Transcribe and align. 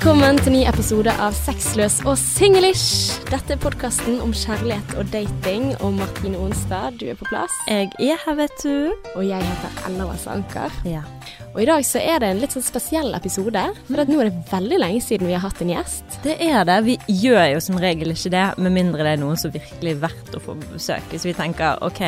velkommen 0.00 0.38
til 0.40 0.54
ny 0.54 0.60
episode 0.64 1.12
av 1.20 1.34
Sexløs 1.36 1.98
og 2.08 2.14
singlish. 2.16 3.18
Dette 3.28 3.52
er 3.52 3.58
podkasten 3.60 4.14
om 4.24 4.30
kjærlighet 4.32 4.94
og 4.96 5.10
dating, 5.12 5.74
og 5.84 5.98
Martine 5.98 6.38
Onstad, 6.40 6.96
du 6.96 7.04
er 7.12 7.18
på 7.20 7.26
plass. 7.28 7.52
Jeg 7.68 7.90
er 8.00 8.16
her, 8.22 8.38
vet 8.38 8.54
du. 8.62 8.94
Og 9.12 9.26
jeg 9.28 9.44
heter 9.44 9.82
Ella 9.90 10.06
Wasse 10.08 10.32
Anker. 10.32 10.72
Ja. 10.88 11.02
Og 11.50 11.60
i 11.60 11.66
dag 11.68 11.84
så 11.84 12.00
er 12.00 12.22
det 12.24 12.30
en 12.32 12.40
litt 12.40 12.56
sånn 12.56 12.64
spesiell 12.64 13.12
episode, 13.18 13.66
for 13.90 14.08
nå 14.08 14.22
er 14.24 14.30
det 14.30 14.46
veldig 14.48 14.78
lenge 14.80 15.04
siden 15.04 15.28
vi 15.28 15.36
har 15.36 15.44
hatt 15.44 15.60
en 15.60 15.74
gjest. 15.74 16.16
Det 16.24 16.38
er 16.48 16.64
det. 16.70 16.78
Vi 16.88 16.96
gjør 17.26 17.42
jo 17.58 17.60
som 17.68 17.82
regel 17.84 18.16
ikke 18.16 18.32
det, 18.38 18.46
med 18.56 18.76
mindre 18.78 19.04
det 19.04 19.14
er 19.18 19.22
noen 19.26 19.36
som 19.42 19.52
virkelig 19.52 19.98
er 19.98 20.02
verdt 20.06 20.32
å 20.32 20.40
få 20.46 20.56
besøke. 20.62 20.78
besøk. 20.78 21.12
Hvis 21.12 21.28
vi 21.28 21.36
tenker 21.42 21.84
OK, 21.84 22.02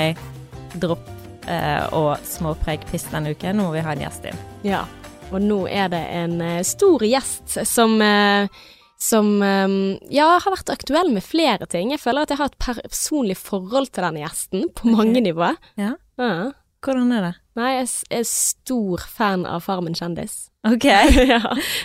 dropp 0.81 1.13
eh, 1.45 1.93
og 1.93 2.17
småpreik 2.25 2.89
piss 2.89 3.05
denne 3.13 3.37
uken, 3.37 3.61
nå 3.61 3.69
må 3.69 3.77
vi 3.77 3.85
ha 3.85 3.93
en 3.93 4.09
gjest 4.09 4.33
inn. 4.33 4.45
Ja. 4.65 4.87
Og 5.33 5.41
nå 5.43 5.65
er 5.71 5.91
det 5.93 6.03
en 6.13 6.39
eh, 6.45 6.63
stor 6.67 7.03
gjest 7.07 7.59
som 7.69 7.97
eh, 8.05 8.63
som 9.03 9.43
eh, 9.43 9.69
ja, 10.15 10.29
har 10.39 10.55
vært 10.55 10.71
aktuell 10.71 11.11
med 11.15 11.25
flere 11.27 11.67
ting. 11.67 11.91
Jeg 11.95 12.03
føler 12.03 12.23
at 12.23 12.35
jeg 12.35 12.39
har 12.39 12.53
et 12.53 12.61
personlig 12.63 13.39
forhold 13.41 13.91
til 13.91 14.07
denne 14.07 14.23
gjesten 14.23 14.69
på 14.79 14.93
mange 14.93 15.23
nivåer. 15.25 15.59
Ja. 15.81 15.97
Ja. 16.21 16.53
Hvordan 16.83 17.13
er 17.15 17.23
det? 17.29 17.35
Nei, 17.55 17.69
jeg 17.77 17.89
er 18.17 18.23
stor 18.27 19.03
fan 19.13 19.43
av 19.47 19.61
Farmen 19.67 19.95
kjendis. 19.95 20.49
OK. 20.73 20.87
ja. 21.33 21.41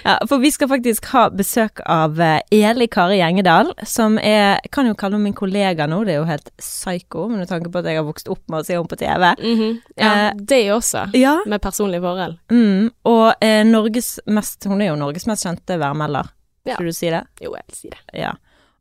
Ja, 0.06 0.14
for 0.30 0.40
vi 0.42 0.52
skal 0.54 0.70
faktisk 0.72 1.10
ha 1.12 1.26
besøk 1.34 1.82
av 1.84 2.22
eh, 2.24 2.40
Eli 2.56 2.88
Kari 2.92 3.20
Gjengedal, 3.20 3.74
som 3.86 4.16
er 4.22 4.62
kan 4.74 4.88
jo 4.88 4.96
kalle 4.98 5.18
henne 5.18 5.30
min 5.30 5.38
kollega 5.38 5.86
nå, 5.90 6.04
det 6.08 6.16
er 6.16 6.22
jo 6.22 6.30
helt 6.30 6.50
psycho, 6.62 7.28
med 7.30 7.50
tanke 7.52 7.70
på 7.74 7.82
at 7.82 7.92
jeg 7.92 8.00
har 8.00 8.08
vokst 8.08 8.32
opp 8.32 8.42
med 8.48 8.64
å 8.64 8.68
se 8.68 8.78
henne 8.78 8.90
på 8.90 9.00
TV. 9.02 9.28
Mhm. 9.44 9.78
ja 10.00 10.14
Eh, 10.18 10.42
det 10.50 10.64
også. 10.74 11.08
Ja. 11.18 11.36
Med 11.46 11.62
personlig 11.62 12.02
forhold. 12.02 12.40
Mm, 12.54 12.90
og 13.12 13.44
eh, 13.44 13.62
Norges 13.68 14.18
mest 14.26 14.66
Hun 14.70 14.82
er 14.82 14.94
jo 14.94 15.00
Norges 15.00 15.28
mest 15.30 15.46
kjente 15.46 15.78
værmelder. 15.82 16.32
Ja. 16.68 16.76
Skal 16.76 16.90
du 16.90 16.96
si 16.96 17.12
det? 17.12 17.24
Jo, 17.44 17.54
jeg 17.56 17.68
vil 17.68 17.78
si 17.78 17.92
det. 17.92 18.00
Ja. 18.18 18.34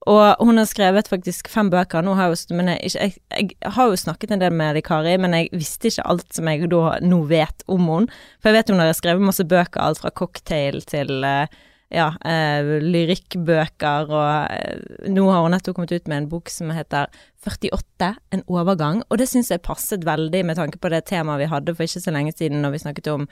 Og 0.07 0.43
hun 0.47 0.61
har 0.61 0.69
skrevet 0.71 1.09
faktisk 1.11 1.49
fem 1.51 1.71
bøker. 1.73 2.05
Nå 2.07 2.15
har 2.15 2.31
jeg, 2.31 2.55
men 2.55 2.71
jeg, 2.71 2.93
jeg, 2.95 3.15
jeg 3.33 3.73
har 3.75 3.91
jo 3.91 3.99
snakket 3.99 4.35
en 4.35 4.43
del 4.43 4.55
med 4.55 4.79
Kari, 4.87 5.17
men 5.19 5.35
jeg 5.35 5.51
visste 5.55 5.91
ikke 5.91 6.07
alt 6.07 6.29
som 6.37 6.51
jeg 6.51 6.71
da 6.71 6.99
nå 7.03 7.23
vet 7.27 7.65
om 7.67 7.89
henne. 7.91 8.21
For 8.39 8.53
jeg 8.53 8.61
vet 8.61 8.75
hun 8.75 8.85
har 8.85 8.95
skrevet 8.95 9.27
masse 9.27 9.47
bøker, 9.47 9.83
alt 9.83 10.03
fra 10.03 10.13
cocktail 10.15 10.79
til 10.87 11.27
eh, 11.27 11.51
ja, 11.95 12.09
eh, 12.27 12.71
lyrikkbøker, 12.83 14.11
og 14.11 14.55
eh, 14.55 15.11
nå 15.11 15.27
har 15.31 15.45
hun 15.45 15.55
nettopp 15.55 15.79
kommet 15.79 15.95
ut 15.95 16.09
med 16.11 16.23
en 16.23 16.31
bok 16.31 16.51
som 16.51 16.71
heter 16.75 17.11
48, 17.47 18.15
en 18.35 18.47
overgang, 18.51 19.05
og 19.07 19.21
det 19.21 19.29
syns 19.31 19.53
jeg 19.53 19.63
passet 19.67 20.07
veldig 20.07 20.43
med 20.47 20.59
tanke 20.59 20.81
på 20.83 20.91
det 20.91 21.05
temaet 21.11 21.45
vi 21.45 21.53
hadde 21.53 21.77
for 21.77 21.87
ikke 21.87 22.03
så 22.03 22.15
lenge 22.15 22.35
siden 22.35 22.63
når 22.65 22.75
vi 22.75 22.83
snakket 22.83 23.13
om 23.15 23.29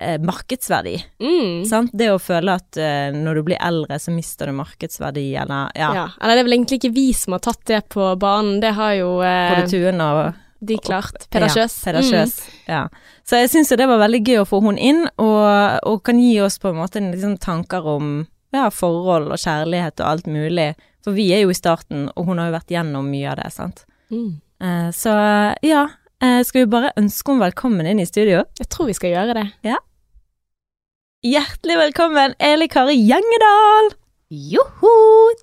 eh, 0.00 0.18
markedsverdi. 0.24 0.96
Mm. 1.22 1.64
Sant? 1.68 1.92
Det 1.92 2.10
å 2.10 2.18
føle 2.18 2.56
at 2.58 2.76
eh, 2.80 3.10
når 3.14 3.40
du 3.40 3.42
blir 3.50 3.60
eldre, 3.62 3.98
så 4.00 4.12
mister 4.14 4.50
du 4.50 4.56
markedsverdi, 4.58 5.28
eller 5.36 5.70
ja, 5.78 5.90
Ja. 5.94 6.06
Eller 6.20 6.34
det 6.38 6.44
er 6.44 6.48
vel 6.48 6.58
egentlig 6.58 6.80
ikke 6.80 6.94
vi 6.96 7.08
som 7.16 7.36
har 7.36 7.44
tatt 7.44 7.62
det 7.70 7.82
på 7.92 8.10
banen, 8.20 8.60
det 8.64 8.74
har 8.78 8.94
jo 8.98 9.18
eh, 9.22 9.54
Både 9.54 9.70
Tuen 9.70 10.00
og 10.04 10.22
de 10.60 10.76
klart. 10.76 11.24
pedasjøs 11.32 11.76
Ja, 11.86 11.92
Peder 11.92 12.02
Mm. 12.04 12.32
Ja. 12.68 12.82
Så 13.24 13.38
jeg 13.40 13.48
syns 13.52 13.70
det 13.76 13.86
var 13.88 14.00
veldig 14.02 14.20
gøy 14.26 14.40
å 14.42 14.48
få 14.48 14.60
hun 14.60 14.76
inn, 14.78 15.06
og, 15.16 15.78
og 15.88 16.02
kan 16.04 16.18
gi 16.20 16.34
oss 16.44 16.58
på 16.60 16.68
en 16.72 16.80
måte 16.82 17.00
liksom 17.00 17.38
tanker 17.40 17.86
om 17.86 18.26
ja, 18.52 18.66
forhold 18.74 19.30
og 19.30 19.38
kjærlighet 19.38 20.00
og 20.00 20.06
alt 20.10 20.26
mulig. 20.26 20.74
For 21.04 21.16
vi 21.16 21.30
er 21.32 21.44
jo 21.46 21.52
i 21.52 21.56
starten, 21.56 22.10
og 22.16 22.26
hun 22.28 22.38
har 22.42 22.50
jo 22.50 22.56
vært 22.58 22.74
gjennom 22.74 23.06
mye 23.08 23.30
av 23.32 23.38
det, 23.40 23.48
sant. 23.54 23.84
Mm. 24.10 24.40
Eh, 24.60 24.90
så 24.92 25.14
ja, 25.64 25.86
eh, 26.20 26.42
skal 26.44 26.66
vi 26.66 26.72
bare 26.74 26.92
ønske 27.00 27.32
henne 27.32 27.46
velkommen 27.46 27.86
inn 27.88 28.02
i 28.02 28.08
studio? 28.10 28.42
Jeg 28.58 28.68
tror 28.68 28.90
vi 28.90 28.98
skal 28.98 29.14
gjøre 29.14 29.38
det. 29.40 29.46
Hjertelig 31.20 31.74
velkommen, 31.76 32.32
Eli 32.40 32.64
Kari 32.72 32.94
Gjengedal! 32.96 33.90
Joho! 34.32 34.92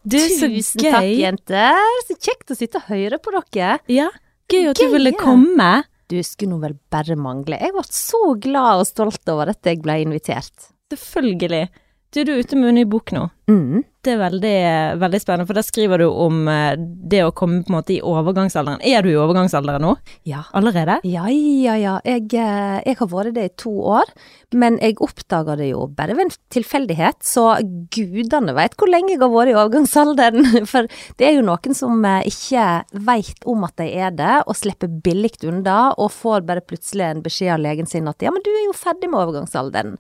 Tusen 0.09 0.55
gøy. 0.55 0.87
takk, 0.89 1.09
jenter. 1.19 1.91
Så 2.07 2.15
kjekt 2.17 2.49
å 2.49 2.57
sitte 2.57 2.79
og 2.79 2.87
høre 2.89 3.19
på 3.21 3.29
dere. 3.35 3.75
Ja, 3.93 4.07
gøy 4.49 4.71
at 4.71 4.81
Gøy, 4.81 4.87
du 4.87 4.95
ville 4.95 5.11
komme. 5.13 5.67
Du 6.09 6.15
skulle 6.25 6.55
nå 6.55 6.57
vel 6.63 6.73
bare 6.89 7.13
mangle. 7.13 7.59
Jeg 7.61 7.75
ble 7.75 7.83
så 7.93 8.23
glad 8.41 8.81
og 8.81 8.89
stolt 8.89 9.29
over 9.29 9.53
at 9.53 9.69
jeg 9.69 9.83
ble 9.85 9.99
invitert. 10.07 10.71
Selvfølgelig. 10.95 11.67
Du, 12.09 12.23
du 12.23 12.33
er 12.33 12.41
ute 12.41 12.57
med 12.57 12.71
en 12.71 12.79
ny 12.81 12.87
bok 12.89 13.13
nå. 13.13 13.27
Mm. 13.45 13.85
Det 14.07 14.13
er 14.13 14.21
veldig, 14.21 14.57
veldig 15.01 15.19
spennende, 15.19 15.45
for 15.49 15.57
der 15.57 15.65
skriver 15.67 15.99
du 15.99 16.05
om 16.07 16.45
eh, 16.47 16.77
det 16.79 17.25
å 17.25 17.33
komme 17.35 17.59
på 17.65 17.73
en 17.73 17.75
måte 17.75 17.91
i 17.97 17.99
overgangsalderen. 17.99 18.79
Er 18.87 19.03
du 19.03 19.09
i 19.11 19.17
overgangsalderen 19.19 19.83
nå? 19.83 19.97
Ja. 20.29 20.45
Allerede? 20.55 21.01
Ja, 21.03 21.25
ja, 21.27 21.73
ja. 21.75 21.95
Jeg, 22.07 22.29
eh, 22.31 22.77
jeg 22.85 22.95
har 23.01 23.09
vært 23.11 23.35
det 23.35 23.43
i 23.49 23.51
to 23.59 23.73
år, 23.97 24.13
men 24.55 24.77
jeg 24.79 24.95
oppdaga 25.03 25.57
det 25.59 25.73
jo 25.73 25.89
bare 25.97 26.15
ved 26.15 26.29
en 26.29 26.31
tilfeldighet, 26.55 27.19
så 27.27 27.49
gudene 27.91 28.55
veit 28.55 28.77
hvor 28.79 28.93
lenge 28.93 29.11
jeg 29.17 29.19
har 29.25 29.33
vært 29.33 29.51
i 29.51 29.57
overgangsalderen. 29.57 30.47
For 30.71 30.87
det 31.19 31.27
er 31.27 31.35
jo 31.35 31.43
noen 31.49 31.75
som 31.75 32.07
eh, 32.07 32.31
ikke 32.31 32.69
veit 33.11 33.43
om 33.43 33.67
at 33.67 33.75
de 33.83 33.89
er 33.91 34.15
det, 34.15 34.37
og 34.47 34.55
slipper 34.55 34.87
billig 35.03 35.35
unna, 35.51 35.91
og 35.99 36.15
får 36.15 36.47
bare 36.47 36.63
plutselig 36.63 37.09
en 37.09 37.27
beskjed 37.27 37.57
av 37.57 37.63
legen 37.67 37.91
sin 37.91 38.07
at 38.07 38.23
ja, 38.23 38.31
men 38.31 38.47
du 38.47 38.53
er 38.55 38.69
jo 38.69 38.79
ferdig 38.87 39.11
med 39.11 39.19
overgangsalderen. 39.25 39.97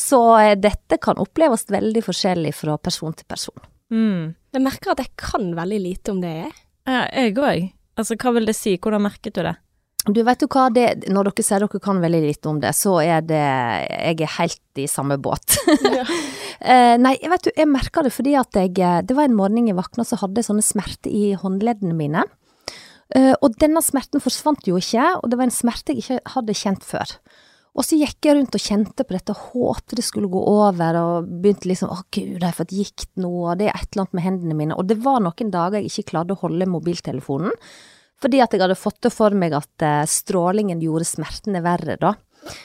Så 0.00 0.20
eh, 0.40 0.56
dette 0.58 1.00
kan 1.02 1.20
oppleves 1.20 1.66
veldig 1.70 2.02
forskjellig 2.06 2.54
fra 2.56 2.78
person 2.80 3.14
til 3.16 3.28
person. 3.28 3.70
Mm. 3.92 4.32
Jeg 4.54 4.64
merker 4.64 4.94
at 4.94 5.02
jeg 5.04 5.12
kan 5.20 5.50
veldig 5.56 5.80
lite 5.82 6.14
om 6.14 6.22
det. 6.22 6.36
jeg. 6.44 6.54
Ja, 6.88 7.02
jeg 7.12 7.36
òg. 7.36 7.66
Altså, 8.00 8.16
hva 8.16 8.32
vil 8.36 8.48
det 8.48 8.56
si? 8.56 8.78
Hvordan 8.80 9.04
merket 9.04 9.36
du 9.36 9.44
det? 9.44 9.58
Du 10.08 10.22
vet 10.24 10.40
jo 10.40 10.48
hva, 10.48 10.70
det, 10.72 11.10
når 11.12 11.28
dere 11.28 11.44
sier 11.44 11.60
dere 11.60 11.80
kan 11.84 11.98
veldig 12.00 12.20
lite 12.24 12.48
om 12.48 12.60
det, 12.62 12.70
så 12.72 12.94
er 13.02 13.20
det 13.28 13.40
Jeg 13.40 14.22
er 14.24 14.36
helt 14.38 14.80
i 14.80 14.86
samme 14.88 15.18
båt. 15.20 15.58
Ja. 15.84 16.06
nei, 17.04 17.18
jeg 17.20 17.32
vet 17.34 17.44
du, 17.44 17.50
jeg 17.52 17.68
merka 17.68 18.04
det 18.06 18.14
fordi 18.14 18.32
at 18.40 18.56
jeg 18.56 18.72
eh, 18.80 19.02
Det 19.04 19.16
var 19.16 19.28
en 19.28 19.36
morgen 19.36 19.68
jeg 19.68 19.76
våkna 19.76 20.06
så 20.08 20.16
hadde 20.22 20.40
jeg 20.40 20.48
sånne 20.48 20.64
smerter 20.64 21.12
i 21.12 21.34
håndleddene 21.36 21.96
mine. 21.96 22.24
Eh, 23.16 23.34
og 23.42 23.58
denne 23.60 23.82
smerten 23.84 24.22
forsvant 24.22 24.64
jo 24.70 24.80
ikke, 24.80 25.04
og 25.20 25.28
det 25.28 25.38
var 25.40 25.48
en 25.48 25.54
smerte 25.54 25.92
jeg 25.92 26.04
ikke 26.04 26.34
hadde 26.36 26.56
kjent 26.56 26.86
før. 26.86 27.16
Og 27.78 27.86
så 27.86 27.96
gikk 28.00 28.26
jeg 28.26 28.34
rundt 28.34 28.56
og 28.56 28.62
kjente 28.62 29.04
på 29.06 29.14
dette, 29.14 29.36
håpte 29.36 29.98
det 29.98 30.04
skulle 30.04 30.30
gå 30.30 30.40
over, 30.42 30.96
og 30.98 31.28
begynte 31.42 31.68
liksom 31.70 31.92
å 31.94 32.00
gud, 32.10 32.40
har 32.40 32.50
jeg 32.50 32.58
fått 32.58 32.74
gikt 32.74 33.08
nå, 33.22 33.30
og 33.30 33.60
det 33.60 33.68
er 33.70 33.78
et 33.78 33.92
eller 33.92 34.06
annet 34.06 34.16
med 34.18 34.26
hendene 34.26 34.56
mine. 34.58 34.78
Og 34.78 34.88
det 34.90 34.98
var 35.04 35.22
noen 35.22 35.52
dager 35.54 35.78
jeg 35.78 35.92
ikke 35.92 36.10
klarte 36.10 36.34
å 36.34 36.42
holde 36.42 36.68
mobiltelefonen, 36.70 37.54
fordi 38.20 38.42
at 38.42 38.52
jeg 38.52 38.64
hadde 38.64 38.76
fått 38.76 38.98
det 39.06 39.12
for 39.14 39.36
meg 39.38 39.54
at 39.56 39.86
eh, 39.86 40.02
strålingen 40.10 40.82
gjorde 40.82 41.08
smertene 41.08 41.62
verre, 41.64 41.96
da. 42.00 42.16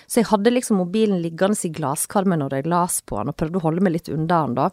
Så 0.08 0.22
jeg 0.22 0.30
hadde 0.32 0.54
liksom 0.54 0.80
mobilen 0.80 1.22
liggende 1.24 1.58
i 1.68 1.74
glasskarmen 1.74 2.42
når 2.42 2.60
jeg 2.60 2.72
las 2.72 3.02
på 3.06 3.20
den, 3.20 3.32
og 3.32 3.38
prøvde 3.40 3.62
å 3.62 3.68
holde 3.68 3.86
meg 3.86 3.98
litt 3.98 4.12
unna 4.12 4.42
den, 4.46 4.58
da. 4.58 4.70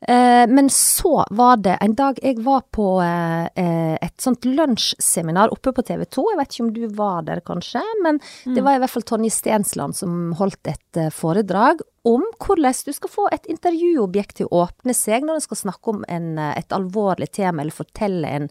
Eh, 0.00 0.44
men 0.46 0.68
så 0.70 1.24
var 1.34 1.56
det 1.58 1.74
en 1.82 1.94
dag 1.98 2.20
jeg 2.22 2.38
var 2.46 2.62
på 2.74 2.86
eh, 3.02 3.48
eh, 3.58 3.96
et 3.98 4.14
sånt 4.22 4.46
lunsjseminar 4.46 5.50
oppe 5.54 5.72
på 5.74 5.82
TV 5.82 6.04
2. 6.06 6.26
Jeg 6.32 6.38
vet 6.38 6.54
ikke 6.54 6.66
om 6.66 6.72
du 6.76 6.84
var 7.00 7.26
der, 7.26 7.42
kanskje, 7.42 7.82
men 8.04 8.20
det 8.46 8.62
var 8.62 8.78
i 8.78 8.82
hvert 8.82 8.94
fall 8.94 9.06
Tonje 9.08 9.32
Stensland 9.34 9.98
som 9.98 10.32
holdt 10.38 10.70
et 10.70 11.00
eh, 11.02 11.10
foredrag 11.14 11.82
om 12.08 12.22
hvordan 12.38 12.78
du 12.86 12.92
skal 12.94 13.10
få 13.12 13.26
et 13.34 13.48
intervjuobjekt 13.50 14.38
til 14.38 14.48
å 14.48 14.64
åpne 14.68 14.94
seg 14.96 15.26
når 15.26 15.40
en 15.40 15.46
skal 15.48 15.62
snakke 15.64 15.96
om 15.96 16.04
en, 16.08 16.36
eh, 16.38 16.54
et 16.62 16.76
alvorlig 16.76 17.32
tema 17.34 17.64
eller 17.64 17.74
fortelle 17.74 18.34
en 18.38 18.48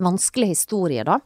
vanskelig 0.00 0.54
historie, 0.54 1.04
da. 1.06 1.18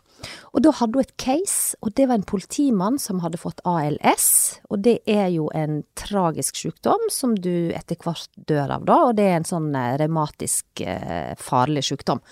Og 0.53 0.63
da 0.65 0.73
hadde 0.75 0.99
hun 0.99 1.05
et 1.05 1.17
case, 1.21 1.77
og 1.85 1.95
det 1.99 2.09
var 2.09 2.19
en 2.19 2.29
politimann 2.29 2.99
som 3.03 3.23
hadde 3.23 3.41
fått 3.41 3.63
ALS. 3.69 4.29
Og 4.73 4.83
det 4.87 4.99
er 5.09 5.29
jo 5.35 5.49
en 5.55 5.83
tragisk 5.99 6.59
sykdom 6.59 7.09
som 7.13 7.37
du 7.39 7.71
etter 7.77 7.99
hvert 8.03 8.31
dør 8.49 8.79
av, 8.79 8.87
da. 8.89 9.01
Og 9.11 9.19
det 9.19 9.29
er 9.29 9.41
en 9.41 9.49
sånn 9.49 9.71
eh, 9.79 9.97
revmatisk 10.01 10.85
eh, 10.85 11.35
farlig 11.41 11.87
sykdom. 11.91 12.23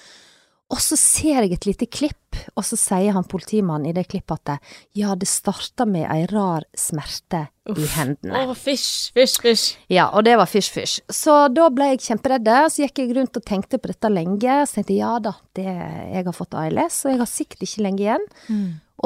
Og 0.67 0.81
så 0.83 0.97
ser 0.99 1.45
jeg 1.45 1.53
et 1.55 1.67
lite 1.69 1.87
klipp, 1.87 2.39
og 2.59 2.65
så 2.67 2.75
sier 2.79 3.15
han 3.15 3.27
politimannen 3.31 3.87
i 3.87 3.95
det 3.95 4.09
klippet 4.11 4.51
at 4.51 4.73
ja, 4.99 5.13
det 5.15 5.29
starta 5.31 5.87
med 5.87 6.09
ei 6.11 6.25
rar 6.33 6.65
smerte 6.75 7.45
i 7.71 7.85
hendene. 7.95 8.41
Å, 8.51 8.57
fysj, 8.59 9.13
fysj, 9.15 9.37
fysj. 9.45 9.67
Ja, 9.95 10.09
og 10.11 10.25
det 10.27 10.35
var 10.41 10.51
fysj, 10.51 10.71
fysj. 10.75 10.97
Så 11.07 11.37
da 11.55 11.69
ble 11.71 11.93
jeg 11.93 12.03
kjemperedd. 12.09 12.51
Så 12.75 12.83
gikk 12.83 12.99
jeg 12.99 13.15
rundt 13.15 13.39
og 13.39 13.47
tenkte 13.47 13.79
på 13.79 13.93
dette 13.93 14.11
lenge. 14.11 14.57
Så 14.67 14.81
tenkte 14.81 14.97
jeg 14.97 15.05
ja 15.05 15.13
da, 15.23 15.37
det, 15.55 15.69
jeg 15.69 16.27
har 16.27 16.35
fått 16.35 16.59
ALS, 16.59 16.99
og 17.07 17.15
jeg 17.15 17.23
har 17.23 17.31
sikkert 17.31 17.63
ikke 17.69 17.87
lenge 17.87 18.03
igjen. 18.03 18.27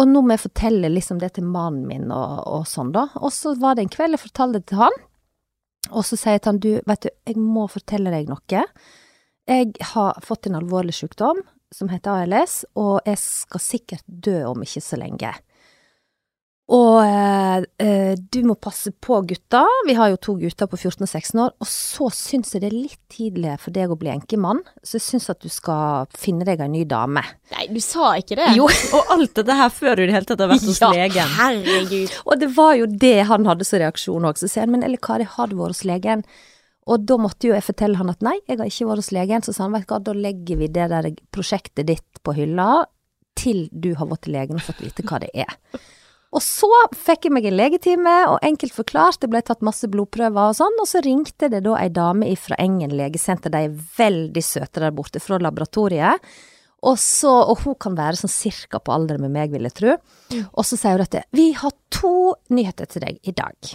Og 0.01 0.09
nå 0.09 0.25
må 0.25 0.37
jeg 0.37 0.45
fortelle 0.47 0.89
liksom 0.95 1.21
det 1.21 1.35
til 1.37 1.45
mannen 1.45 1.85
min 1.91 2.09
og, 2.15 2.41
og 2.47 2.65
sånn, 2.71 2.95
da. 2.97 3.09
Og 3.21 3.35
så 3.37 3.53
var 3.61 3.77
det 3.77 3.85
en 3.85 3.93
kveld 3.93 4.17
jeg 4.17 4.25
fortalte 4.25 4.63
det 4.63 4.71
til 4.73 4.81
han. 4.87 4.99
Og 5.91 6.05
så 6.07 6.17
sier 6.17 6.39
jeg 6.39 6.45
til 6.45 6.55
han, 6.55 6.65
du, 6.65 6.73
vet 6.89 7.05
du, 7.05 7.13
jeg 7.29 7.37
må 7.37 7.69
fortelle 7.69 8.13
deg 8.15 8.33
noe. 8.33 8.65
Jeg 9.49 9.73
har 9.95 10.19
fått 10.25 10.47
en 10.47 10.59
alvorlig 10.61 10.95
sykdom 10.95 11.41
som 11.75 11.89
heter 11.89 12.25
ALS, 12.25 12.65
og 12.79 13.01
jeg 13.07 13.19
skal 13.23 13.61
sikkert 13.63 14.05
dø 14.07 14.41
om 14.51 14.63
ikke 14.67 14.83
så 14.83 14.99
lenge. 14.99 15.31
Og 16.71 17.01
eh, 17.03 17.65
eh, 17.83 18.13
du 18.31 18.45
må 18.47 18.55
passe 18.55 18.93
på 19.03 19.17
gutta. 19.27 19.65
Vi 19.89 19.95
har 19.99 20.13
jo 20.13 20.19
to 20.23 20.37
gutter 20.39 20.69
på 20.71 20.79
14 20.79 21.03
og 21.03 21.09
16 21.11 21.41
år. 21.43 21.55
Og 21.59 21.67
så 21.67 22.07
syns 22.15 22.53
jeg 22.55 22.63
det 22.63 22.69
er 22.69 22.77
litt 22.77 23.01
tidlig 23.11 23.57
for 23.59 23.75
deg 23.75 23.91
å 23.91 23.97
bli 23.99 24.13
enkemann, 24.13 24.61
så 24.87 25.01
jeg 25.01 25.03
syns 25.09 25.27
at 25.35 25.41
du 25.43 25.49
skal 25.51 26.07
finne 26.15 26.47
deg 26.47 26.63
en 26.63 26.71
ny 26.71 26.85
dame. 26.87 27.25
Nei, 27.57 27.67
du 27.75 27.81
sa 27.83 28.13
ikke 28.23 28.39
det. 28.39 28.53
Jo, 28.55 28.69
Og 29.01 29.11
alt 29.17 29.35
dette 29.41 29.57
her 29.59 29.75
før 29.75 29.99
du 29.99 30.05
i 30.05 30.07
det 30.13 30.15
hele 30.21 30.31
tatt 30.31 30.45
har 30.47 30.53
vært 30.53 30.69
hos 30.71 30.79
Ja. 30.79 30.93
legen. 30.95 31.35
Herregud. 31.41 32.15
og 32.25 32.39
det 32.45 32.53
var 32.55 32.77
jo 32.79 32.87
det 32.87 33.17
han 33.33 33.51
hadde 33.51 33.67
som 33.67 33.83
reaksjon 33.83 34.31
òg. 34.31 34.39
Så 34.39 34.47
sier 34.53 34.63
han, 34.69 34.75
men 34.77 34.87
eller 34.87 35.03
Kari, 35.03 35.27
har 35.27 35.51
du 35.51 35.59
vært 35.59 35.75
hos 35.75 35.83
legen? 35.91 36.23
Og 36.91 37.07
da 37.07 37.19
måtte 37.21 37.49
jo 37.49 37.55
jeg 37.55 37.67
fortelle 37.69 38.01
han 38.01 38.11
at 38.11 38.25
nei, 38.25 38.37
jeg 38.49 38.59
har 38.59 38.71
ikke 38.71 38.89
vært 38.89 39.05
hos 39.05 39.13
legen. 39.15 39.45
Så 39.47 39.55
sa 39.55 39.67
han 39.67 39.77
vet 39.77 39.87
du 39.87 39.95
hva, 39.95 40.01
da 40.03 40.17
legger 40.17 40.59
vi 40.61 40.71
det 40.73 40.89
der 40.91 41.11
prosjektet 41.35 41.87
ditt 41.91 42.23
på 42.27 42.35
hylla 42.37 42.85
til 43.39 43.69
du 43.71 43.93
har 43.97 44.11
vært 44.11 44.27
til 44.27 44.37
legen 44.37 44.59
og 44.59 44.67
fått 44.67 44.83
vite 44.83 45.07
hva 45.07 45.21
det 45.23 45.31
er. 45.47 45.55
Og 46.31 46.43
så 46.45 46.69
fikk 46.95 47.27
jeg 47.27 47.35
meg 47.35 47.49
en 47.49 47.57
legetime, 47.59 48.13
og 48.31 48.45
enkelt 48.47 48.75
forklart, 48.75 49.19
det 49.23 49.31
ble 49.33 49.41
tatt 49.43 49.65
masse 49.67 49.89
blodprøver 49.91 50.53
og 50.53 50.59
sånn, 50.61 50.77
og 50.79 50.87
så 50.87 51.03
ringte 51.03 51.49
det 51.51 51.65
da 51.67 51.75
ei 51.81 51.89
dame 51.91 52.29
fra 52.39 52.59
Engen 52.63 52.95
legesenter, 52.95 53.51
de 53.51 53.65
er 53.67 53.81
veldig 53.97 54.45
søte 54.47 54.83
der 54.85 54.95
borte, 54.95 55.23
fra 55.23 55.41
laboratoriet. 55.43 56.31
Og, 56.87 56.95
så, 57.03 57.33
og 57.51 57.65
hun 57.67 57.75
kan 57.83 57.99
være 57.99 58.23
sånn 58.23 58.33
cirka 58.33 58.79
på 58.81 58.95
alder 58.95 59.19
med 59.21 59.35
meg, 59.35 59.51
vil 59.53 59.67
jeg 59.69 59.77
tro. 59.77 59.97
Og 60.55 60.65
så 60.65 60.79
sier 60.79 60.97
hun 60.97 61.03
dette, 61.03 61.27
vi 61.37 61.51
har 61.59 61.75
to 61.93 62.15
nyheter 62.55 62.89
til 62.89 63.05
deg 63.05 63.19
i 63.27 63.35
dag. 63.37 63.75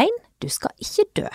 Én, 0.00 0.16
du 0.40 0.48
skal 0.48 0.72
ikke 0.80 1.04
dø. 1.20 1.26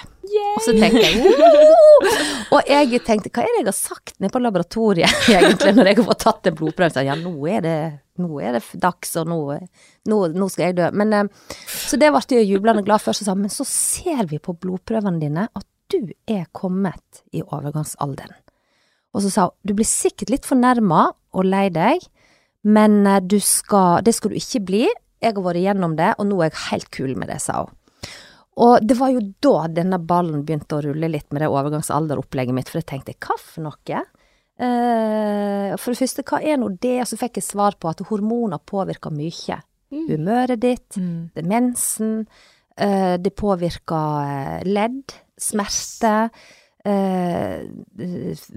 Og 0.55 0.63
så 0.65 0.73
tenkte 0.73 1.03
jeg 1.03 1.19
«Woo!» 1.21 2.13
Og 2.55 2.69
jeg 2.69 3.01
tenkte, 3.05 3.29
hva 3.33 3.43
er 3.43 3.51
det 3.51 3.61
jeg 3.61 3.67
har 3.67 3.77
sagt 3.77 4.15
nede 4.19 4.33
på 4.33 4.41
laboratoriet 4.41 5.29
egentlig, 5.29 5.75
når 5.77 5.89
jeg 5.91 5.99
har 5.99 6.07
fått 6.07 6.23
tatt 6.25 6.49
en 6.49 6.57
blodprøve? 6.57 7.03
Ja, 7.05 7.17
nå 7.19 7.33
er 7.51 7.61
det, 7.65 7.75
nå 8.21 8.41
er 8.41 8.57
det 8.57 8.63
dags, 8.81 9.13
og 9.21 9.29
nå, 9.29 9.39
nå, 10.09 10.19
nå 10.33 10.49
skal 10.51 10.69
jeg 10.69 10.79
dø. 10.79 10.89
Men, 10.97 11.13
eh, 11.13 11.53
så 11.85 11.99
det 12.01 12.09
ble 12.15 12.39
jeg 12.39 12.49
jublende 12.49 12.85
glad 12.85 13.03
for. 13.03 13.17
Så 13.17 13.27
sa 13.27 13.37
men 13.37 13.53
så 13.53 13.67
ser 13.69 14.25
vi 14.31 14.41
på 14.41 14.57
blodprøvene 14.57 15.21
dine 15.21 15.47
at 15.53 15.69
du 15.93 16.09
er 16.25 16.47
kommet 16.55 17.23
i 17.35 17.45
overgangsalderen. 17.45 18.41
Og 19.15 19.23
så 19.23 19.31
sa 19.31 19.47
hun, 19.47 19.57
du 19.63 19.77
blir 19.77 19.87
sikkert 19.87 20.33
litt 20.33 20.49
fornærma 20.49 21.07
og 21.35 21.47
lei 21.47 21.67
deg, 21.73 22.03
men 22.65 23.03
eh, 23.05 23.21
du 23.21 23.37
skal, 23.43 24.01
det 24.05 24.17
skal 24.17 24.33
du 24.33 24.41
ikke 24.41 24.65
bli. 24.65 24.85
Jeg 25.21 25.37
har 25.37 25.45
vært 25.45 25.61
igjennom 25.61 25.93
det, 25.97 26.15
og 26.17 26.29
nå 26.29 26.41
er 26.41 26.49
jeg 26.49 26.63
helt 26.71 26.93
kul 26.93 27.13
med 27.17 27.29
det, 27.31 27.39
sa 27.45 27.63
hun. 27.63 27.73
Og 28.55 28.85
det 28.87 28.95
var 28.95 29.11
jo 29.11 29.23
da 29.43 29.65
denne 29.67 29.99
ballen 29.99 30.45
begynte 30.47 30.77
å 30.77 30.83
rulle 30.85 31.09
litt 31.11 31.27
med 31.35 31.43
det 31.43 31.51
overgangsalderopplegget 31.51 32.55
mitt, 32.55 32.71
for 32.71 32.79
jeg 32.79 32.89
tenkte 32.93 33.17
hva 33.19 33.35
for 33.41 33.65
noe? 33.67 34.03
Uh, 34.55 35.75
for 35.75 35.91
det 35.91 35.99
første, 35.99 36.23
hva 36.23 36.39
er 36.39 36.59
nå 36.61 36.69
det? 36.79 37.01
Og 37.03 37.09
så 37.11 37.19
fikk 37.19 37.41
jeg 37.41 37.49
svar 37.49 37.75
på 37.79 37.91
at 37.91 38.03
hormoner 38.07 38.63
påvirker 38.63 39.11
mye. 39.11 39.59
Humøret 39.95 40.61
ditt, 40.63 40.95
demensen, 41.35 42.21
uh, 42.79 43.15
det 43.19 43.33
påvirker 43.35 44.23
eh, 44.23 44.63
ledd, 44.67 45.13
smerte, 45.39 46.15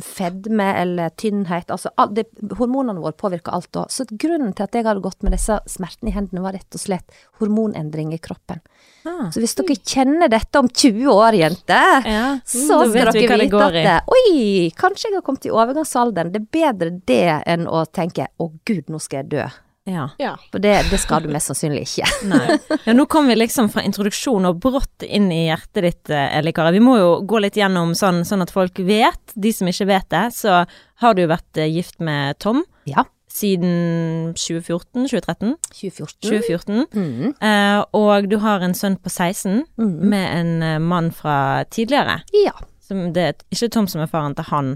fedme 0.04 0.66
eller 0.82 1.08
tynnhet, 1.16 1.70
altså 1.72 1.88
det, 2.12 2.26
hormonene 2.58 3.00
våre 3.00 3.16
påvirker 3.16 3.54
alt 3.56 3.70
da. 3.72 3.86
Så 3.88 4.04
grunnen 4.10 4.52
til 4.56 4.66
at 4.66 4.76
jeg 4.76 4.84
hadde 4.84 5.04
gått 5.04 5.24
med 5.24 5.32
disse 5.32 5.56
smertene 5.70 6.12
i 6.12 6.16
hendene, 6.16 6.42
var 6.44 6.56
rett 6.58 6.76
og 6.76 6.82
slett 6.82 7.16
hormonendring 7.40 8.12
i 8.12 8.20
kroppen. 8.20 8.60
Ah. 9.08 9.28
Så 9.32 9.40
hvis 9.40 9.56
dere 9.56 9.78
kjenner 9.80 10.28
dette 10.32 10.60
om 10.60 10.68
20 10.68 11.08
år, 11.14 11.38
jenter, 11.38 12.08
Ja, 12.08 12.26
så 12.44 12.82
skal 12.90 12.92
dere 13.16 13.38
vite 13.40 13.64
at 13.64 13.78
det, 13.78 13.96
Oi, 14.12 14.68
kanskje 14.76 15.08
jeg 15.08 15.16
har 15.20 15.24
kommet 15.24 15.48
i 15.48 15.54
overgangsalderen. 15.54 16.34
Det 16.34 16.44
er 16.44 16.52
bedre 16.58 16.90
det 17.08 17.24
enn 17.48 17.64
å 17.70 17.86
tenke 17.88 18.28
å 18.36 18.50
gud, 18.68 18.84
nå 18.92 19.00
skal 19.00 19.22
jeg 19.22 19.32
dø. 19.38 19.48
Ja. 19.88 20.04
Ja. 20.20 20.34
For 20.52 20.60
det, 20.62 20.74
det 20.92 20.98
skal 21.00 21.24
du 21.24 21.30
mest 21.32 21.48
sannsynlig 21.50 21.86
ikke. 21.86 22.08
Nei. 22.30 22.58
Ja, 22.84 22.92
nå 22.96 23.06
kom 23.10 23.26
vi 23.30 23.36
liksom 23.38 23.70
fra 23.72 23.82
introduksjon 23.88 24.44
og 24.50 24.60
brått 24.60 25.02
inn 25.08 25.30
i 25.32 25.46
hjertet 25.48 25.82
ditt, 25.86 26.10
eh, 26.12 26.36
Eli 26.38 26.52
Kari. 26.52 26.74
Vi 26.76 26.84
må 26.84 26.98
jo 27.00 27.10
gå 27.28 27.40
litt 27.40 27.56
gjennom 27.56 27.94
sånn, 27.98 28.20
sånn 28.28 28.44
at 28.44 28.52
folk 28.52 28.78
vet. 28.84 29.32
De 29.34 29.52
som 29.56 29.70
ikke 29.70 29.88
vet 29.88 30.08
det, 30.12 30.26
så 30.36 30.62
har 31.02 31.14
du 31.16 31.24
vært 31.30 31.56
eh, 31.62 31.70
gift 31.72 31.98
med 32.04 32.36
Tom 32.38 32.64
Ja. 32.88 33.04
siden 33.32 34.34
2014? 34.36 35.06
2013? 35.08 35.54
2014. 35.72 36.30
2014. 36.30 36.86
Mm. 36.92 37.34
Eh, 37.40 37.84
og 37.96 38.28
du 38.30 38.38
har 38.44 38.60
en 38.64 38.74
sønn 38.76 38.96
på 39.00 39.08
16 39.12 39.64
Mm. 39.78 39.94
med 40.10 40.26
en 40.40 40.62
eh, 40.62 40.78
mann 40.78 41.10
fra 41.12 41.64
tidligere. 41.70 42.20
Ja. 42.44 42.52
Som 42.80 43.12
det 43.12 43.24
er 43.28 43.34
ikke 43.52 43.70
Tom 43.72 43.86
som 43.86 44.00
er 44.00 44.08
faren 44.10 44.34
til 44.34 44.44
han. 44.48 44.70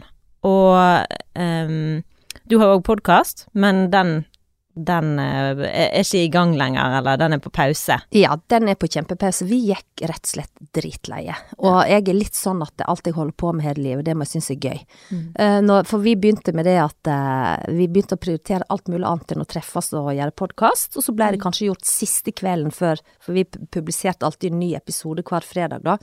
Og 0.45 1.07
ehm, 1.39 2.03
du 2.49 2.59
har 2.59 2.75
òg 2.75 2.83
podkast, 2.85 3.47
men 3.55 3.91
den, 3.93 4.25
den 4.75 5.19
eh, 5.21 5.63
er 5.69 6.01
ikke 6.01 6.23
i 6.25 6.31
gang 6.33 6.55
lenger, 6.57 6.99
eller 6.99 7.21
den 7.21 7.37
er 7.37 7.43
på 7.45 7.53
pause. 7.55 7.99
Ja, 8.15 8.37
den 8.53 8.71
er 8.73 8.79
på 8.81 8.89
kjempepause. 8.91 9.47
Vi 9.49 9.59
gikk 9.69 10.05
rett 10.09 10.25
og 10.25 10.33
slett 10.33 10.67
dritleie. 10.75 11.37
Og 11.61 11.83
jeg 11.91 12.07
er 12.09 12.19
litt 12.19 12.39
sånn 12.39 12.63
at 12.65 12.85
alt 12.89 13.07
jeg 13.07 13.17
holder 13.17 13.37
på 13.39 13.53
med 13.57 13.67
her 13.67 13.81
i 13.81 13.87
livet, 13.89 14.07
det 14.09 14.17
må 14.17 14.27
jeg 14.27 14.37
synes 14.37 14.51
er 14.55 14.61
gøy. 14.63 14.83
Mm. 15.13 15.25
når, 15.67 15.89
for 15.89 16.05
vi 16.05 16.15
begynte 16.19 16.55
med 16.57 16.67
det 16.69 16.79
at 16.81 17.11
eh, 17.11 17.73
vi 17.77 17.89
begynte 17.89 18.17
å 18.17 18.23
prioritere 18.23 18.69
alt 18.73 18.89
mulig 18.93 19.09
annet 19.09 19.35
enn 19.35 19.45
å 19.45 19.49
treffes 19.49 19.93
og 19.99 20.13
gjøre 20.17 20.39
podkast, 20.43 20.97
og 20.97 21.07
så 21.07 21.17
ble 21.17 21.33
det 21.35 21.43
kanskje 21.43 21.69
gjort 21.69 21.89
siste 21.89 22.35
kvelden 22.37 22.73
før, 22.75 23.03
for 23.23 23.37
vi 23.37 23.45
publiserte 23.47 24.27
alltid 24.29 24.53
en 24.53 24.63
ny 24.63 24.73
episode 24.79 25.25
hver 25.29 25.47
fredag, 25.47 25.85
da. 25.85 25.99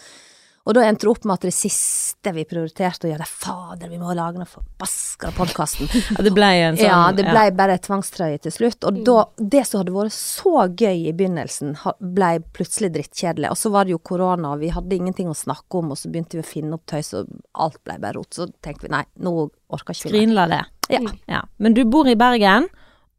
Og 0.70 0.76
da 0.78 0.84
endte 0.86 1.08
det 1.08 1.10
opp 1.10 1.24
med 1.26 1.40
at 1.40 1.46
det 1.48 1.52
siste 1.56 2.30
vi 2.36 2.44
prioriterte 2.46 3.08
å 3.08 3.10
gjøre, 3.10 3.26
fader, 3.26 3.90
vi 3.90 3.98
må 3.98 4.14
lage 4.14 4.38
noe 4.38 4.50
forbaska 4.50 5.32
podkasten. 5.34 5.90
Ja, 6.20 6.24
det 6.26 6.34
ble 6.36 6.50
en 6.54 6.78
sånn 6.78 6.86
Ja, 6.86 7.00
det 7.16 7.26
ble 7.26 7.46
bare 7.58 7.78
tvangstrøye 7.82 8.38
til 8.44 8.54
slutt. 8.54 8.86
Og 8.86 9.00
da, 9.08 9.24
det 9.42 9.64
som 9.66 9.82
hadde 9.82 9.96
vært 9.96 10.14
så 10.14 10.68
gøy 10.68 11.08
i 11.10 11.16
begynnelsen, 11.16 11.74
ble 12.14 12.30
plutselig 12.54 12.92
drittkjedelig. 12.94 13.50
Og 13.50 13.58
så 13.58 13.74
var 13.74 13.90
det 13.90 13.96
jo 13.96 14.02
korona, 14.12 14.54
og 14.54 14.62
vi 14.62 14.70
hadde 14.76 15.00
ingenting 15.00 15.32
å 15.32 15.38
snakke 15.38 15.82
om, 15.82 15.90
og 15.96 15.98
så 15.98 16.12
begynte 16.14 16.38
vi 16.38 16.46
å 16.46 16.50
finne 16.52 16.78
opp 16.78 16.86
tøys, 16.92 17.16
og 17.18 17.34
alt 17.66 17.82
ble 17.88 17.98
bare 17.98 18.20
rot. 18.20 18.30
Så 18.38 18.50
tenkte 18.62 18.86
vi 18.86 18.94
nei, 18.94 19.04
nå 19.26 19.34
orker 19.74 19.98
ikke 19.98 20.12
vi. 20.12 20.14
Skrinla 20.20 20.46
det. 20.54 20.64
Ja. 20.94 21.02
Ja. 21.32 21.44
Men 21.58 21.78
du 21.78 21.82
bor 21.90 22.10
i 22.10 22.18
Bergen, 22.20 22.70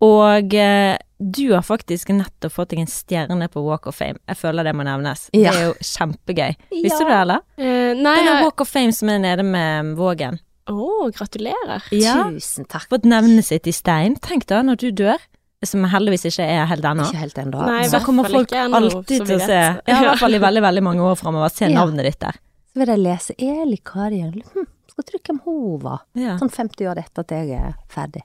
og 0.07 0.55
eh, 0.55 0.95
du 1.21 1.51
har 1.53 1.61
faktisk 1.63 2.09
nettopp 2.17 2.53
fått 2.55 2.71
deg 2.73 2.81
en 2.81 2.89
stjerne 2.89 3.49
på 3.53 3.61
Walk 3.67 3.87
of 3.91 3.99
Fame. 4.01 4.17
Jeg 4.27 4.39
føler 4.41 4.65
det 4.65 4.73
må 4.75 4.87
nevnes. 4.89 5.27
Ja. 5.37 5.53
Det 5.53 5.61
er 5.61 5.67
jo 5.67 5.75
kjempegøy. 5.85 6.55
Ja. 6.57 6.79
Visste 6.83 7.05
du 7.05 7.11
det, 7.11 7.19
eller? 7.21 7.43
Uh, 7.61 7.91
nei 8.01 8.15
Det 8.25 8.31
er 8.33 8.45
Walk 8.47 8.63
of 8.65 8.71
Fame 8.73 8.95
som 8.97 9.11
er 9.13 9.19
nede 9.21 9.45
med 9.45 9.91
Vågen. 9.99 10.39
Å, 10.71 11.11
gratulerer. 11.13 11.85
Ja. 11.93 12.17
Tusen 12.31 12.65
takk. 12.71 12.87
Fått 12.93 13.05
navnet 13.09 13.45
sitt 13.45 13.67
i 13.69 13.75
stein. 13.75 14.17
Tenk 14.23 14.47
da, 14.49 14.63
når 14.65 14.81
du 14.81 14.89
dør, 15.03 15.21
som 15.67 15.85
heldigvis 15.93 16.25
ikke 16.31 16.47
er 16.47 16.65
helt 16.71 16.87
ennå. 16.89 17.05
Ikke 17.11 17.21
helt 17.27 17.41
ennå. 17.43 17.65
Nei, 17.69 17.83
Så 17.91 18.01
kommer 18.07 18.29
folk 18.33 18.53
ennå, 18.57 18.81
alltid 18.81 19.27
til 19.27 19.37
å 19.37 19.41
se. 19.45 19.59
Ja, 19.61 19.99
i 19.99 20.05
hvert 20.07 20.23
fall 20.23 20.39
i 20.39 20.41
veldig, 20.47 20.63
veldig 20.65 20.85
mange 20.87 21.05
år 21.05 21.19
framover. 21.21 21.53
Se 21.53 21.67
Ja. 21.69 21.75
navnet 21.83 22.07
ditt 22.09 22.21
der. 22.23 22.39
Så 22.71 22.81
vil 22.81 22.93
jeg 22.95 23.03
lese 23.03 23.35
Eli 23.37 23.77
Kari 23.85 24.23
Engel. 24.23 24.45
Hm, 24.55 24.69
skal 24.95 25.05
tro 25.09 25.19
hvem 25.27 25.41
hun 25.45 25.79
var. 25.83 26.05
Ja. 26.15 26.39
Sånn 26.41 26.53
50 26.55 26.87
år 26.93 27.03
etter 27.03 27.27
at 27.27 27.35
jeg 27.35 27.51
er 27.59 27.75
ferdig. 27.91 28.23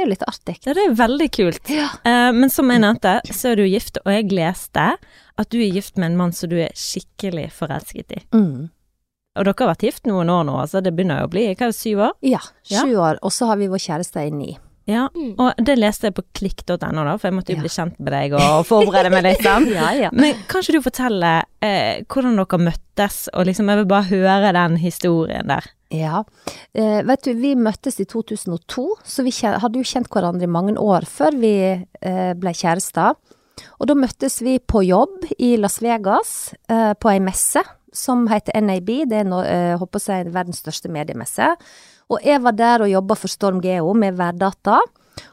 Det 0.00 0.06
er 0.06 0.08
jo 0.08 0.14
litt 0.14 0.22
artig. 0.24 0.56
ja, 0.64 0.72
det 0.72 0.82
er 0.88 0.92
veldig 0.96 1.26
kult. 1.36 1.68
Ja. 1.68 1.88
Uh, 2.06 2.30
men 2.32 2.48
som 2.48 2.70
jeg 2.72 2.80
nevnte, 2.80 3.18
så 3.36 3.50
er 3.52 3.56
du 3.60 3.66
gift, 3.68 3.98
og 4.06 4.12
jeg 4.14 4.30
leste 4.32 4.86
at 5.36 5.48
du 5.52 5.58
er 5.60 5.74
gift 5.76 5.98
med 6.00 6.10
en 6.12 6.16
mann 6.16 6.32
som 6.32 6.48
du 6.48 6.56
er 6.56 6.72
skikkelig 6.72 7.50
forelsket 7.52 8.14
i. 8.16 8.22
Mm. 8.32 8.70
Og 9.36 9.44
dere 9.44 9.54
har 9.60 9.68
vært 9.74 9.84
gift 9.84 10.08
noen 10.08 10.30
år 10.32 10.46
nå, 10.48 10.56
altså 10.62 10.80
det 10.82 10.94
begynner 10.96 11.20
jo 11.20 11.28
å 11.28 11.32
bli 11.34 11.44
hva 11.52 11.68
er 11.68 11.70
det, 11.74 11.76
syv 11.76 12.00
år? 12.08 12.16
Ja, 12.24 12.40
Ja. 12.72 12.82
år. 12.88 13.20
Og 13.22 13.30
så 13.36 13.46
har 13.46 13.56
vi 13.60 13.68
vår 13.68 13.78
kjæreste 13.84 14.24
i 14.26 14.30
ni. 14.30 14.56
Ja, 14.88 15.08
Mm. 15.14 15.34
og 15.38 15.54
det 15.64 15.76
leste 15.78 16.08
jeg 16.08 16.14
på 16.16 16.24
klikk.no 16.34 17.04
da, 17.04 17.16
for 17.18 17.28
jeg 17.28 17.34
måtte 17.36 17.52
jo 17.52 17.56
Ja. 17.56 17.60
bli 17.60 17.68
kjent 17.68 18.00
med 18.00 18.12
deg 18.12 18.32
og 18.32 18.64
forberede 18.66 19.10
meg 19.12 19.22
litt. 19.22 19.44
Ja, 19.76 19.92
ja. 19.92 20.08
Men 20.12 20.34
kan 20.48 20.62
ikke 20.64 20.72
du 20.72 20.80
fortelle 20.82 21.44
eh, 21.62 22.02
hvordan 22.08 22.34
dere 22.40 22.58
møttes, 22.58 23.28
og 23.34 23.44
liksom 23.46 23.68
jeg 23.68 23.76
vil 23.76 23.86
bare 23.92 24.08
høre 24.10 24.52
den 24.56 24.76
historien 24.78 25.46
der. 25.46 25.68
Ja. 25.90 26.22
Eh, 26.72 27.00
vet 27.06 27.26
du, 27.26 27.32
vi 27.34 27.56
møttes 27.58 27.98
i 28.00 28.06
2002, 28.06 28.86
så 29.02 29.24
vi 29.26 29.32
hadde 29.42 29.80
jo 29.80 29.86
kjent 29.86 30.10
hverandre 30.12 30.46
i 30.46 30.50
mange 30.50 30.76
år 30.78 31.06
før 31.10 31.34
vi 31.40 31.54
eh, 31.74 32.32
ble 32.38 32.54
kjærester. 32.54 33.18
Og 33.80 33.90
da 33.90 33.96
møttes 33.98 34.38
vi 34.44 34.58
på 34.62 34.84
jobb 34.86 35.26
i 35.38 35.56
Las 35.60 35.80
Vegas, 35.82 36.54
eh, 36.70 36.92
på 36.94 37.10
ei 37.12 37.18
messe 37.22 37.64
som 37.92 38.26
heter 38.30 38.54
NAB. 38.62 38.92
Det 39.10 39.24
er 39.24 39.32
eh, 39.42 39.74
håper 39.80 40.06
jeg, 40.06 40.30
verdens 40.34 40.62
største 40.62 40.90
mediemesse. 40.92 41.50
Og 42.10 42.22
jeg 42.26 42.42
var 42.42 42.56
der 42.58 42.84
og 42.84 42.92
jobba 42.92 43.16
for 43.18 43.30
Storm 43.30 43.60
Geo 43.62 43.92
med 43.94 44.18
værdata. 44.18 44.78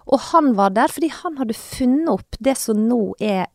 Og 0.10 0.20
han 0.32 0.56
var 0.58 0.74
der 0.76 0.92
fordi 0.92 1.10
han 1.14 1.38
hadde 1.40 1.58
funnet 1.58 2.10
opp 2.12 2.42
det 2.44 2.58
som 2.60 2.80
nå 2.90 3.14
er 3.22 3.46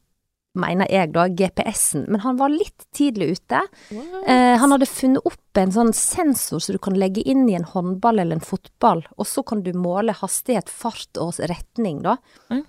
mener 0.58 0.90
jeg 0.92 1.12
da, 1.14 1.26
GPS-en, 1.32 2.04
men 2.12 2.22
han 2.24 2.36
var 2.40 2.52
litt 2.52 2.84
tidlig 2.94 3.38
ute. 3.38 3.62
Eh, 3.92 4.56
han 4.60 4.74
hadde 4.74 4.88
funnet 4.90 5.24
opp 5.28 5.60
en 5.60 5.72
sånn 5.72 5.92
sensor 5.96 6.60
som 6.60 6.76
du 6.76 6.80
kan 6.82 6.98
legge 6.98 7.24
inn 7.28 7.46
i 7.48 7.56
en 7.56 7.68
håndball 7.68 8.20
eller 8.20 8.38
en 8.38 8.44
fotball, 8.44 9.04
og 9.16 9.28
så 9.28 9.44
kan 9.46 9.64
du 9.64 9.72
måle 9.76 10.14
hastighet, 10.16 10.68
fart 10.68 11.20
og 11.20 11.40
retning, 11.50 12.02
da. 12.04 12.18
Mm. 12.52 12.66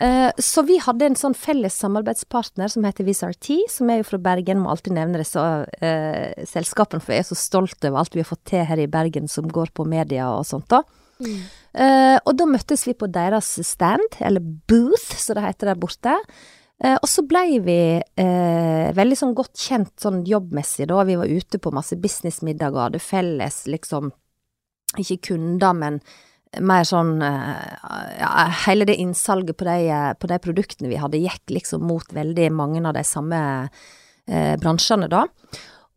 Eh, 0.00 0.30
så 0.38 0.62
vi 0.62 0.76
hadde 0.78 1.08
en 1.08 1.18
sånn 1.18 1.34
felles 1.34 1.74
samarbeidspartner 1.82 2.70
som 2.70 2.84
heter 2.86 3.06
VisRT, 3.08 3.50
som 3.72 3.90
er 3.90 4.00
jo 4.00 4.08
fra 4.12 4.20
Bergen, 4.28 4.62
må 4.62 4.70
alltid 4.70 4.94
nevne 4.94 5.20
disse 5.20 5.42
eh, 5.82 6.46
selskapene, 6.46 7.02
for 7.02 7.16
jeg 7.16 7.26
er 7.26 7.30
så 7.32 7.38
stolt 7.38 7.82
over 7.82 8.04
alt 8.04 8.14
vi 8.14 8.22
har 8.22 8.30
fått 8.30 8.44
til 8.52 8.64
her 8.68 8.78
i 8.78 8.90
Bergen 8.90 9.26
som 9.30 9.50
går 9.50 9.74
på 9.74 9.88
media 9.90 10.30
og 10.36 10.46
sånt, 10.46 10.70
da. 10.70 10.84
Eh, 11.18 12.16
og 12.22 12.30
da 12.38 12.46
møttes 12.46 12.86
vi 12.86 12.94
på 12.94 13.08
deres 13.10 13.50
stand, 13.66 14.20
eller 14.22 14.44
booth, 14.70 15.18
som 15.18 15.38
det 15.38 15.48
heter 15.48 15.72
der 15.72 15.82
borte. 15.82 16.14
Eh, 16.84 16.94
og 16.94 17.08
så 17.10 17.24
blei 17.26 17.58
vi 17.64 17.80
eh, 17.98 18.88
veldig 18.94 19.18
sånn 19.18 19.34
godt 19.38 19.58
kjent 19.58 19.94
sånn 19.98 20.22
jobbmessig, 20.28 20.86
da. 20.90 21.02
Vi 21.08 21.18
var 21.18 21.30
ute 21.30 21.58
på 21.58 21.74
masse 21.74 21.98
businessmiddager, 21.98 22.86
hadde 22.86 23.02
felles 23.02 23.64
liksom 23.66 24.12
Ikke 24.98 25.18
kunder, 25.28 25.74
men 25.76 25.98
mer 26.64 26.86
sånn 26.88 27.18
eh, 27.22 27.72
ja, 28.20 28.30
Hele 28.64 28.86
det 28.88 28.96
innsalget 29.02 29.58
på 29.58 29.66
de, 29.68 29.88
på 30.20 30.30
de 30.30 30.38
produktene 30.42 30.92
vi 30.92 31.00
hadde, 31.00 31.20
gikk 31.20 31.56
liksom 31.58 31.84
mot 31.88 32.14
veldig 32.14 32.52
mange 32.54 32.84
av 32.86 32.94
de 32.96 33.04
samme 33.04 33.40
eh, 34.28 34.54
bransjene, 34.60 35.10
da. 35.10 35.26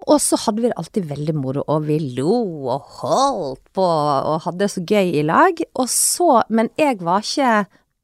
Og 0.10 0.18
så 0.18 0.40
hadde 0.48 0.64
vi 0.64 0.72
det 0.72 0.80
alltid 0.82 1.10
veldig 1.12 1.36
moro, 1.38 1.64
og 1.70 1.86
vi 1.86 2.00
lo 2.18 2.34
og 2.74 2.88
holdt 3.02 3.68
på 3.78 3.86
og 3.86 4.42
hadde 4.48 4.64
det 4.64 4.72
så 4.74 4.82
gøy 4.82 5.14
i 5.20 5.26
lag. 5.28 5.62
Og 5.78 5.86
så, 5.94 6.42
men 6.50 6.72
jeg 6.80 6.98
var 7.06 7.22
ikke 7.22 7.52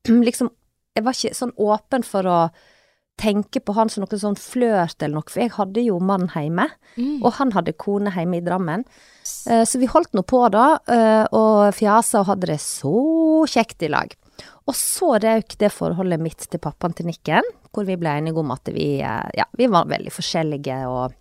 liksom 0.29 0.51
Jeg 0.97 1.05
var 1.05 1.15
ikke 1.17 1.37
sånn 1.37 1.53
åpen 1.61 2.03
for 2.07 2.25
å 2.29 2.39
tenke 3.17 3.57
på 3.65 3.73
han 3.73 3.89
som 3.89 4.03
noe 4.03 4.17
sånn 4.21 4.35
flørt 4.37 5.01
eller 5.01 5.15
noe, 5.17 5.29
for 5.29 5.41
jeg 5.41 5.53
hadde 5.55 5.81
jo 5.87 5.95
mann 5.99 6.27
hjemme, 6.35 6.67
Mm. 6.97 7.23
og 7.25 7.31
han 7.39 7.51
hadde 7.55 7.73
kone 7.77 8.11
hjemme 8.13 8.37
i 8.37 8.43
Drammen. 8.45 8.83
Eh, 9.49 9.63
Så 9.65 9.79
vi 9.81 9.87
holdt 9.89 10.13
nå 10.13 10.21
på 10.25 10.43
da, 10.53 10.77
eh, 10.87 11.25
og 11.33 11.73
fjasa 11.73 12.19
og 12.21 12.27
hadde 12.29 12.47
det 12.51 12.59
så 12.61 12.93
kjekt 13.49 13.81
i 13.85 13.89
lag. 13.89 14.13
Og 14.67 14.75
så 14.75 15.17
røk 15.21 15.57
det 15.57 15.71
forholdet 15.71 16.19
mitt 16.21 16.45
til 16.49 16.59
pappaen 16.59 16.93
til 16.95 17.07
Nikken, 17.07 17.41
hvor 17.73 17.85
vi 17.85 17.95
ble 17.97 18.09
enige 18.19 18.37
om 18.37 18.51
at 18.51 18.65
vi, 18.65 18.99
eh, 19.01 19.29
ja, 19.37 19.45
vi 19.57 19.65
var 19.67 19.85
veldig 19.85 20.11
forskjellige 20.13 20.77
og, 20.87 21.13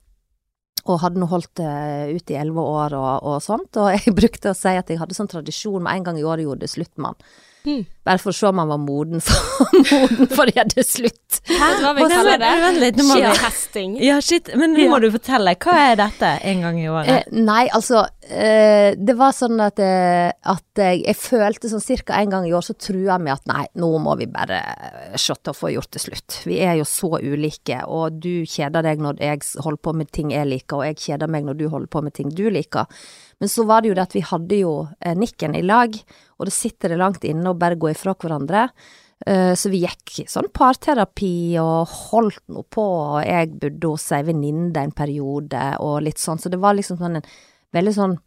og 0.87 1.00
hadde 1.00 1.16
nå 1.18 1.26
holdt 1.28 1.61
ut 1.61 2.30
i 2.30 2.37
elleve 2.37 2.61
år 2.61 2.92
og, 2.92 3.23
og 3.25 3.40
sånt. 3.42 3.76
Og 3.76 3.92
jeg 4.04 4.14
brukte 4.14 4.50
å 4.52 4.56
si 4.56 4.68
at 4.76 4.88
jeg 4.88 4.99
hadde 5.00 5.14
sånn 5.16 5.28
tradisjon 5.33 5.83
med 5.83 5.97
en 5.97 6.04
gang 6.04 6.18
i 6.18 6.25
året 6.28 6.45
gjorde 6.45 6.61
det 6.66 6.71
slutt 6.76 6.92
med 6.99 7.06
han. 7.14 7.16
Mm. 7.66 7.87
Bare 8.06 8.22
for 8.22 8.30
å 8.30 8.36
se 8.38 8.46
om 8.46 8.60
han 8.62 8.70
var 8.70 8.78
moden 8.78 9.22
for, 9.25 9.66
moden 9.90 10.28
for 10.30 10.46
det 10.46 10.84
slutt. 10.86 11.40
Hæ? 11.50 11.70
Hva 11.82 11.92
vi 11.96 12.06
kaller 12.10 12.38
det? 12.38 12.50
Vent 12.62 12.80
litt, 12.82 13.00
nå 13.00 13.06
må 13.08 13.16
vi 13.18 13.25
Ja, 14.06 14.20
shit, 14.22 14.50
men 14.54 14.76
nå 14.76 14.84
Ja. 14.84 14.90
må 14.92 15.00
du 15.02 15.08
fortelle. 15.10 15.56
Hva 15.58 15.75
er 15.90 15.98
dette 15.98 16.30
en 16.46 16.62
gang 16.62 16.78
i 16.78 16.86
Eh, 16.86 17.25
nei, 17.32 17.66
altså 17.75 18.04
eh, 18.22 18.94
Det 18.94 19.16
var 19.18 19.34
sånn 19.34 19.58
at, 19.60 19.78
eh, 19.82 20.30
at 20.30 20.80
jeg, 20.80 21.02
jeg 21.04 21.18
følte 21.18 21.70
sånn 21.70 21.82
cirka 21.82 22.20
en 22.20 22.30
gang 22.30 22.46
i 22.46 22.54
år 22.54 22.62
så 22.62 22.76
trua 22.78 23.18
med 23.18 23.34
at 23.34 23.46
nei, 23.50 23.66
nå 23.75 23.90
må 24.02 24.16
vi 24.20 24.28
bare 24.30 24.60
se 25.18 25.34
til 25.34 25.52
å 25.52 25.56
få 25.56 25.72
gjort 25.75 25.90
det 25.96 26.04
slutt. 26.06 26.40
Vi 26.46 26.60
er 26.62 26.78
jo 26.80 26.86
så 26.88 27.18
ulike, 27.18 27.82
og 27.90 28.20
du 28.22 28.46
kjeder 28.46 28.86
deg 28.86 29.02
når 29.02 29.18
jeg 29.22 29.42
holder 29.64 29.82
på 29.82 29.96
med 29.98 30.12
ting 30.14 30.30
jeg 30.34 30.46
liker, 30.46 30.78
og 30.80 30.86
jeg 30.90 31.02
kjeder 31.08 31.30
meg 31.32 31.46
når 31.48 31.58
du 31.58 31.68
holder 31.72 31.90
på 31.90 32.04
med 32.06 32.14
ting 32.16 32.30
du 32.30 32.46
liker. 32.54 32.86
Men 33.40 33.50
så 33.52 33.66
var 33.68 33.82
det 33.82 33.90
jo 33.90 33.96
det 33.98 34.06
at 34.06 34.14
vi 34.16 34.25
hadde 34.25 34.62
jo 34.62 34.72
eh, 35.00 35.16
Nikken 35.16 35.56
i 35.58 35.64
lag, 35.66 35.92
og 36.36 36.48
det 36.48 36.54
sitter 36.56 36.92
det 36.92 37.00
langt 37.00 37.25
inne 37.25 37.52
å 37.52 37.58
bare 37.58 37.76
gå 37.80 37.90
ifra 37.96 38.14
hverandre. 38.14 38.68
Eh, 39.26 39.54
Så 39.56 39.72
vi 39.72 39.82
gikk 39.82 40.28
sånn 40.28 40.52
parterapi 40.52 41.56
og 41.62 41.88
holdt 42.12 42.42
nå 42.52 42.62
på, 42.68 42.84
og 42.84 43.20
jeg 43.24 43.54
bodde 43.56 43.92
hos 43.94 44.10
ei 44.12 44.22
venninne 44.28 44.76
en 44.76 44.92
periode 44.92 45.62
og 45.80 46.02
litt 46.04 46.20
sånn, 46.20 46.38
så 46.38 46.52
det 46.52 46.60
var 46.60 46.76
liksom 46.76 47.00
sånn 47.00 47.16
en 47.22 47.30
veldig 47.72 47.94
sånn 47.96 48.18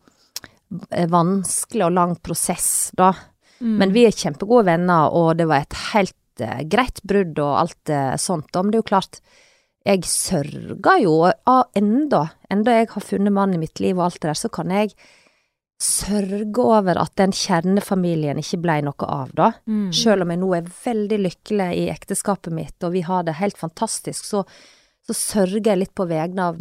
eh, 0.90 1.06
vanskelig 1.10 1.86
og 1.86 1.94
lang 1.94 2.16
prosess, 2.18 2.90
da. 2.98 3.14
Men 3.60 3.92
vi 3.92 4.06
er 4.08 4.16
kjempegode 4.16 4.70
venner, 4.70 5.12
og 5.12 5.34
det 5.36 5.46
var 5.50 5.66
et 5.66 5.76
helt 5.92 6.16
uh, 6.40 6.62
greit 6.64 7.02
brudd 7.04 7.40
og 7.44 7.58
alt 7.60 7.92
uh, 7.92 8.16
sånt. 8.16 8.56
Men 8.56 8.72
det 8.72 8.78
er 8.78 8.84
jo 8.86 8.92
klart, 8.94 9.20
jeg 9.84 10.06
sørger 10.08 11.02
jo 11.04 11.16
av 11.28 11.66
enda, 11.76 12.22
enda 12.48 12.78
jeg 12.78 12.88
har 12.94 13.04
funnet 13.04 13.36
mannen 13.36 13.58
i 13.58 13.66
mitt 13.66 13.82
liv 13.84 13.98
og 13.98 14.06
alt 14.06 14.22
det 14.22 14.30
der, 14.30 14.40
så 14.40 14.52
kan 14.54 14.72
jeg 14.72 14.96
sørge 15.80 16.60
over 16.60 17.00
at 17.00 17.14
den 17.20 17.32
kjernefamilien 17.36 18.40
ikke 18.42 18.60
blei 18.60 18.80
noe 18.84 19.08
av, 19.08 19.30
da. 19.36 19.54
Mm. 19.70 19.94
Selv 19.96 20.26
om 20.26 20.34
jeg 20.34 20.42
nå 20.42 20.50
er 20.58 20.74
veldig 20.84 21.20
lykkelig 21.24 21.70
i 21.80 21.86
ekteskapet 21.94 22.52
mitt, 22.56 22.76
og 22.84 22.94
vi 22.98 23.06
har 23.08 23.24
det 23.28 23.38
helt 23.40 23.60
fantastisk, 23.60 24.28
så, 24.28 24.44
så 25.08 25.16
sørger 25.16 25.72
jeg 25.72 25.82
litt 25.86 25.96
på 25.96 26.10
vegne 26.10 26.50
av 26.52 26.60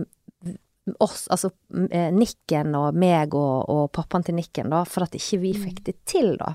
oss, 1.05 1.27
altså 1.29 1.51
eh, 1.91 2.13
Nikken 2.15 2.77
og 2.79 2.97
meg 2.97 3.35
og, 3.37 3.67
og 3.69 3.91
pappaen 3.93 4.25
til 4.25 4.39
Nikken, 4.39 4.71
da, 4.73 4.85
for 4.89 5.05
at 5.09 5.19
ikke 5.19 5.43
vi 5.43 5.53
fikk 5.67 5.83
det 5.91 5.99
til, 6.09 6.37
da. 6.41 6.55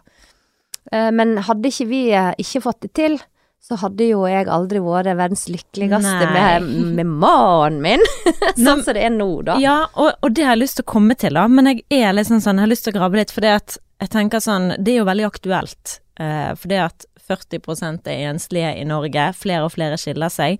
Eh, 0.91 1.11
Men 1.13 1.37
hadde 1.45 1.69
ikke 1.69 1.89
vi 1.91 2.03
eh, 2.15 2.31
ikke 2.41 2.63
fått 2.63 2.85
det 2.87 2.93
til, 2.97 3.19
så 3.63 3.77
hadde 3.79 4.09
jo 4.09 4.25
jeg 4.27 4.49
aldri 4.51 4.81
vært 4.83 5.13
verdens 5.15 5.45
lykkeligste 5.47 6.25
med, 6.35 6.65
med 6.97 7.07
mannen 7.07 7.79
min, 7.85 8.01
sånn 8.59 8.83
som 8.83 8.91
det 8.91 9.05
er 9.07 9.13
nå, 9.13 9.29
da. 9.47 9.55
Ja, 9.63 9.77
og, 9.93 10.17
og 10.19 10.35
det 10.35 10.43
har 10.43 10.57
jeg 10.57 10.65
lyst 10.65 10.81
til 10.81 10.85
å 10.87 10.91
komme 10.91 11.15
til, 11.19 11.39
da. 11.39 11.45
Men 11.47 11.71
jeg 11.71 11.85
er 11.95 12.11
litt 12.15 12.27
sånn, 12.27 12.43
sånn 12.43 12.59
jeg 12.59 12.67
har 12.67 12.73
lyst 12.73 12.87
til 12.89 12.91
å 12.91 12.97
grave 12.99 13.21
litt, 13.21 13.31
for 13.31 13.47
jeg 13.47 14.11
tenker 14.11 14.43
sånn 14.43 14.73
Det 14.83 14.91
er 14.91 14.99
jo 14.99 15.07
veldig 15.07 15.27
aktuelt. 15.29 15.97
Eh, 16.19 16.65
det 16.67 16.81
at 16.83 17.07
40% 17.23 18.11
er 18.11 18.25
enslige 18.33 18.73
i 18.81 18.83
Norge, 18.87 19.29
flere 19.39 19.63
og 19.69 19.71
flere 19.77 19.99
skiller 20.01 20.33
seg. 20.33 20.59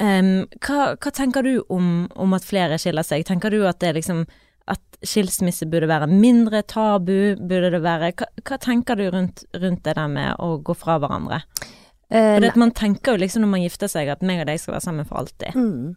Um, 0.00 0.48
hva, 0.64 0.94
hva 0.96 1.12
tenker 1.14 1.44
du 1.46 1.60
om, 1.70 2.08
om 2.18 2.32
at 2.34 2.48
flere 2.48 2.80
skiller 2.80 3.04
seg? 3.06 3.28
Tenker 3.28 3.52
du 3.52 3.60
at 3.68 3.78
det 3.84 3.92
er 3.92 4.00
liksom 4.00 4.24
at 4.72 4.80
skilsmisse 5.04 5.68
burde 5.70 5.92
være 5.92 6.08
mindre 6.08 6.64
tabu? 6.66 7.36
Burde 7.36 7.70
det 7.76 7.84
være 7.84 8.14
Hva, 8.16 8.32
hva 8.48 8.58
tenker 8.64 8.98
du 8.98 9.10
rundt, 9.12 9.44
rundt 9.60 9.84
det 9.84 9.98
der 10.00 10.08
med 10.10 10.40
å 10.40 10.56
gå 10.64 10.74
fra 10.78 10.96
hverandre? 11.02 11.44
Eh, 12.14 12.38
For 12.38 12.60
man 12.62 12.70
tenker 12.76 13.14
jo 13.14 13.24
liksom 13.24 13.42
når 13.44 13.52
man 13.56 13.64
gifter 13.64 13.90
seg 13.90 14.12
at 14.12 14.22
meg 14.22 14.44
og 14.44 14.48
deg 14.50 14.60
skal 14.62 14.76
være 14.76 14.86
sammen 14.86 15.08
for 15.08 15.24
alltid. 15.24 15.58
Mm. 15.58 15.94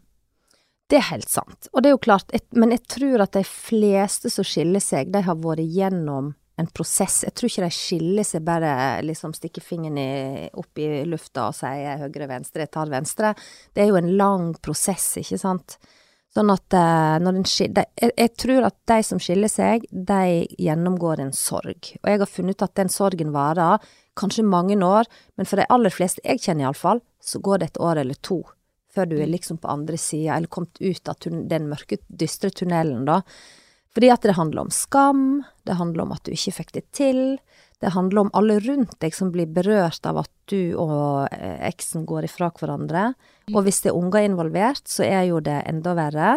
Det 0.87 0.97
er 0.97 1.09
helt 1.11 1.29
sant. 1.29 1.67
Og 1.73 1.83
det 1.83 1.89
er 1.89 1.97
jo 1.97 2.03
klart, 2.03 2.31
men 2.55 2.71
jeg 2.73 2.85
tror 2.87 3.25
at 3.25 3.35
de 3.35 3.43
fleste 3.47 4.31
som 4.31 4.47
skiller 4.47 4.81
seg, 4.83 5.11
de 5.11 5.21
har 5.27 5.39
vært 5.43 5.67
gjennom 5.67 6.31
en 6.57 6.69
prosess. 6.73 7.19
Jeg 7.27 7.35
tror 7.37 7.51
ikke 7.51 7.67
de 7.67 7.75
skiller 7.75 8.25
seg 8.25 8.45
bare 8.47 8.71
liksom 9.05 9.35
stikker 9.37 9.61
fingeren 9.61 9.99
i, 10.01 10.47
opp 10.57 10.79
i 10.81 10.87
lufta 11.05 11.49
og 11.51 11.57
sier 11.59 12.01
høyre-venstre, 12.01 12.65
jeg 12.65 12.73
tar 12.73 12.89
venstre. 12.89 13.33
Det 13.75 13.83
er 13.83 13.91
jo 13.91 13.99
en 13.99 14.09
lang 14.17 14.49
prosess, 14.63 15.11
ikke 15.21 15.37
sant. 15.43 15.77
Sånn 16.37 16.51
at 16.53 16.75
eh, 16.77 17.15
når 17.23 17.39
den 17.39 17.47
skil, 17.49 17.71
de, 17.73 17.87
jeg, 17.97 18.13
jeg 18.13 18.33
tror 18.37 18.67
at 18.67 18.75
de 18.91 18.97
som 19.05 19.21
skiller 19.21 19.49
seg, 19.49 19.87
de 19.89 20.43
gjennomgår 20.61 21.23
en 21.23 21.33
sorg. 21.33 21.95
Og 22.03 22.11
jeg 22.11 22.21
har 22.21 22.29
funnet 22.29 22.59
ut 22.59 22.67
at 22.67 22.75
den 22.77 22.91
sorgen 22.93 23.33
varer 23.33 23.81
kanskje 24.17 24.45
mange 24.45 24.77
år, 24.85 25.09
men 25.37 25.49
for 25.49 25.57
de 25.57 25.65
aller 25.73 25.93
fleste 25.93 26.21
jeg 26.21 26.43
kjenner 26.43 26.67
iallfall, 26.67 27.01
så 27.17 27.41
går 27.41 27.63
det 27.63 27.71
et 27.71 27.81
år 27.89 28.03
eller 28.03 28.21
to 28.21 28.43
før 28.97 29.09
du 29.11 29.19
er 29.21 29.29
liksom 29.29 29.59
på 29.61 29.69
andre 29.69 29.97
sida, 30.01 30.33
eller 30.33 30.49
kommet 30.49 30.79
ut 30.81 31.09
av 31.11 31.21
den 31.21 31.69
mørke, 31.69 31.99
dystre 32.07 32.49
tunnelen, 32.49 33.05
da. 33.05 33.21
Fordi 33.93 34.09
at 34.13 34.25
det 34.25 34.37
handler 34.37 34.65
om 34.65 34.73
skam, 34.73 35.43
det 35.69 35.77
handler 35.77 36.07
om 36.07 36.15
at 36.15 36.23
du 36.25 36.33
ikke 36.33 36.55
fikk 36.59 36.73
det 36.73 36.85
til, 36.97 37.21
det 37.81 37.93
handler 37.93 38.25
om 38.25 38.31
alle 38.37 38.57
rundt 38.63 38.95
deg 39.03 39.13
som 39.13 39.29
blir 39.33 39.49
berørt 39.53 40.05
av 40.09 40.23
at 40.23 40.31
du 40.49 40.73
og 40.81 41.29
eh, 41.29 41.59
eksen 41.69 42.07
går 42.09 42.25
ifra 42.25 42.49
hverandre. 42.57 43.11
Og 43.53 43.63
hvis 43.63 43.79
det 43.83 43.93
er 43.93 43.99
unger 43.99 44.25
involvert, 44.27 44.83
så 44.89 45.05
er 45.07 45.27
jo 45.29 45.39
det 45.43 45.61
enda 45.69 45.93
verre. 45.97 46.31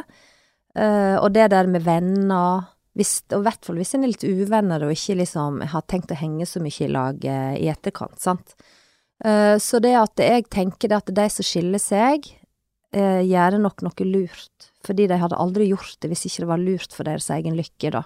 Uh, 0.78 1.16
og 1.18 1.32
det 1.34 1.48
der 1.50 1.66
med 1.66 1.82
venner 1.82 2.68
hvis, 2.94 3.24
Og 3.34 3.40
i 3.40 3.46
hvert 3.48 3.64
fall 3.66 3.78
hvis 3.80 3.96
en 3.96 4.04
er 4.06 4.12
litt 4.12 4.22
uvenner 4.22 4.84
og 4.86 4.92
ikke 4.94 5.16
liksom 5.18 5.56
har 5.72 5.82
tenkt 5.90 6.12
å 6.14 6.18
henge 6.18 6.46
så 6.46 6.60
mye 6.62 6.84
i 6.86 6.90
lag 6.90 7.24
uh, 7.26 7.54
i 7.58 7.66
etterkant, 7.70 8.18
sant. 8.22 8.54
Uh, 9.24 9.58
så 9.62 9.80
det 9.82 9.96
at 9.98 10.22
jeg 10.22 10.46
tenker 10.50 10.90
det 10.90 10.98
at 11.00 11.12
de 11.16 11.26
som 11.32 11.46
skiller 11.46 11.82
seg, 11.82 12.36
gjør 12.90 13.54
nok 13.62 13.84
noe 13.86 14.04
lurt. 14.08 14.64
Fordi 14.82 15.04
de 15.06 15.18
hadde 15.22 15.36
aldri 15.38 15.68
gjort 15.68 16.00
det 16.02 16.08
hvis 16.10 16.24
ikke 16.26 16.42
det 16.42 16.48
var 16.50 16.58
lurt 16.58 16.96
for 16.96 17.06
deres 17.06 17.28
egen 17.30 17.54
lykke, 17.54 17.92
da. 17.94 18.00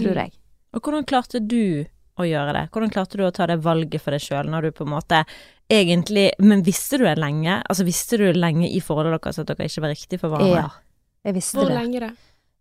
Tror 0.00 0.18
jeg. 0.18 0.32
Og 0.74 0.82
hvordan 0.82 1.06
klarte 1.06 1.38
du 1.38 1.86
å 2.18 2.26
gjøre 2.26 2.56
det? 2.56 2.64
Hvordan 2.74 2.90
klarte 2.90 3.20
du 3.20 3.22
å 3.22 3.30
ta 3.30 3.46
det 3.46 3.60
valget 3.62 4.02
for 4.02 4.16
deg 4.16 4.24
sjøl, 4.24 4.50
når 4.50 4.66
du 4.66 4.74
på 4.74 4.82
en 4.82 4.96
måte 4.96 5.22
egentlig 5.72 6.30
Men 6.38 6.62
visste 6.66 6.98
du 7.00 7.04
det 7.06 7.16
lenge? 7.18 7.60
Altså 7.66 7.86
visste 7.86 8.18
du 8.20 8.26
det 8.28 8.38
lenge 8.38 8.68
i 8.70 8.80
forholdet 8.84 9.18
deres 9.18 9.40
at 9.42 9.50
dere 9.50 9.68
ikke 9.68 9.84
var 9.84 9.94
riktig 9.94 10.20
for 10.22 10.32
hverandre? 10.32 10.64
Ja, 10.66 11.26
jeg 11.26 11.36
visste 11.38 11.58
Hvor 11.58 11.70
det. 11.70 11.78
lenge 11.80 12.02
det? 12.06 12.12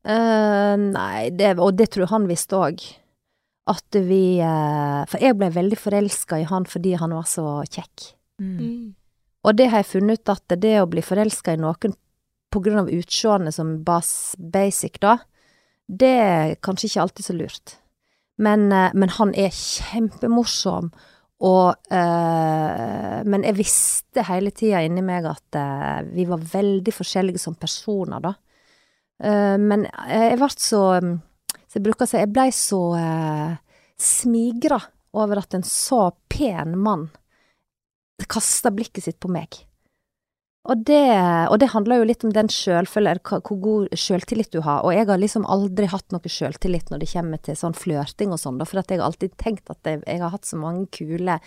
Uh, 0.06 0.76
nei, 0.78 1.30
det, 1.34 1.56
og 1.58 1.74
det 1.78 1.90
tror 1.94 2.06
jeg 2.06 2.14
han 2.14 2.30
visste 2.30 2.60
òg. 2.62 2.84
At 3.66 3.98
vi 3.98 4.38
uh, 4.46 5.02
For 5.10 5.22
jeg 5.22 5.38
ble 5.40 5.50
veldig 5.54 5.80
forelska 5.82 6.38
i 6.42 6.50
han 6.50 6.68
fordi 6.70 6.94
han 7.02 7.16
var 7.18 7.26
så 7.30 7.48
kjekk. 7.66 8.12
Mm. 8.42 8.58
Mm. 8.60 8.90
Og 9.46 9.58
det 9.58 9.70
har 9.72 9.82
jeg 9.82 9.94
funnet 9.94 10.22
ut 10.22 10.34
at 10.34 10.58
det 10.62 10.76
å 10.82 10.90
bli 10.90 11.02
forelska 11.06 11.54
i 11.54 11.62
noen 11.62 11.96
på 12.54 12.62
grunn 12.64 12.86
av 12.86 12.92
utseendet 12.94 13.56
som 13.58 13.80
bas, 13.84 14.36
basic, 14.40 15.00
da, 15.04 15.18
det 15.86 16.14
er 16.22 16.54
kanskje 16.64 16.88
ikke 16.88 17.02
alltid 17.04 17.28
så 17.28 17.36
lurt. 17.36 17.76
Men, 18.42 18.70
uh, 18.72 18.94
men 18.94 19.12
han 19.18 19.34
er 19.38 19.52
kjempemorsom, 19.54 20.92
og 21.44 21.76
øh, 21.92 23.26
Men 23.28 23.44
jeg 23.44 23.58
visste 23.58 24.24
hele 24.24 24.54
tida 24.56 24.80
inni 24.86 25.04
meg 25.04 25.26
at 25.28 25.58
øh, 25.60 26.14
vi 26.16 26.28
var 26.30 26.40
veldig 26.40 26.94
forskjellige 26.96 27.42
som 27.44 27.58
personer, 27.60 28.24
da. 28.24 28.36
Uh, 29.16 29.56
men 29.56 29.86
jeg 30.12 30.36
ble 30.36 30.48
så 30.60 30.80
Så 31.00 31.78
jeg 31.78 31.84
bruker 31.86 32.04
å 32.04 32.10
si, 32.10 32.18
jeg 32.20 32.32
blei 32.36 32.50
så 32.52 32.80
uh, 33.00 33.54
smigra 33.96 34.82
over 35.16 35.40
at 35.40 35.56
en 35.56 35.64
så 35.64 36.10
pen 36.28 36.76
mann 36.84 37.06
kasta 38.28 38.72
blikket 38.72 39.06
sitt 39.06 39.20
på 39.20 39.32
meg. 39.32 39.56
Og 40.66 40.82
det, 40.82 41.02
og 41.52 41.60
det 41.62 41.70
handler 41.76 42.00
jo 42.00 42.08
litt 42.10 42.24
om 42.26 42.32
den 42.34 42.48
sjølfølelse, 42.50 43.38
hvor 43.46 43.60
god 43.62 43.92
sjøltillit 44.02 44.50
du 44.56 44.64
har. 44.66 44.82
Og 44.82 44.96
jeg 44.96 45.06
har 45.06 45.22
liksom 45.22 45.46
aldri 45.46 45.86
hatt 45.92 46.16
noe 46.16 46.32
sjøltillit 46.32 46.90
når 46.90 47.04
det 47.04 47.12
kommer 47.12 47.42
til 47.46 47.60
sånn 47.60 47.78
flørting 47.78 48.34
og 48.34 48.42
sånn, 48.42 48.58
for 48.66 48.82
jeg 48.82 48.98
har 48.98 49.06
alltid 49.06 49.36
tenkt 49.42 49.70
at 49.70 49.86
jeg, 49.86 50.02
jeg 50.08 50.24
har 50.24 50.34
hatt 50.34 50.50
så 50.50 50.58
mange 50.58 50.88
kule, 50.96 51.38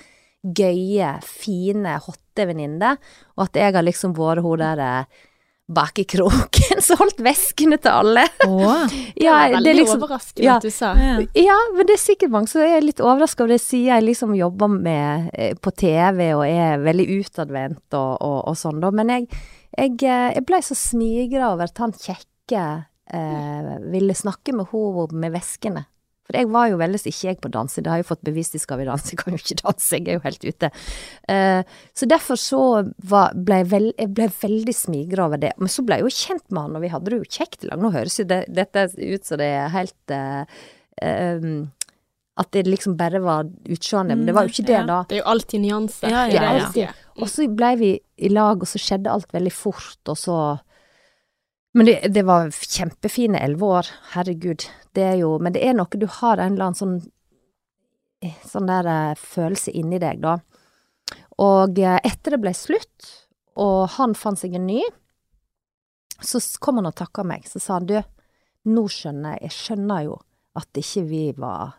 gøye, 0.42 1.16
fine, 1.26 1.96
hotte 2.04 2.46
venninner, 2.46 3.00
og 3.34 3.48
at 3.48 3.58
jeg 3.58 3.74
har 3.74 3.86
liksom 3.86 4.14
vært 4.14 4.44
hun 4.46 4.62
der 4.62 4.84
eh, 4.84 5.24
bak 5.68 5.98
i 5.98 6.04
kroken 6.08 6.80
som 6.86 7.00
holdt 7.02 7.20
veskene 7.24 7.78
til 7.82 7.92
alle. 7.92 8.24
Åh. 8.46 8.88
Det 9.18 9.28
var 9.28 9.52
veldig 9.52 9.74
liksom- 9.76 10.00
overraskende 10.00 10.46
ja. 10.46 10.56
at 10.56 10.64
du 10.64 10.70
sa. 10.72 10.94
Ja. 10.96 11.18
ja, 11.34 11.58
men 11.76 11.88
det 11.88 11.98
er 11.98 12.02
sikkert 12.02 12.32
mange 12.32 12.50
som 12.52 12.64
er 12.64 12.84
litt 12.84 13.02
overraska 13.04 13.44
over 13.44 13.54
det, 13.56 13.60
siden 13.62 13.92
jeg 13.92 14.06
liksom 14.06 14.34
jobber 14.38 14.72
med 14.72 15.30
eh, 15.34 15.54
på 15.60 15.72
TV 15.76 16.30
og 16.32 16.44
er 16.46 16.80
veldig 16.84 17.08
utadvendt 17.18 17.98
og, 17.98 18.12
og, 18.16 18.38
og 18.48 18.58
sånn, 18.58 18.80
da. 18.84 18.92
Men 18.94 19.12
jeg, 19.14 19.28
jeg, 19.76 19.98
eh, 20.08 20.30
jeg 20.38 20.46
ble 20.48 20.62
så 20.64 20.78
smigra 20.78 21.52
over 21.52 21.68
at 21.68 21.84
han 21.84 21.92
kjekke 21.92 22.64
eh, 23.12 23.72
ville 23.92 24.16
snakke 24.16 24.56
med 24.56 24.72
henne 24.72 25.22
med 25.26 25.36
veskene. 25.36 25.84
For 26.28 26.36
jeg 26.36 26.50
var 26.52 26.66
jo 26.68 26.76
veldig 26.76 26.98
ikke 27.08 27.30
jeg 27.30 27.38
på 27.40 27.50
danse, 27.52 27.80
det 27.80 27.88
har 27.88 28.00
jeg 28.00 28.04
jo 28.04 28.10
fått 28.10 28.26
bevist 28.28 28.56
i 28.58 28.60
Skal 28.60 28.82
vi 28.82 28.88
danse, 28.88 29.14
jeg 29.14 29.18
kan 29.22 29.32
jo 29.32 29.40
ikke 29.40 29.56
danse, 29.62 29.96
jeg 29.96 30.04
er 30.12 30.18
jo 30.18 30.24
helt 30.26 30.44
ute. 30.44 30.70
Uh, 31.24 31.62
så 31.96 32.08
derfor 32.10 32.40
så 32.40 32.60
var, 33.08 33.32
ble 33.32 33.62
jeg, 33.62 33.70
veld, 33.72 33.88
jeg 33.96 34.12
ble 34.18 34.28
veldig 34.42 34.74
smigra 34.76 35.24
over 35.30 35.40
det. 35.40 35.54
Men 35.56 35.72
så 35.72 35.86
ble 35.88 35.98
jeg 35.98 36.04
jo 36.04 36.12
kjent 36.18 36.44
med 36.52 36.66
han, 36.66 36.76
og 36.76 36.84
vi 36.84 36.92
hadde 36.92 37.14
det 37.14 37.22
jo 37.22 37.32
kjekt 37.38 37.64
i 37.64 37.70
lag. 37.70 37.80
Nå 37.80 37.94
høres 37.96 38.20
jo 38.20 38.28
det, 38.28 38.42
dette 38.60 38.86
ut 38.92 39.24
som 39.24 39.40
det 39.40 39.48
er 39.56 39.72
helt 39.72 40.14
uh, 40.14 40.62
um, 41.00 41.58
At 42.38 42.52
det 42.54 42.68
liksom 42.68 42.98
bare 43.00 43.24
var 43.24 43.48
utseendet, 43.48 44.20
men 44.20 44.28
det 44.28 44.36
var 44.36 44.44
jo 44.46 44.52
ikke 44.52 44.68
det, 44.68 44.78
Ja. 44.82 44.86
da. 44.86 45.02
Det 45.08 45.16
er 45.16 45.24
jo 45.24 45.30
alltid 45.32 45.64
nyanser. 45.64 46.12
Ja, 46.12 46.28
ja, 46.28 46.70
ja. 46.76 46.92
Og 47.16 47.32
så 47.32 47.48
ble 47.48 47.72
vi 47.80 47.92
i 48.20 48.28
lag, 48.30 48.60
og 48.60 48.68
så 48.68 48.78
skjedde 48.78 49.10
alt 49.10 49.32
veldig 49.32 49.54
fort, 49.56 50.02
og 50.06 50.20
så 50.20 50.36
Men 51.78 51.86
det, 51.86 52.08
det 52.10 52.24
var 52.26 52.50
kjempefine 52.50 53.38
elleve 53.38 53.66
år, 53.78 53.88
herregud. 54.16 54.64
Det 54.98 55.04
er 55.12 55.20
jo 55.20 55.36
Men 55.38 55.54
det 55.54 55.62
er 55.62 55.76
noe 55.78 56.00
du 56.00 56.08
har 56.10 56.40
en 56.42 56.56
eller 56.56 56.72
annen 56.72 56.78
sånn 56.78 56.98
Sånn 58.42 58.66
der 58.66 58.88
eh, 58.90 59.14
følelse 59.14 59.70
inni 59.78 60.00
deg, 60.02 60.18
da. 60.24 60.40
Og 61.38 61.78
eh, 61.78 62.00
etter 62.02 62.34
det 62.34 62.40
ble 62.42 62.50
slutt, 62.50 63.12
og 63.62 63.92
han 63.94 64.16
fant 64.18 64.40
seg 64.40 64.56
en 64.58 64.66
ny, 64.66 64.80
så 66.18 66.40
kom 66.58 66.80
han 66.80 66.90
og 66.90 66.96
takka 66.98 67.22
meg. 67.22 67.46
Så 67.46 67.62
sa 67.62 67.76
han 67.76 67.86
du, 67.86 67.94
nå 68.74 68.84
skjønner 68.90 69.36
jeg, 69.36 69.44
jeg 69.46 69.56
skjønner 69.60 70.08
jo 70.08 70.16
at 70.58 70.82
ikke 70.82 71.04
vi 71.06 71.22
var 71.38 71.76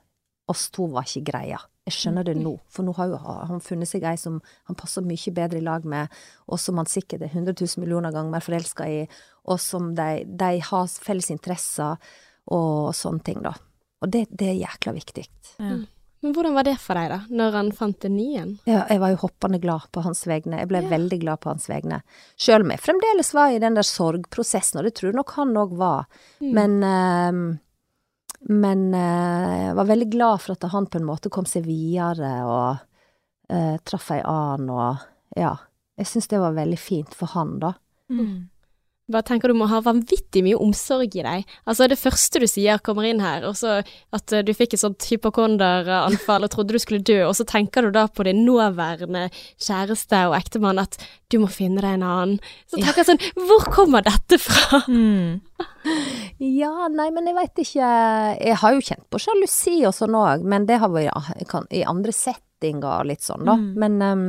Oss 0.50 0.70
to 0.74 0.88
var 0.90 1.06
ikke 1.06 1.28
greia. 1.28 1.60
Jeg 1.90 1.98
skjønner 1.98 2.28
det 2.28 2.38
nå, 2.38 2.54
for 2.70 2.86
nå 2.86 2.94
har 3.00 3.12
jo 3.12 3.20
han 3.50 3.62
funnet 3.66 3.90
seg 3.90 4.06
ei 4.06 4.16
som 4.22 4.40
han 4.70 4.78
passer 4.78 5.06
mye 5.06 5.34
bedre 5.36 5.58
i 5.60 5.66
lag 5.66 5.86
med, 5.90 6.14
og 6.48 6.62
som 6.62 6.78
han 6.78 6.90
sikkert 6.90 7.26
er 7.26 7.34
100 7.34 7.58
000 7.58 7.82
millioner 7.84 8.14
ganger 8.14 8.36
mer 8.36 8.46
forelska 8.46 8.88
i, 8.90 9.00
og 9.50 9.58
som 9.64 9.94
de, 9.98 10.24
de 10.30 10.52
har 10.70 10.92
felles 11.02 11.32
interesser 11.34 11.98
og 12.54 12.94
sånne 12.98 13.26
ting, 13.26 13.42
da. 13.46 13.56
Og 14.00 14.12
det, 14.14 14.28
det 14.32 14.52
er 14.52 14.62
jækla 14.62 14.94
viktig. 14.96 15.26
Ja. 15.60 15.80
Men 16.20 16.34
hvordan 16.36 16.56
var 16.58 16.68
det 16.68 16.76
for 16.84 17.00
deg, 17.00 17.14
da, 17.14 17.20
når 17.32 17.56
han 17.56 17.70
fant 17.76 18.02
den 18.04 18.18
nye? 18.18 18.44
Ja, 18.68 18.82
jeg 18.92 19.00
var 19.00 19.14
jo 19.14 19.22
hoppende 19.22 19.60
glad 19.64 19.88
på 19.96 20.04
hans 20.04 20.26
vegne. 20.28 20.60
Jeg 20.60 20.68
ble 20.72 20.82
veldig 20.92 21.20
glad 21.22 21.40
på 21.44 21.54
hans 21.54 21.70
vegne. 21.72 22.02
Sjøl 22.36 22.66
om 22.66 22.74
jeg 22.74 22.84
fremdeles 22.84 23.32
var 23.38 23.56
i 23.56 23.62
den 23.64 23.78
der 23.80 23.88
sorgprosessen, 23.88 24.82
og 24.82 24.88
det 24.88 24.98
tror 25.00 25.16
nok 25.16 25.32
han 25.38 25.56
òg 25.62 25.78
var. 25.80 26.10
Men 26.44 26.76
ehm, 26.84 27.46
Men 28.48 28.94
eh, 28.96 29.66
jeg 29.68 29.76
var 29.76 29.90
veldig 29.90 30.10
glad 30.14 30.44
for 30.44 30.56
at 30.56 30.70
han 30.72 30.88
på 30.88 31.00
en 31.00 31.08
måte 31.08 31.32
kom 31.34 31.48
seg 31.50 31.66
videre 31.68 32.32
og 32.48 32.80
uh, 33.52 33.76
traff 33.84 34.12
ei 34.16 34.22
annen 34.24 34.72
og 34.74 35.08
Ja. 35.38 35.58
Jeg 36.00 36.08
syns 36.08 36.30
det 36.32 36.40
var 36.40 36.54
veldig 36.56 36.78
fint 36.80 37.12
for 37.12 37.28
han, 37.34 37.58
da. 37.60 37.74
Mm. 38.08 38.48
Hva 39.10 39.24
tenker 39.26 39.50
du 39.50 39.58
må 39.58 39.66
ha 39.72 39.80
vanvittig 39.82 40.44
mye 40.46 40.58
omsorg 40.62 41.16
i 41.18 41.24
deg? 41.26 41.54
Altså 41.66 41.88
det 41.90 41.98
første 41.98 42.42
du 42.44 42.46
sier 42.50 42.82
kommer 42.86 43.08
inn 43.10 43.22
her, 43.24 43.48
og 43.50 43.56
så 43.58 43.80
at 44.16 44.34
eh, 44.36 44.44
du 44.46 44.52
fikk 44.54 44.76
et 44.76 44.84
sånt 44.84 45.08
hypokonderanfall 45.10 46.46
og 46.46 46.52
trodde 46.54 46.76
du 46.76 46.82
skulle 46.82 47.02
dø, 47.06 47.24
og 47.26 47.34
så 47.38 47.48
tenker 47.50 47.88
du 47.88 47.96
da 47.96 48.06
på 48.12 48.28
din 48.28 48.44
nåværende 48.46 49.28
kjæreste 49.58 50.22
og 50.30 50.38
ektemann 50.38 50.82
at 50.84 51.00
du 51.30 51.40
må 51.42 51.50
finne 51.52 51.82
deg 51.82 51.98
en 51.98 52.06
annen. 52.06 52.36
Så 52.70 52.78
tenker 52.78 53.02
jeg 53.02 53.10
sånn, 53.12 53.48
hvor 53.50 53.66
kommer 53.74 54.06
dette 54.06 54.42
fra? 54.42 54.84
Mm. 54.88 55.40
Ja, 56.40 56.88
nei, 56.92 57.08
men 57.12 57.26
jeg 57.28 57.36
veit 57.36 57.60
ikke 57.62 57.88
Jeg 58.40 58.56
har 58.62 58.74
jo 58.76 58.84
kjent 58.84 59.06
på 59.12 59.20
sjalusi 59.20 59.78
og 59.88 59.94
sånn 59.96 60.16
òg, 60.16 60.44
men 60.48 60.68
det 60.70 60.78
har 60.80 60.92
vært 60.92 61.10
ja, 61.10 61.64
i 61.76 61.82
andre 61.88 62.14
settinger 62.16 63.02
og 63.02 63.10
litt 63.10 63.26
sånn, 63.26 63.44
da. 63.48 63.56
Mm. 63.60 63.68
Men, 63.80 63.98
um, 64.04 64.24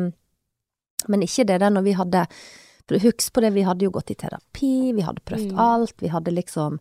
men 1.10 1.24
ikke 1.26 1.46
det 1.50 1.60
der 1.62 1.74
når 1.74 1.86
vi 1.86 1.94
hadde 1.98 2.24
Husk 2.98 3.32
på 3.32 3.40
det, 3.40 3.52
vi 3.54 3.62
hadde 3.62 3.82
jo 3.86 3.90
gått 3.90 4.10
i 4.10 4.14
terapi, 4.14 4.92
vi 4.96 5.02
hadde 5.02 5.20
prøvd 5.24 5.52
Mm. 5.52 5.58
alt, 5.58 5.94
vi 6.00 6.08
hadde 6.08 6.32
liksom 6.34 6.78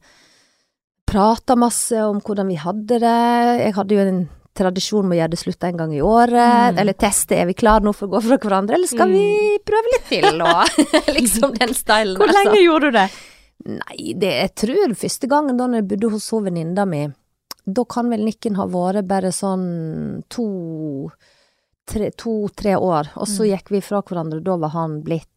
prata 1.06 1.56
masse 1.56 1.98
om 2.06 2.20
hvordan 2.22 2.48
vi 2.48 2.56
hadde 2.56 3.00
det. 3.00 3.62
Jeg 3.66 3.74
hadde 3.74 3.96
jo 3.96 4.00
en 4.06 4.30
tradisjon 4.56 5.08
med 5.08 5.16
å 5.18 5.22
gjøre 5.22 5.30
det 5.32 5.40
slutt 5.40 5.64
en 5.64 5.78
gang 5.78 5.94
i 5.94 6.02
året, 6.02 6.74
Mm. 6.76 6.80
eller 6.80 6.94
teste 6.94 7.32
er 7.38 7.46
vi 7.46 7.54
klare 7.54 7.82
nå 7.84 7.94
for 7.96 8.08
å 8.08 8.12
gå 8.12 8.22
fra 8.24 8.38
hverandre, 8.38 8.74
eller 8.76 8.88
skal 8.88 9.08
vi 9.10 9.58
prøve 9.64 9.94
litt 9.94 10.10
til, 10.10 10.42
og 10.42 10.66
liksom 11.18 11.54
den 11.58 11.74
stylen. 11.74 12.18
Hvor 12.18 12.28
altså. 12.28 12.44
lenge 12.44 12.64
gjorde 12.64 12.92
du 12.92 12.98
det? 12.98 13.10
Nei, 13.66 14.14
det 14.18 14.34
jeg 14.42 14.56
tror 14.56 14.96
første 14.96 15.28
gangen 15.28 15.58
da 15.58 15.68
jeg 15.68 15.88
bodde 15.88 16.12
hos 16.12 16.30
hun 16.32 16.44
venninna 16.46 16.86
mi, 16.88 17.08
da 17.68 17.84
kan 17.86 18.10
vel 18.10 18.24
Nikken 18.26 18.56
ha 18.56 18.66
vært 18.68 19.08
bare 19.08 19.32
sånn 19.36 20.24
to 20.30 21.12
tre, 21.90 22.12
to-tre 22.12 22.76
år, 22.78 23.10
og 23.18 23.26
så 23.28 23.44
Mm. 23.46 23.50
gikk 23.58 23.70
vi 23.70 23.80
fra 23.82 24.02
hverandre, 24.02 24.44
da 24.44 24.56
var 24.58 24.70
han 24.70 25.02
blitt 25.02 25.28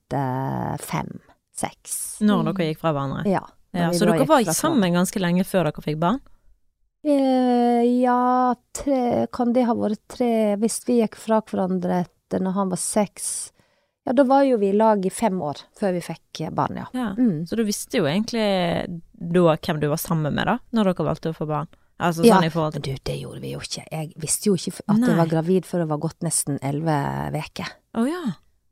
fem-seks. 0.83 1.97
Når 2.25 2.51
dere 2.51 2.71
gikk 2.71 2.83
fra 2.83 2.93
hverandre? 2.97 3.25
Ja. 3.31 3.43
Ja, 3.73 3.89
så 3.97 4.05
dere 4.05 4.27
var 4.29 4.45
sammen 4.53 4.93
ganske 4.93 5.21
lenge 5.23 5.47
før 5.49 5.71
dere 5.71 5.85
fikk 5.85 5.97
barn? 6.03 6.21
Eh, 7.03 7.83
ja, 8.03 8.55
tre, 8.77 9.27
kan 9.33 9.55
det 9.57 9.65
ha 9.67 9.75
vært 9.75 10.05
tre 10.13 10.55
Hvis 10.63 10.77
vi 10.87 11.01
gikk 11.01 11.17
fra 11.19 11.41
hverandre 11.43 12.05
etter 12.05 12.39
når 12.39 12.55
han 12.55 12.71
var 12.71 12.79
seks 12.79 13.25
Ja, 14.07 14.15
da 14.15 14.23
var 14.29 14.45
jo 14.47 14.61
vi 14.61 14.69
i 14.71 14.77
lag 14.77 15.03
i 15.03 15.11
fem 15.11 15.41
år 15.43 15.65
før 15.81 15.97
vi 15.97 16.05
fikk 16.05 16.45
barn, 16.55 16.79
ja. 16.79 16.87
Ja. 16.95 17.09
Mm. 17.19 17.43
Så 17.51 17.59
du 17.59 17.65
visste 17.67 17.99
jo 17.99 18.07
egentlig 18.07 18.45
da 19.19 19.57
hvem 19.57 19.83
du 19.83 19.89
var 19.91 19.99
sammen 19.99 20.31
med, 20.31 20.47
da, 20.47 20.61
når 20.71 20.93
dere 20.93 21.09
valgte 21.11 21.33
å 21.33 21.39
få 21.41 21.49
barn? 21.51 21.73
Altså 22.03 22.25
Ja, 22.27 22.39
sånn 22.51 22.71
Men 22.77 22.87
du, 22.87 22.95
det 23.03 23.19
gjorde 23.19 23.43
vi 23.43 23.53
jo 23.53 23.61
ikke. 23.63 23.85
Jeg 23.91 24.15
visste 24.19 24.51
jo 24.51 24.57
ikke 24.59 24.75
at 24.87 24.99
Nei. 24.99 25.11
jeg 25.11 25.19
var 25.19 25.31
gravid 25.31 25.67
før 25.69 25.85
det 25.85 25.91
var 25.93 26.01
gått 26.03 26.25
nesten 26.27 26.59
elleve 26.63 26.97
uker. 27.35 27.75
Å 27.99 28.07
ja. 28.09 28.23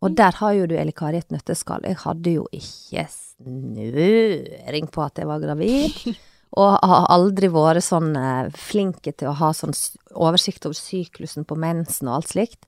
Og 0.01 0.17
der 0.17 0.37
har 0.41 0.57
jo 0.57 0.67
du 0.69 0.75
Elle 0.81 0.97
Kari 0.97 1.21
et 1.21 1.33
nøtteskall. 1.33 1.85
Jeg 1.85 2.01
hadde 2.05 2.35
jo 2.39 2.47
ikke 2.57 3.05
snøring 3.13 4.89
på 4.93 5.05
at 5.05 5.21
jeg 5.21 5.29
var 5.29 5.43
gravid. 5.45 6.17
Og 6.61 6.81
har 6.83 7.05
aldri 7.15 7.47
vært 7.53 7.85
sånn 7.87 8.11
flink 8.11 8.57
flinke 8.59 9.13
til 9.15 9.29
å 9.31 9.37
ha 9.39 9.53
sånn 9.55 9.77
oversikt 10.19 10.65
over 10.67 10.75
syklusen 10.75 11.47
på 11.47 11.55
mensen 11.55 12.09
og 12.11 12.17
alt 12.17 12.33
slikt. 12.33 12.67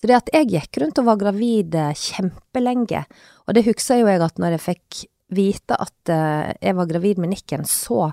Så 0.00 0.08
det 0.08 0.16
at 0.16 0.30
jeg 0.32 0.48
gikk 0.54 0.78
rundt 0.80 1.00
og 1.02 1.08
var 1.10 1.18
gravid 1.20 1.74
eh, 1.74 1.92
kjempelenge, 1.92 3.02
og 3.44 3.56
det 3.56 3.64
husker 3.66 3.98
jo 3.98 4.08
jeg 4.08 4.22
at 4.22 4.36
når 4.38 4.54
jeg 4.54 4.64
fikk 4.64 5.00
vite 5.34 5.76
at 5.76 6.12
eh, 6.14 6.52
jeg 6.62 6.76
var 6.78 6.88
gravid 6.88 7.18
med 7.18 7.34
Nikken, 7.34 7.66
så 7.66 8.06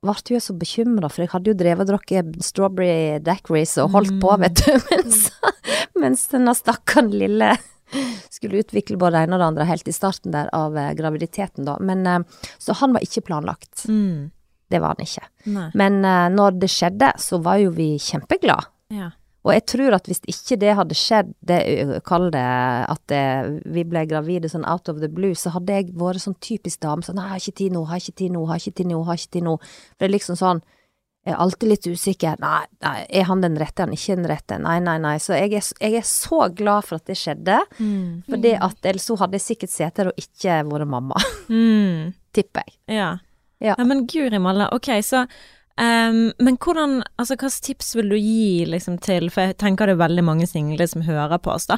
ble 0.00 0.14
jeg 0.32 0.42
så 0.44 0.56
bekymra, 0.56 1.10
for 1.12 1.24
jeg 1.24 1.32
hadde 1.34 1.52
jo 1.52 1.58
drevet 1.58 1.84
og 1.84 1.92
drukket 1.92 2.40
strawberry 2.44 3.20
daiquiris 3.24 3.76
og 3.84 3.92
holdt 3.96 4.16
på, 4.22 4.32
vet 4.40 4.64
du, 4.64 4.72
mens, 4.90 5.26
mens 6.00 6.26
denne 6.32 6.56
stakkaren 6.56 7.12
lille 7.12 7.52
skulle 8.30 8.62
utvikle 8.62 8.98
både 9.00 9.16
det 9.16 9.26
ene 9.26 9.36
og 9.36 9.42
det 9.42 9.50
andre 9.50 9.68
helt 9.68 9.88
i 9.88 9.94
starten 9.94 10.34
der 10.34 10.50
av 10.56 10.76
eh, 10.78 10.94
graviditeten, 10.98 11.66
da. 11.68 11.76
Men, 11.80 12.06
eh, 12.06 12.48
så 12.58 12.76
han 12.80 12.96
var 12.96 13.04
ikke 13.06 13.26
planlagt. 13.28 13.86
Mm. 13.88 14.32
Det 14.68 14.80
var 14.82 14.96
han 14.96 15.06
ikke. 15.06 15.28
Nei. 15.54 15.68
Men 15.78 16.00
eh, 16.04 16.26
når 16.34 16.58
det 16.62 16.72
skjedde, 16.72 17.12
så 17.22 17.38
var 17.42 17.60
jo 17.62 17.70
vi 17.76 17.94
kjempeglade. 18.02 18.70
Ja. 18.94 19.12
Og 19.46 19.52
jeg 19.54 19.62
tror 19.70 19.94
at 19.94 20.08
hvis 20.10 20.24
ikke 20.26 20.56
det 20.58 20.72
hadde 20.74 20.96
skjedd, 20.98 21.28
det, 21.46 21.60
kall 22.06 22.32
det 22.34 22.42
at 22.42 23.02
det, 23.12 23.22
vi 23.70 23.84
ble 23.86 24.02
gravide 24.10 24.50
sånn 24.50 24.66
out 24.66 24.90
of 24.90 24.98
the 24.98 25.10
blue, 25.12 25.36
så 25.38 25.52
hadde 25.54 25.76
jeg 25.76 25.92
vært 25.94 26.24
sånn 26.24 26.34
typisk 26.42 26.82
dame 26.82 27.06
sånn 27.06 27.14
'Nei, 27.20 27.28
har 27.30 27.38
ikke 27.38 27.60
tid 27.62 27.76
nå, 27.76 27.84
har 27.86 28.02
ikke 28.02 28.18
tid 28.24 28.34
nå, 28.34 28.42
har 28.50 28.58
ikke 28.58 28.78
tid 28.80 28.90
nå, 28.90 29.04
har 29.06 29.20
ikke 29.20 29.34
tid 29.38 29.46
nå'. 29.46 29.54
For 29.62 30.02
det 30.02 30.08
er 30.08 30.16
liksom 30.16 30.40
sånn 30.40 30.62
Jeg 31.26 31.34
er 31.34 31.40
alltid 31.42 31.68
litt 31.72 31.86
usikker. 31.90 32.36
Nei, 32.42 32.60
nei, 32.86 32.94
er 33.18 33.24
han 33.26 33.40
den 33.42 33.56
rette, 33.58 33.82
er 33.82 33.88
han 33.88 33.96
ikke 33.96 34.14
den 34.20 34.28
rette? 34.30 34.58
Nei, 34.62 34.76
nei, 34.84 34.94
nei. 35.02 35.16
Så 35.18 35.34
jeg 35.34 35.50
er, 35.58 35.64
jeg 35.82 35.98
er 35.98 36.06
så 36.06 36.44
glad 36.54 36.86
for 36.86 37.00
at 37.00 37.10
det 37.10 37.16
skjedde. 37.18 37.58
Mm. 37.82 38.22
For 38.28 38.46
ellers 38.46 39.08
så 39.10 39.16
hadde 39.18 39.40
jeg 39.40 39.44
sikkert 39.48 39.74
sittet 39.74 39.98
her 40.04 40.12
og 40.12 40.22
ikke 40.22 40.60
vært 40.70 40.88
mamma, 40.94 41.18
Mm. 41.50 42.14
tipper 42.36 42.62
jeg. 42.66 42.78
Ja. 43.00 43.10
Ja. 43.58 43.74
Nei, 43.80 43.88
Men 43.90 44.06
guri 44.06 44.38
malla, 44.38 44.70
ok, 44.76 44.92
så 45.02 45.26
Um, 45.76 46.32
Men 46.40 46.56
hvordan 46.56 47.02
Altså, 47.20 47.34
hvilke 47.36 47.60
tips 47.66 47.90
vil 47.98 48.08
du 48.08 48.14
gi 48.16 48.64
liksom 48.64 48.94
til 49.04 49.26
For 49.28 49.50
jeg 49.50 49.58
tenker 49.60 49.84
det 49.84 49.98
er 49.98 50.08
veldig 50.08 50.22
mange 50.24 50.46
single 50.48 50.86
som 50.88 51.02
hører 51.04 51.36
på 51.36 51.50
oss, 51.52 51.66
da. 51.68 51.76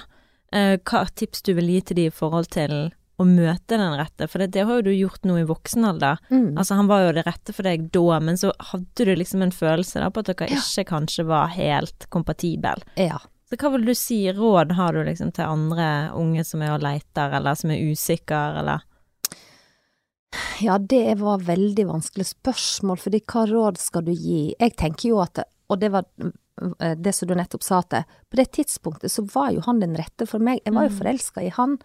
Uh, 0.54 0.76
hva 0.86 1.00
tips 1.18 1.42
du 1.42 1.50
vil 1.56 1.66
gi 1.66 1.80
til 1.88 1.96
de 1.98 2.04
i 2.06 2.12
forhold 2.14 2.46
til 2.54 2.92
å 3.18 3.24
møte 3.26 3.76
den 3.78 3.96
rette? 3.98 4.28
For 4.30 4.38
det, 4.38 4.52
det 4.54 4.64
har 4.68 4.78
jo 4.78 4.86
du 4.88 4.92
gjort 4.94 5.24
nå 5.26 5.38
i 5.40 5.46
voksen 5.48 5.84
alder. 5.88 6.20
Mm. 6.30 6.52
Altså, 6.58 6.76
han 6.78 6.86
var 6.90 7.02
jo 7.06 7.12
det 7.16 7.24
rette 7.26 7.54
for 7.56 7.66
deg 7.66 7.88
da, 7.94 8.20
men 8.22 8.38
så 8.38 8.52
hadde 8.70 9.06
du 9.08 9.14
liksom 9.18 9.42
en 9.42 9.54
følelse 9.54 9.98
da 10.04 10.10
på 10.14 10.22
at 10.22 10.30
dere 10.30 10.48
ikke 10.54 10.84
kanskje 10.92 11.26
var 11.26 11.50
helt 11.56 12.06
kompatibel. 12.14 12.84
Ja. 13.00 13.18
Så 13.48 13.56
hva 13.56 13.70
vil 13.74 13.86
du 13.88 13.94
si, 13.96 14.20
råd 14.36 14.74
har 14.76 14.92
du 14.92 15.00
liksom 15.08 15.32
til 15.32 15.48
andre 15.48 15.88
unge 16.14 16.44
som 16.44 16.62
er 16.62 16.74
og 16.76 16.82
leiter, 16.84 17.32
eller 17.38 17.56
som 17.58 17.70
er 17.72 17.80
usikre, 17.90 18.42
eller 18.60 18.84
Ja, 20.60 20.76
det 20.78 21.14
var 21.22 21.38
veldig 21.46 21.86
vanskelig 21.88 22.26
spørsmål, 22.34 22.98
fordi 23.00 23.22
hva 23.30 23.46
råd 23.48 23.78
skal 23.80 24.04
du 24.04 24.12
gi? 24.12 24.52
Jeg 24.58 24.74
tenker 24.76 25.08
jo 25.14 25.22
at, 25.22 25.40
og 25.70 25.80
det 25.80 25.88
var 25.94 26.04
eh, 26.20 26.94
det 26.98 27.14
som 27.16 27.30
du 27.30 27.34
nettopp 27.38 27.64
sa 27.64 27.80
til, 27.88 28.04
på 28.28 28.36
det 28.40 28.48
tidspunktet 28.58 29.12
så 29.14 29.24
var 29.32 29.54
jo 29.56 29.62
han 29.64 29.80
den 29.80 29.96
rette 29.96 30.26
for 30.28 30.42
meg. 30.42 30.60
Jeg 30.66 30.74
var 30.76 30.88
jo 30.88 30.92
Mm. 30.92 30.98
forelska 31.00 31.46
i 31.46 31.52
han. 31.56 31.78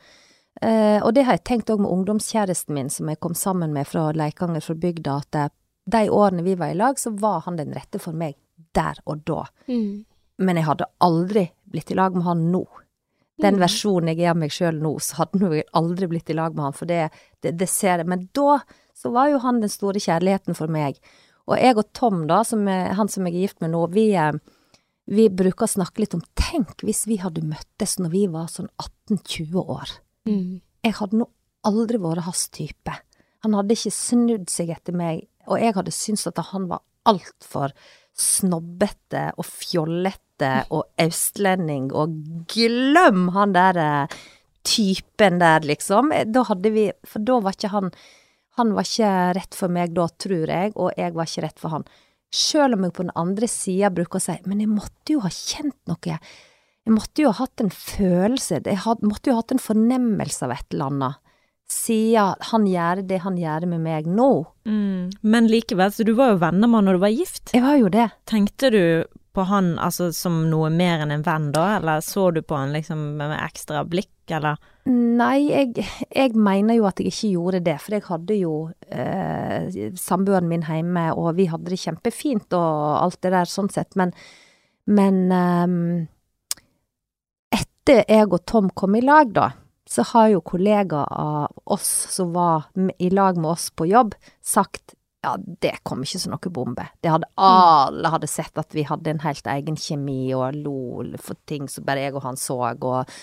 Eh, 0.63 0.99
og 1.03 1.11
det 1.15 1.25
har 1.27 1.37
jeg 1.37 1.45
tenkt 1.49 1.71
òg 1.73 1.81
med 1.83 1.91
ungdomskjæresten 1.91 2.75
min 2.77 2.91
som 2.93 3.09
jeg 3.11 3.19
kom 3.23 3.35
sammen 3.35 3.73
med 3.75 3.89
fra 3.89 4.11
Leikanger, 4.15 4.63
fra 4.63 4.75
bygda, 4.79 5.17
at 5.35 5.55
de 5.91 6.05
årene 6.13 6.45
vi 6.45 6.55
var 6.55 6.71
i 6.71 6.77
lag, 6.79 6.99
så 6.99 7.11
var 7.19 7.43
han 7.47 7.57
den 7.59 7.73
rette 7.75 7.99
for 7.99 8.15
meg 8.15 8.37
der 8.77 9.01
og 9.09 9.25
da. 9.27 9.43
Mm. 9.67 10.05
Men 10.39 10.59
jeg 10.59 10.67
hadde 10.69 10.87
aldri 11.03 11.47
blitt 11.69 11.91
i 11.91 11.97
lag 11.99 12.15
med 12.15 12.25
han 12.27 12.47
nå. 12.53 12.63
Den 13.41 13.57
Mm. 13.57 13.63
versjonen 13.65 14.07
jeg 14.13 14.19
er 14.23 14.29
av 14.31 14.37
meg 14.37 14.51
sjøl 14.53 14.79
nå, 14.79 14.93
så 15.01 15.23
hadde 15.23 15.49
jeg 15.57 15.65
aldri 15.73 16.07
blitt 16.07 16.29
i 16.29 16.37
lag 16.37 16.55
med 16.55 16.63
han, 16.63 16.73
for 16.77 16.85
det, 16.85 17.09
det, 17.41 17.57
det 17.57 17.67
ser 17.69 17.97
jeg. 17.97 18.07
Men 18.07 18.29
da 18.33 18.61
så 18.95 19.11
var 19.11 19.29
jo 19.29 19.39
han 19.39 19.59
den 19.59 19.69
store 19.73 19.99
kjærligheten 19.99 20.55
for 20.55 20.67
meg. 20.71 20.99
Og 21.49 21.57
jeg 21.59 21.75
og 21.75 21.91
Tom, 21.97 22.27
da, 22.29 22.43
som 22.47 22.67
er, 22.71 22.93
han 22.93 23.09
som 23.09 23.25
jeg 23.27 23.35
er 23.35 23.41
gift 23.47 23.59
med 23.59 23.73
nå, 23.73 23.87
vi, 23.91 24.13
eh, 24.15 24.31
vi 25.11 25.27
bruker 25.29 25.65
å 25.65 25.73
snakke 25.73 26.05
litt 26.05 26.13
om 26.15 26.23
Tenk 26.39 26.85
hvis 26.85 27.03
vi 27.09 27.17
hadde 27.19 27.43
møttes 27.43 27.97
når 27.99 28.13
vi 28.13 28.27
var 28.31 28.47
sånn 28.53 28.69
18-20 29.09 29.59
år. 29.59 29.97
Mm. 30.27 30.61
Jeg 30.83 30.97
hadde 30.99 31.19
nå 31.19 31.27
aldri 31.67 31.99
vært 32.03 32.25
hans 32.27 32.47
type. 32.53 32.95
Han 33.43 33.55
hadde 33.57 33.75
ikke 33.75 33.91
snudd 33.95 34.49
seg 34.51 34.71
etter 34.75 34.95
meg, 34.95 35.25
og 35.47 35.59
jeg 35.59 35.75
hadde 35.75 35.93
syntes 35.95 36.29
at 36.31 36.39
han 36.51 36.69
var 36.71 36.83
altfor 37.09 37.73
snobbete 38.15 39.31
og 39.41 39.47
fjollete 39.47 40.51
og 40.75 40.85
østlending, 41.01 41.89
og 41.95 42.13
glem 42.51 43.29
han 43.35 43.55
der 43.55 43.79
eh, 43.81 44.17
typen 44.63 45.39
der, 45.41 45.65
liksom. 45.67 46.11
Eh, 46.15 46.25
Da 46.29 46.45
hadde 46.47 46.71
vi 46.71 46.85
For 47.03 47.19
da 47.19 47.39
var 47.43 47.55
ikke 47.57 47.73
han 47.73 47.91
Han 48.57 48.73
var 48.77 48.85
ikke 48.85 49.11
rett 49.35 49.55
for 49.57 49.67
meg 49.73 49.95
da, 49.97 50.07
tror 50.07 50.47
jeg, 50.47 50.73
og 50.77 50.93
jeg 50.97 51.13
var 51.15 51.25
ikke 51.25 51.41
rett 51.47 51.59
for 51.59 51.73
han. 51.73 51.85
Sjøl 52.33 52.75
om 52.75 52.83
jeg 52.85 52.93
på 52.93 53.03
den 53.03 53.15
andre 53.17 53.47
sida 53.49 53.89
bruker 53.89 54.21
å 54.21 54.23
si 54.23 54.35
Men 54.45 54.61
jeg 54.61 54.69
måtte 54.69 55.15
jo 55.15 55.23
ha 55.25 55.31
kjent 55.33 55.77
noe. 55.89 56.19
Jeg 56.83 56.95
måtte 56.97 57.23
jo 57.23 57.31
ha 57.31 57.45
hatt 57.45 57.63
en 57.63 57.71
følelse, 57.71 58.59
jeg 58.65 58.81
had, 58.83 59.03
måtte 59.07 59.31
jo 59.31 59.37
ha 59.37 59.43
hatt 59.43 59.53
en 59.55 59.61
fornemmelse 59.63 60.43
av 60.43 60.55
et 60.57 60.73
eller 60.75 60.91
annet. 60.91 61.19
Siden 61.71 62.43
han 62.51 62.65
gjør 62.67 63.01
det 63.07 63.21
han 63.23 63.37
gjør 63.39 63.65
med 63.71 63.83
meg 63.85 64.07
nå. 64.11 64.29
Mm. 64.67 65.13
Men 65.23 65.47
likevel, 65.49 65.93
så 65.95 66.03
du 66.05 66.11
var 66.17 66.33
jo 66.33 66.41
venner 66.43 66.67
med 66.67 66.81
han 66.81 66.89
når 66.89 66.99
du 66.99 67.03
var 67.05 67.13
gift. 67.15 67.53
Jeg 67.55 67.63
var 67.63 67.79
jo 67.79 67.91
det. 67.93 68.09
Tenkte 68.29 68.71
du 68.73 68.83
på 69.33 69.47
han 69.49 69.73
altså 69.81 70.11
som 70.13 70.43
noe 70.51 70.69
mer 70.69 71.01
enn 71.01 71.13
en 71.15 71.25
venn 71.25 71.49
da, 71.55 71.77
eller 71.79 72.03
så 72.05 72.27
du 72.35 72.43
på 72.45 72.57
han 72.57 72.75
liksom 72.75 73.15
med 73.17 73.33
ekstra 73.39 73.81
blikk, 73.89 74.11
eller? 74.29 74.59
Nei, 74.85 75.47
jeg, 75.49 75.87
jeg 76.13 76.35
mener 76.37 76.77
jo 76.77 76.85
at 76.89 76.99
jeg 77.01 77.09
ikke 77.09 77.31
gjorde 77.33 77.63
det, 77.65 77.77
for 77.81 77.97
jeg 77.97 78.05
hadde 78.11 78.37
jo 78.37 78.53
eh, 78.91 79.89
samboeren 79.99 80.51
min 80.51 80.67
hjemme, 80.67 81.09
og 81.17 81.33
vi 81.39 81.47
hadde 81.49 81.73
det 81.73 81.81
kjempefint 81.81 82.53
og 82.59 82.99
alt 82.99 83.21
det 83.25 83.33
der 83.33 83.49
sånn 83.49 83.71
sett, 83.73 83.95
men, 83.99 84.13
men 84.91 85.23
ehm, 85.33 85.87
etter 87.83 88.03
jeg 88.07 88.31
og 88.31 88.45
Tom 88.47 88.69
kom 88.71 88.95
i 88.95 89.03
lag, 89.03 89.31
da, 89.35 89.51
så 89.89 90.05
har 90.13 90.29
jo 90.31 90.41
kollegaer 90.41 91.07
av 91.11 91.51
oss 91.65 91.89
som 92.13 92.31
var 92.33 92.69
i 92.97 93.09
lag 93.11 93.37
med 93.37 93.51
oss 93.51 93.69
på 93.75 93.89
jobb, 93.91 94.15
sagt 94.41 94.95
ja, 95.23 95.37
det 95.39 95.77
kom 95.87 96.01
ikke 96.03 96.19
som 96.19 96.33
noe 96.33 96.51
bombe. 96.51 96.83
Det 96.99 97.11
hadde 97.11 97.29
alle 97.39 98.09
hadde 98.11 98.27
sett 98.27 98.57
at 98.59 98.75
vi 98.75 98.83
hadde 98.83 99.13
en 99.13 99.21
helt 99.23 99.45
egen 99.47 99.77
kjemi 99.79 100.33
og 100.35 100.57
lo 100.57 100.75
for 101.15 101.39
ting 101.47 101.69
som 101.71 101.85
bare 101.87 102.03
jeg 102.03 102.15
og 102.17 102.25
han 102.27 102.39
så, 102.39 102.59
og 102.73 103.13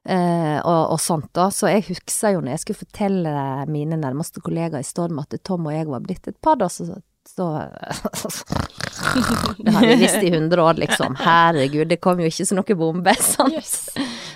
Eh, 0.00 0.58
og, 0.64 0.94
og 0.94 0.96
sånt 0.96 1.28
da, 1.36 1.50
så 1.52 1.68
jeg 1.68 1.82
husker 1.90 2.32
jo 2.32 2.38
når 2.40 2.54
jeg 2.54 2.60
skulle 2.62 2.80
fortelle 2.86 3.32
mine 3.68 3.98
nærmeste 4.00 4.40
kollegaer 4.40 4.80
i 4.80 4.88
Storm 4.88 5.20
at 5.20 5.36
Tom 5.44 5.68
og 5.68 5.74
jeg 5.74 5.90
var 5.90 6.00
blitt 6.06 6.30
et 6.30 6.38
par, 6.40 6.56
da, 6.56 6.70
så, 6.72 6.86
så 7.28 7.46
Det 9.58 9.72
hadde 9.72 9.86
vi 9.86 9.96
visst 10.00 10.22
i 10.22 10.30
hundre 10.34 10.62
år, 10.62 10.74
liksom. 10.74 11.16
Herregud, 11.20 11.88
det 11.88 12.00
kom 12.02 12.20
jo 12.22 12.28
ikke 12.30 12.46
som 12.48 12.60
noe 12.60 12.76
bombe, 12.78 13.14
sant. 13.32 13.54
Yes. 13.54 13.88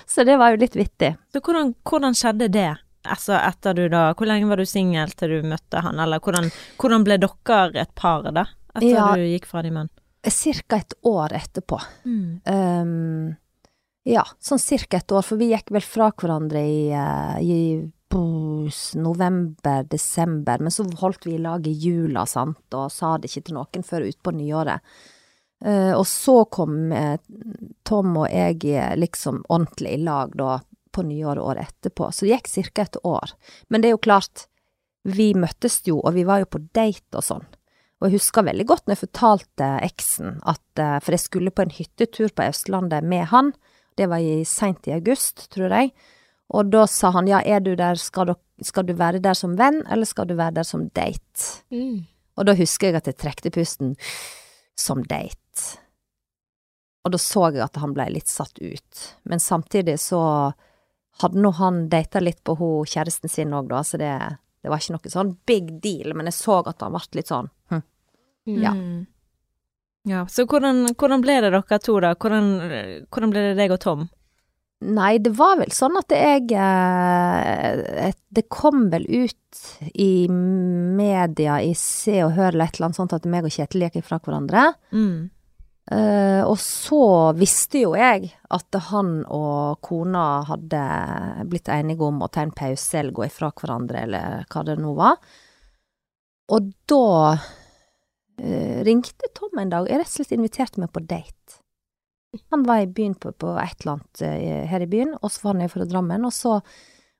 Så 0.07 0.23
det 0.27 0.37
var 0.39 0.53
jo 0.53 0.61
litt 0.63 0.75
vittig. 0.77 1.13
Så 1.33 1.41
hvordan, 1.43 1.73
hvordan 1.83 2.15
skjedde 2.17 2.49
det? 2.53 2.71
Altså 3.05 3.35
etter 3.37 3.75
du 3.77 3.83
da 3.93 4.07
Hvor 4.17 4.25
lenge 4.25 4.47
var 4.49 4.57
du 4.57 4.65
singel 4.65 5.11
til 5.13 5.29
du 5.35 5.43
møtte 5.45 5.81
han, 5.85 5.99
eller 6.01 6.17
hvordan, 6.23 6.47
hvordan 6.81 7.03
ble 7.05 7.19
dere 7.21 7.83
et 7.83 7.91
par 7.95 8.25
da? 8.33 8.47
Etter 8.75 8.89
Ja. 8.89 9.11
du 9.13 9.21
gikk 9.29 9.45
fra 9.49 9.61
de 9.61 9.71
menn? 9.75 9.89
Cirka 10.25 10.79
et 10.81 10.95
år 11.05 11.35
etterpå. 11.37 11.77
Um, 12.05 13.35
ja, 14.09 14.23
sånn 14.41 14.57
cirka 14.61 14.97
et 14.97 15.11
år, 15.13 15.21
for 15.21 15.37
vi 15.37 15.51
gikk 15.51 15.69
vel 15.75 15.85
fra 15.85 16.09
hverandre 16.17 16.63
i, 16.65 16.79
eh, 18.67 19.01
november-desember, 19.01 20.61
men 20.61 20.73
så 20.73 20.85
holdt 21.01 21.27
vi 21.27 21.35
i 21.35 21.41
lag 21.41 21.67
i 21.67 21.73
jula, 21.73 22.25
sant, 22.29 22.65
og 22.73 22.91
sa 22.93 23.15
det 23.17 23.31
ikke 23.31 23.49
til 23.49 23.59
noen 23.59 23.85
før 23.85 24.07
utpå 24.09 24.33
nyåret. 24.35 24.95
Uh, 25.65 25.95
og 25.95 26.03
så 26.05 26.41
kom 26.51 26.91
uh, 26.91 27.15
Tom 27.87 28.17
og 28.19 28.27
jeg 28.27 28.59
eh, 28.75 28.91
liksom 28.99 29.39
ordentlig 29.47 29.93
i 29.95 30.01
lag 30.03 30.33
da, 30.35 30.59
på 30.91 31.05
nyåret 31.07 31.41
året 31.41 31.69
etterpå, 31.69 32.09
så 32.11 32.25
det 32.25 32.33
gikk 32.35 32.49
cirka 32.51 32.83
et 32.83 32.99
år. 33.07 33.31
Men 33.71 33.81
det 33.81 33.89
er 33.89 33.95
jo 33.95 34.03
klart, 34.03 34.45
vi 35.07 35.31
møttes 35.37 35.79
jo, 35.87 36.01
og 36.01 36.17
vi 36.17 36.25
var 36.27 36.43
jo 36.43 36.49
på 36.51 36.61
date 36.75 37.15
og 37.15 37.25
sånn. 37.25 37.47
Og 38.01 38.09
jeg 38.09 38.17
husker 38.17 38.45
veldig 38.45 38.65
godt 38.67 38.83
når 38.85 38.97
jeg 38.97 39.03
fortalte 39.05 39.69
eksen 39.87 40.35
at 40.43 40.81
uh, 40.83 40.97
For 40.99 41.15
jeg 41.15 41.23
skulle 41.23 41.53
på 41.55 41.63
en 41.63 41.73
hyttetur 41.73 42.33
på 42.35 42.49
Østlandet 42.51 43.07
med 43.07 43.29
han. 43.31 43.53
Det 43.95 44.09
var 44.11 44.21
seint 44.45 44.89
i 44.89 44.93
august, 44.97 45.47
tror 45.55 45.71
jeg. 45.71 45.93
Og 46.53 46.69
da 46.69 46.85
sa 46.89 47.09
han 47.15 47.29
ja, 47.29 47.39
er 47.41 47.63
du 47.65 47.73
der, 47.77 47.97
skal, 47.97 48.29
du, 48.29 48.35
skal 48.65 48.85
du 48.85 48.93
være 48.97 49.21
der 49.23 49.37
som 49.37 49.55
venn, 49.57 49.81
eller 49.89 50.05
skal 50.05 50.27
du 50.29 50.35
være 50.37 50.59
der 50.59 50.67
som 50.67 50.87
date? 50.93 51.63
Mm. 51.73 52.05
Og 52.35 52.45
da 52.45 52.55
husker 52.57 52.91
jeg 52.91 52.99
at 52.99 53.09
jeg 53.09 53.17
trekte 53.17 53.53
pusten 53.53 53.95
som 54.77 55.01
date. 55.07 55.79
Og 57.05 57.13
da 57.13 57.21
så 57.21 57.49
jeg 57.53 57.63
at 57.65 57.77
han 57.81 57.93
ble 57.95 58.07
litt 58.13 58.29
satt 58.29 58.59
ut. 58.59 59.07
Men 59.29 59.41
samtidig 59.41 59.97
så 60.01 60.21
hadde 61.21 61.41
nå 61.41 61.51
han 61.57 61.85
data 61.89 62.19
litt 62.19 62.43
på 62.43 62.57
ho, 62.59 62.69
kjæresten 62.85 63.31
sin 63.31 63.53
òg, 63.55 63.69
da, 63.71 63.81
så 63.87 63.97
det, 64.01 64.11
det 64.61 64.71
var 64.71 64.81
ikke 64.81 64.97
noe 64.97 65.11
sånn 65.13 65.35
big 65.47 65.69
deal, 65.83 66.15
men 66.17 66.27
jeg 66.27 66.37
så 66.41 66.59
at 66.65 66.81
han 66.83 66.95
ble 66.95 67.19
litt 67.21 67.31
sånn 67.31 67.47
hm. 67.71 67.83
Ja. 68.45 68.73
Mm. 68.75 69.05
Ja, 70.05 70.25
så 70.29 70.43
hvordan, 70.45 70.83
hvordan 70.93 71.23
ble 71.23 71.39
det 71.41 71.49
dere 71.49 71.79
to 71.81 71.95
da? 72.03 72.11
Hvordan, 72.13 72.49
hvordan 73.09 73.31
ble 73.33 73.41
det 73.47 73.55
deg 73.57 73.71
og 73.73 73.79
Tom? 73.81 74.03
Nei, 74.85 75.17
det 75.23 75.31
var 75.37 75.57
vel 75.59 75.71
sånn 75.73 75.95
at 75.97 76.13
jeg 76.13 76.51
eh, 76.53 78.11
Det 78.35 78.43
kom 78.53 78.89
vel 78.91 79.05
ut 79.09 79.61
i 79.93 80.27
media, 80.29 81.61
i 81.63 81.71
Se 81.79 82.19
og 82.25 82.35
Hør 82.35 82.51
eller 82.51 82.67
et 82.67 82.77
eller 82.77 82.89
annet 82.89 82.99
sånt, 82.99 83.15
at 83.15 83.25
meg 83.29 83.47
og 83.47 83.55
Kjetil 83.55 83.85
gikk 83.85 84.01
ifra 84.01 84.19
hverandre. 84.19 84.67
Mm. 84.93 85.31
Uh, 85.85 86.41
og 86.49 86.57
så 86.57 86.99
visste 87.37 87.83
jo 87.83 87.91
jeg 87.93 88.31
at 88.55 88.77
han 88.87 89.19
og 89.29 89.83
kona 89.85 90.41
hadde 90.47 90.79
blitt 91.51 91.69
enige 91.69 92.07
om 92.07 92.23
å 92.25 92.29
ta 92.33 92.41
en 92.41 92.53
pause 92.57 92.97
eller 92.97 93.13
gå 93.13 93.27
ifra 93.27 93.51
hverandre, 93.53 94.01
eller 94.07 94.47
hva 94.49 94.63
det 94.65 94.79
nå 94.81 94.95
var. 94.97 95.19
Og 96.57 96.71
da 96.89 97.05
uh, 97.37 98.79
ringte 98.87 99.29
Tom 99.37 99.61
en 99.61 99.75
dag, 99.75 99.91
jeg 99.91 100.01
rett 100.01 100.09
og 100.09 100.17
slett 100.17 100.35
inviterte 100.39 100.81
meg 100.81 100.91
på 100.93 101.05
date. 101.05 101.61
Han 102.51 102.63
var 102.67 102.81
i 102.83 102.87
byen 102.87 103.15
på, 103.15 103.31
på 103.37 103.53
et 103.61 103.77
eller 103.83 103.97
annet 103.97 104.21
eh, 104.21 104.65
her 104.71 104.81
i 104.81 104.89
byen, 104.91 105.15
og 105.21 105.31
så 105.31 105.43
var 105.47 105.55
han 105.59 105.69
fra 105.69 105.85
Drammen, 105.85 106.25
og 106.27 106.33
så, 106.33 106.59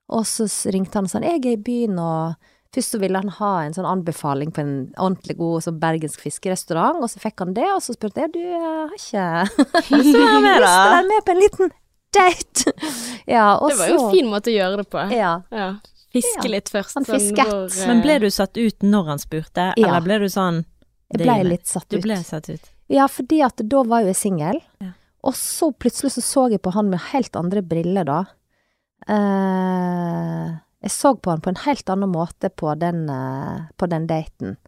og 0.10 0.26
så 0.30 0.48
ringte 0.74 0.98
han 1.00 1.06
og 1.10 1.14
sa 1.14 1.20
jeg 1.24 1.42
er 1.46 1.56
i 1.56 1.62
byen, 1.62 1.98
og 2.00 2.36
først 2.76 2.92
så 2.96 3.00
ville 3.00 3.18
han 3.22 3.30
ha 3.38 3.52
en 3.64 3.74
sånn 3.78 3.88
anbefaling 3.88 4.52
på 4.52 4.60
en 4.62 4.74
ordentlig 5.00 5.38
god 5.40 5.64
sånn 5.64 5.80
bergensk 5.80 6.20
fiskerestaurant, 6.26 7.00
og 7.02 7.10
så 7.10 7.22
fikk 7.24 7.40
han 7.46 7.54
det, 7.56 7.68
og 7.72 7.82
så 7.86 7.96
spurte 7.96 8.26
jeg 8.26 8.34
du, 8.36 8.42
har 8.52 8.92
ikke 8.98 9.26
Så 9.88 9.96
med, 9.96 10.04
lyst 10.04 10.12
til 10.12 10.26
å 10.26 10.44
da. 10.66 10.76
være 10.98 11.08
med 11.10 11.26
på 11.30 11.36
en 11.36 11.40
liten 11.46 11.72
date. 12.16 12.74
ja, 13.38 13.48
og 13.58 13.70
Det 13.72 13.80
var 13.80 13.90
jo 13.94 14.00
en 14.06 14.12
fin 14.18 14.30
måte 14.32 14.52
å 14.52 14.56
gjøre 14.58 14.82
det 14.84 14.88
på. 14.92 15.06
Ja. 15.16 15.34
Ja. 15.52 15.70
Fiske 16.16 16.46
Ja, 16.48 16.52
litt 16.54 16.70
først. 16.72 16.94
han 16.96 17.04
sånn 17.08 17.18
fisket. 17.20 17.50
hvor, 17.50 17.66
eh, 17.68 17.88
Men 17.92 18.04
ble 18.06 18.20
du 18.24 18.30
satt 18.32 18.56
ut 18.56 18.84
når 18.88 19.10
han 19.14 19.20
spurte, 19.20 19.72
Ja. 19.76 19.88
eller 19.90 20.06
ble 20.06 20.20
du 20.24 20.30
sånn 20.32 20.62
Jeg 21.12 21.22
ble 21.26 21.36
litt 21.44 21.68
satt 21.68 21.84
ut. 21.90 21.96
Du 21.98 22.06
ble 22.06 22.16
satt 22.24 22.48
ut. 22.50 22.70
Ja, 22.92 23.08
fordi 23.12 23.42
at 23.44 23.60
da 23.68 23.82
var 23.84 24.04
jo 24.06 24.12
jeg 24.14 24.20
singel. 24.20 24.62
Ja. 24.84 24.92
Og 25.26 25.36
så 25.38 25.72
plutselig 25.74 26.14
så 26.16 26.24
så 26.24 26.48
jeg 26.54 26.62
på 26.64 26.74
han 26.76 26.92
med 26.92 27.02
helt 27.12 27.36
andre 27.40 27.64
briller 27.66 28.06
da. 28.08 28.20
Eh, 29.10 30.52
jeg 30.86 30.94
så 30.94 31.16
på 31.18 31.34
han 31.34 31.42
på 31.42 31.52
en 31.54 31.64
helt 31.66 31.90
annen 31.90 32.12
måte 32.14 32.52
på 32.54 32.76
den, 32.78 33.08
eh, 33.10 33.66
på 33.78 33.90
den 33.90 34.06
daten. 34.10 34.60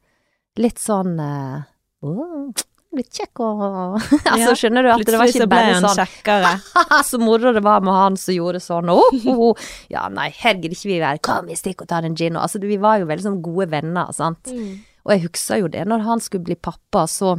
Litt 0.57 0.81
sånn 0.81 1.19
eh, 1.21 1.61
«Åh, 2.05 2.65
Litt 2.97 3.13
kjekk 3.13 3.41
og 3.43 3.97
Altså, 4.31 4.53
skjønner 4.57 4.85
du 4.85 4.89
at 4.93 5.03
det 5.05 5.17
var 5.19 5.27
Plutselig 5.27 5.33
så 5.35 5.43
ikke 5.43 5.49
ble 5.51 5.57
bare 5.57 5.73
han 5.75 5.85
sånn 5.85 5.99
kjekkere. 5.99 6.51
Så 7.09 7.19
moro 7.21 7.51
det 7.53 7.63
var 7.65 7.83
med 7.85 7.97
han 7.97 8.17
som 8.17 8.37
gjorde 8.37 8.61
sånn, 8.63 8.89
oh, 8.93 9.17
oh, 9.27 9.41
oh. 9.49 9.65
Ja, 9.91 10.05
nei, 10.13 10.29
her 10.39 10.55
gidder 10.55 10.77
ikke 10.77 10.91
vi 10.93 11.01
være, 11.03 11.21
kom 11.27 11.51
vi 11.51 11.57
stikker 11.59 11.85
og 11.85 11.91
tar 11.91 12.07
en 12.07 12.15
gin, 12.17 12.39
altså, 12.39 12.61
vi 12.63 12.79
var 12.81 13.01
jo 13.01 13.09
veldig 13.09 13.27
sånn 13.27 13.41
gode 13.45 13.67
venner, 13.75 14.09
sant. 14.15 14.49
Mm. 14.49 14.79
Og 15.05 15.13
jeg 15.13 15.25
husker 15.27 15.61
jo 15.61 15.69
det, 15.75 15.83
når 15.91 16.07
han 16.07 16.23
skulle 16.23 16.47
bli 16.47 16.57
pappa, 16.57 17.05
så 17.11 17.35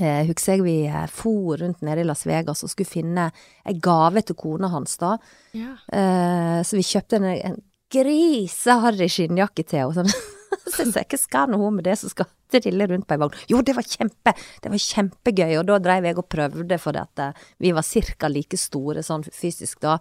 eh, 0.00 0.22
husker 0.28 0.56
jeg 0.56 0.64
vi 0.64 0.76
eh, 0.88 1.08
for 1.10 1.60
rundt 1.60 1.82
nede 1.84 2.04
i 2.04 2.06
Las 2.08 2.24
Vegas 2.28 2.64
og 2.64 2.72
skulle 2.72 2.88
finne 2.88 3.28
en 3.64 3.82
gave 3.82 4.22
til 4.26 4.38
kona 4.38 4.70
hans 4.72 4.96
da. 5.00 5.16
Ja. 5.56 5.76
Eh, 5.92 6.60
så 6.66 6.78
vi 6.78 6.86
kjøpte 6.86 7.20
en, 7.20 7.28
en 7.32 7.58
griseharry 7.92 9.08
skinnjakke 9.12 9.66
til 9.68 9.92
henne. 9.92 10.06
Sånn. 10.12 10.30
så 10.72 10.84
jeg 10.84 10.92
sa, 10.94 11.04
hva 11.04 11.20
skal 11.20 11.52
nå 11.52 11.60
hun 11.60 11.78
med 11.78 11.86
det 11.88 11.96
som 12.00 12.12
skal 12.12 12.28
trille 12.52 12.86
rundt 12.88 13.08
på 13.08 13.16
ei 13.16 13.22
vogn? 13.22 13.40
Jo, 13.50 13.62
det 13.64 13.76
var 13.76 13.88
kjempe, 13.88 14.34
det 14.62 14.72
var 14.72 14.84
kjempegøy, 14.86 15.56
og 15.60 15.66
da 15.70 15.80
dreiv 15.82 16.08
jeg 16.08 16.20
og 16.20 16.28
prøvde 16.32 16.78
for 16.82 17.00
at 17.00 17.24
eh, 17.24 17.42
vi 17.64 17.74
var 17.76 17.86
cirka 17.86 18.30
like 18.32 18.60
store 18.60 19.04
sånn 19.06 19.26
fysisk 19.28 19.82
da. 19.84 19.98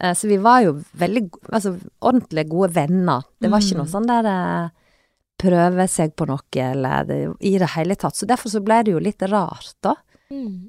Eh, 0.00 0.14
så 0.16 0.30
vi 0.30 0.40
var 0.42 0.64
jo 0.66 0.76
veldig, 0.98 1.24
altså 1.50 1.76
ordentlig 1.98 2.46
gode 2.50 2.74
venner. 2.78 3.26
Det 3.40 3.50
var 3.52 3.64
ikke 3.64 3.80
noe 3.82 3.90
sånn 3.90 4.10
der 4.10 4.30
prøve 5.40 5.86
seg 5.88 6.12
på 6.18 6.26
noe, 6.28 6.42
eller 6.64 7.06
det, 7.08 7.16
i 7.48 7.54
det 7.60 7.70
hele 7.76 7.96
tatt. 7.98 8.18
Så 8.18 8.28
derfor 8.28 8.52
så 8.52 8.60
ble 8.64 8.82
det 8.86 8.92
jo 8.94 9.00
litt 9.02 9.24
rart, 9.30 9.72
da. 9.84 9.96
Mm. 10.30 10.68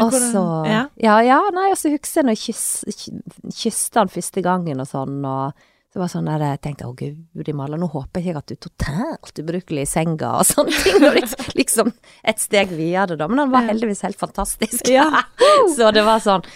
Og 0.00 0.14
så 0.16 0.42
ja. 0.64 0.86
ja. 0.96 1.18
ja, 1.20 1.38
nei, 1.52 1.66
og 1.74 1.76
så 1.76 1.90
husker 1.92 2.22
jeg 2.22 2.24
når 2.24 2.38
jeg 2.38 2.46
kyss, 2.46 3.12
ky- 3.52 3.98
han 3.98 4.08
første 4.08 4.40
gangen 4.44 4.80
og 4.80 4.88
sånn, 4.88 5.18
og 5.28 5.52
Så 5.92 5.98
det 5.98 6.00
var 6.00 6.08
sånn 6.08 6.28
der 6.30 6.44
jeg 6.46 6.60
tenkte 6.64 6.86
å 6.88 6.94
guri 6.96 7.52
malla, 7.52 7.76
nå 7.76 7.90
håper 7.92 8.22
jeg 8.24 8.32
ikke 8.32 8.40
at 8.40 8.48
du 8.48 8.54
er 8.54 8.60
totalt 8.64 9.40
ubrukelig 9.42 9.82
i 9.84 9.90
senga 9.90 10.30
og 10.40 10.46
sånne 10.48 10.72
ting. 10.86 11.04
Og 11.04 11.18
liksom, 11.18 11.50
liksom 11.60 11.90
et 12.32 12.40
steg 12.40 12.72
videre, 12.72 13.18
da. 13.20 13.28
Men 13.28 13.44
han 13.44 13.52
var 13.52 13.68
heldigvis 13.68 14.00
helt 14.08 14.16
fantastisk. 14.16 14.88
så 15.76 15.92
det 15.92 16.06
var 16.08 16.24
sånn 16.24 16.48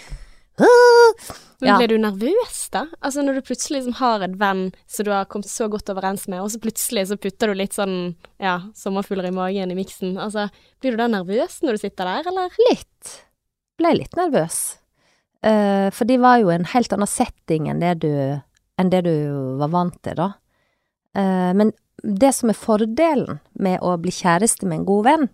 Men 1.61 1.69
Ja. 1.69 1.77
blir 1.77 1.87
du 1.87 1.97
nervøs, 1.97 2.69
da? 2.69 2.85
Altså 3.01 3.23
når 3.25 3.39
du 3.39 3.41
plutselig 3.41 3.79
liksom 3.79 3.95
har 3.97 4.21
en 4.21 4.37
venn 4.37 4.71
som 4.85 5.05
du 5.05 5.11
har 5.11 5.25
kommet 5.25 5.49
så 5.49 5.67
godt 5.69 5.89
overens 5.89 6.27
med, 6.27 6.41
og 6.41 6.51
så 6.53 6.59
plutselig 6.61 7.07
så 7.09 7.17
putter 7.17 7.47
du 7.47 7.53
litt 7.57 7.73
sånn, 7.73 8.15
ja, 8.39 8.59
sommerfugler 8.77 9.25
i 9.25 9.33
magen 9.33 9.71
i 9.71 9.77
miksen. 9.77 10.17
Altså, 10.21 10.51
blir 10.81 10.93
du 10.93 10.97
da 10.97 11.07
nervøs 11.07 11.63
når 11.63 11.71
du 11.71 11.77
sitter 11.77 12.05
der, 12.05 12.29
eller? 12.29 12.53
Litt. 12.69 13.23
Ble 13.81 13.95
litt 13.97 14.13
nervøs. 14.17 14.77
Uh, 15.45 15.89
for 15.93 16.05
de 16.05 16.17
var 16.21 16.37
jo 16.41 16.49
en 16.49 16.65
helt 16.65 16.93
annen 16.93 17.09
setting 17.09 17.67
enn 17.69 17.81
det 17.81 17.99
du, 18.05 18.11
enn 18.77 18.89
det 18.93 19.03
du 19.05 19.57
var 19.57 19.73
vant 19.73 19.97
til, 20.05 20.17
da. 20.17 20.31
Uh, 21.17 21.53
men 21.57 21.73
det 22.03 22.35
som 22.37 22.49
er 22.53 22.57
fordelen 22.57 23.39
med 23.57 23.81
å 23.81 23.95
bli 23.97 24.13
kjæreste 24.13 24.69
med 24.69 24.81
en 24.81 24.89
god 24.89 25.05
venn, 25.09 25.29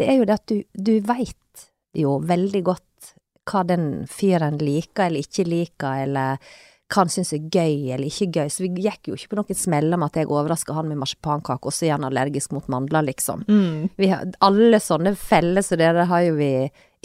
det 0.00 0.08
er 0.08 0.20
jo 0.20 0.28
det 0.28 0.40
at 0.40 0.48
du, 0.48 0.62
du 0.72 0.94
veit 1.04 1.68
jo 1.96 2.16
veldig 2.24 2.62
godt 2.64 3.12
hva 3.46 3.62
den 3.66 3.90
fyren 4.10 4.58
liker 4.62 5.08
eller 5.08 5.26
ikke 5.26 5.46
liker, 5.46 6.06
eller 6.06 6.40
hva 6.86 7.02
han 7.02 7.10
syns 7.10 7.32
er 7.34 7.46
gøy 7.50 7.90
eller 7.94 8.06
ikke 8.06 8.28
gøy. 8.30 8.50
Så 8.52 8.62
vi 8.62 8.84
gikk 8.84 9.10
jo 9.10 9.16
ikke 9.18 9.32
på 9.32 9.38
noen 9.40 9.58
smeller 9.58 9.98
med 9.98 10.12
at 10.12 10.20
jeg 10.20 10.30
overraska 10.30 10.74
han 10.76 10.90
med 10.90 11.00
marsipankake, 11.00 11.66
og 11.66 11.74
så 11.74 11.88
er 11.88 11.96
han 11.96 12.06
allergisk 12.06 12.54
mot 12.54 12.68
mandler, 12.70 13.08
liksom. 13.08 13.42
Mm. 13.48 13.88
Vi 13.98 14.10
har, 14.12 14.28
alle 14.46 14.78
sånne 14.82 15.16
feller 15.18 15.66
så 15.66 15.78
dere 15.78 16.06
har 16.10 16.28
jo 16.28 16.36
vi 16.38 16.52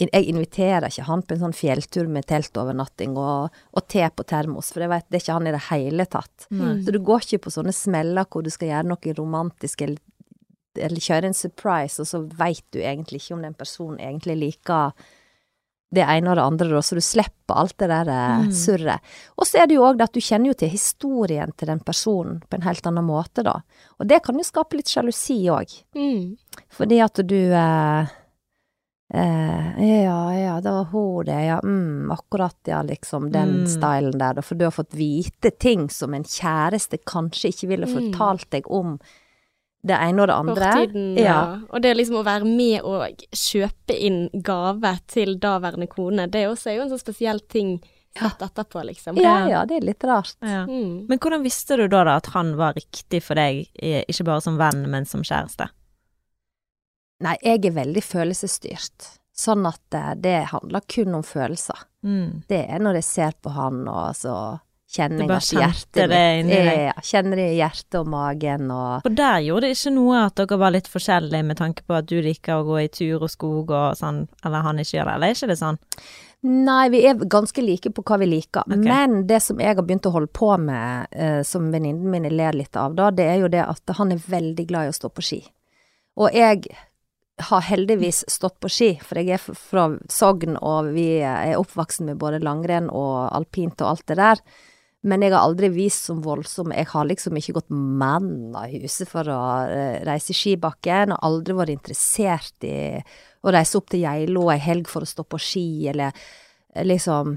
Jeg 0.02 0.24
inviterer 0.32 0.88
ikke 0.88 1.04
han 1.06 1.20
på 1.22 1.34
en 1.34 1.42
sånn 1.44 1.52
fjelltur 1.54 2.08
med 2.10 2.24
teltovernatting 2.26 3.12
og, 3.20 3.52
og 3.70 3.84
te 3.86 4.02
på 4.02 4.24
termos, 4.26 4.72
for 4.72 4.82
jeg 4.82 4.90
vet 4.90 5.04
det 5.06 5.18
er 5.18 5.22
ikke 5.22 5.36
han 5.36 5.46
i 5.46 5.52
det 5.54 5.60
hele 5.68 6.06
tatt. 6.10 6.46
Så 6.82 6.94
du 6.94 6.98
går 6.98 7.22
ikke 7.22 7.44
på 7.44 7.52
sånne 7.54 7.74
smeller 7.76 8.26
hvor 8.26 8.42
du 8.42 8.50
skal 8.50 8.72
gjøre 8.72 8.88
noe 8.88 9.14
romantisk 9.14 9.84
eller, 9.86 10.00
eller 10.74 11.06
kjøre 11.06 11.30
en 11.30 11.38
surprise, 11.38 12.00
og 12.02 12.08
så 12.08 12.22
veit 12.34 12.64
du 12.74 12.80
egentlig 12.80 13.22
ikke 13.22 13.36
om 13.36 13.46
den 13.46 13.54
personen 13.54 14.00
egentlig 14.02 14.40
liker 14.40 14.90
det 15.92 16.06
ene 16.08 16.30
og 16.32 16.38
det 16.38 16.44
andre, 16.44 16.68
da, 16.72 16.80
så 16.80 16.96
du 16.96 17.02
slipper 17.04 17.58
alt 17.60 17.74
det 17.82 17.88
der 17.90 18.08
mm. 18.08 18.46
surret. 18.56 19.12
Og 19.36 19.44
så 19.48 19.60
er 19.60 19.68
det 19.68 19.76
jo 19.76 19.84
òg 19.84 19.98
det 20.00 20.06
at 20.08 20.14
du 20.16 20.22
kjenner 20.24 20.48
jo 20.52 20.56
til 20.62 20.72
historien 20.72 21.52
til 21.60 21.68
den 21.68 21.82
personen 21.84 22.40
på 22.48 22.56
en 22.56 22.64
helt 22.64 22.86
annen 22.88 23.04
måte, 23.04 23.44
da. 23.44 23.58
Og 24.00 24.08
det 24.08 24.22
kan 24.24 24.38
jo 24.40 24.46
skape 24.46 24.78
litt 24.78 24.88
sjalusi 24.88 25.36
òg. 25.52 25.74
Mm. 25.98 26.38
Fordi 26.72 27.00
at 27.04 27.20
du 27.28 27.36
eh, 27.52 28.12
eh, 29.14 30.02
Ja, 30.04 30.20
ja, 30.38 30.60
det 30.64 30.70
var 30.70 30.84
hun 30.92 31.24
det, 31.28 31.40
ja, 31.44 31.60
mm, 31.62 32.10
akkurat, 32.16 32.56
ja, 32.64 32.82
liksom, 32.82 33.30
den 33.32 33.52
Mm. 33.64 33.66
stylen 33.68 34.18
der, 34.18 34.34
da. 34.34 34.42
For 34.42 34.54
du 34.54 34.64
har 34.64 34.72
fått 34.72 34.94
vite 34.94 35.50
ting 35.58 35.88
som 35.90 36.14
en 36.14 36.24
kjæreste 36.24 36.98
kanskje 37.04 37.52
ikke 37.52 37.68
ville 37.68 37.86
Mm. 37.86 37.94
fortalt 37.98 38.50
deg 38.50 38.70
om 38.70 38.98
det 39.82 39.96
ene 39.98 40.22
og 40.22 40.28
det 40.30 40.34
andre. 40.34 40.68
Fortiden, 40.76 41.08
ja. 41.18 41.38
Og 41.70 41.82
det 41.82 41.96
liksom 41.98 42.20
å 42.20 42.26
være 42.26 42.46
med 42.46 42.86
og 42.86 43.24
kjøpe 43.34 43.96
inn 43.96 44.28
gave 44.46 44.94
til 45.10 45.34
daværende 45.42 45.88
kone, 45.90 46.28
det 46.30 46.46
også 46.50 46.70
er 46.70 46.78
jo 46.78 46.86
en 46.86 46.92
sånn 46.94 47.02
spesiell 47.02 47.42
ting 47.50 47.80
sett 48.12 48.42
etterpå, 48.44 48.82
liksom. 48.86 49.18
Ja, 49.18 49.48
ja, 49.48 49.62
det 49.66 49.80
er 49.80 49.86
litt 49.88 50.04
rart. 50.04 50.36
Ja. 50.44 50.64
Mm. 50.68 51.06
Men 51.08 51.18
hvordan 51.18 51.42
visste 51.42 51.78
du 51.80 51.86
da, 51.88 52.04
da 52.06 52.18
at 52.20 52.30
han 52.34 52.54
var 52.60 52.76
riktig 52.76 53.22
for 53.24 53.40
deg, 53.40 53.64
ikke 53.80 54.26
bare 54.28 54.44
som 54.44 54.58
venn, 54.60 54.84
men 54.92 55.08
som 55.08 55.24
kjæreste? 55.26 55.70
Nei, 57.22 57.36
jeg 57.42 57.62
er 57.70 57.76
veldig 57.76 58.02
følelsesstyrt. 58.04 59.08
Sånn 59.32 59.64
at 59.66 59.96
eh, 59.96 60.12
det 60.20 60.38
handler 60.50 60.84
kun 60.90 61.16
om 61.16 61.24
følelser. 61.24 61.86
Mm. 62.04 62.42
Det 62.50 62.64
er 62.66 62.82
når 62.82 63.00
jeg 63.00 63.08
ser 63.08 63.36
på 63.40 63.54
han, 63.54 63.86
og 63.88 64.12
så 64.18 64.34
kjenner 64.92 65.24
jeg 65.24 65.34
at 65.36 65.52
hjertet 65.56 66.10
deg. 66.12 66.50
Ja, 66.52 66.96
kjenner 67.04 67.40
det 67.40 67.46
i 67.52 67.60
hjertet 67.60 67.98
og 68.02 68.10
magen 68.12 68.72
og 68.74 69.06
For 69.06 69.16
der 69.16 69.38
gjorde 69.46 69.68
det 69.68 69.78
ikke 69.78 69.94
noe 69.94 70.26
at 70.26 70.36
dere 70.40 70.58
var 70.60 70.74
litt 70.74 70.90
forskjellige 70.92 71.48
med 71.48 71.60
tanke 71.60 71.86
på 71.86 71.96
at 71.96 72.10
du 72.10 72.18
liker 72.24 72.60
å 72.60 72.66
gå 72.68 72.82
i 72.82 72.90
tur 72.92 73.22
og 73.22 73.32
skog 73.32 73.72
og 73.72 73.96
sånn, 73.98 74.26
eller 74.44 74.66
han 74.66 74.82
ikke 74.82 74.98
gjør 74.98 75.08
det, 75.08 75.16
eller 75.16 75.32
er 75.32 75.38
ikke 75.38 75.50
det 75.52 75.58
sånn? 75.62 75.80
Nei, 76.42 76.88
vi 76.90 77.04
er 77.06 77.20
ganske 77.30 77.62
like 77.62 77.92
på 77.94 78.02
hva 78.02 78.16
vi 78.18 78.26
liker. 78.26 78.66
Okay. 78.66 78.82
Men 78.82 79.28
det 79.30 79.38
som 79.44 79.60
jeg 79.62 79.76
har 79.78 79.84
begynt 79.86 80.08
å 80.10 80.14
holde 80.14 80.32
på 80.34 80.50
med, 80.58 81.12
eh, 81.14 81.42
som 81.46 81.68
venninnen 81.70 82.10
min 82.10 82.26
ler 82.34 82.56
litt 82.58 82.76
av, 82.76 82.96
da, 82.98 83.12
det 83.14 83.28
er 83.30 83.44
jo 83.44 83.50
det 83.52 83.62
at 83.62 83.92
han 83.98 84.10
er 84.10 84.24
veldig 84.26 84.66
glad 84.66 84.88
i 84.88 84.90
å 84.90 84.96
stå 84.96 85.12
på 85.14 85.22
ski. 85.22 85.38
Og 86.18 86.34
jeg 86.34 86.66
har 87.46 87.62
heldigvis 87.64 88.24
stått 88.28 88.58
på 88.60 88.70
ski, 88.70 88.90
for 89.00 89.20
jeg 89.22 89.38
er 89.38 89.42
fra 89.42 89.86
Sogn, 90.10 90.58
og 90.58 90.90
vi 90.96 91.06
er 91.22 91.54
oppvoksen 91.60 92.10
med 92.10 92.20
både 92.20 92.42
langrenn 92.42 92.90
og 92.90 93.30
alpint 93.30 93.80
og 93.80 93.94
alt 93.94 94.06
det 94.10 94.18
der. 94.20 94.42
Men 95.02 95.24
jeg 95.24 95.34
har 95.34 95.42
aldri 95.42 95.66
vist 95.74 96.06
som 96.06 96.20
voldsom. 96.22 96.74
Jeg 96.76 96.86
har 96.92 97.06
liksom 97.08 97.38
ikke 97.38 97.56
gått 97.56 97.72
mann 97.74 98.54
av 98.54 98.70
huset 98.70 99.10
for 99.10 99.26
å 99.26 99.40
eh, 99.66 99.98
reise 100.06 100.30
i 100.30 100.38
skibakken, 100.38 101.14
og 101.14 101.24
aldri 101.26 101.56
vært 101.58 101.74
interessert 101.74 102.66
i 102.68 102.76
å 103.42 103.54
reise 103.54 103.80
opp 103.80 103.90
til 103.90 104.04
Geilo 104.04 104.46
ei 104.52 104.60
helg 104.62 104.90
for 104.90 105.02
å 105.02 105.10
stå 105.10 105.26
på 105.26 105.40
ski, 105.42 105.66
eller 105.90 106.14
eh, 106.14 106.86
liksom 106.86 107.34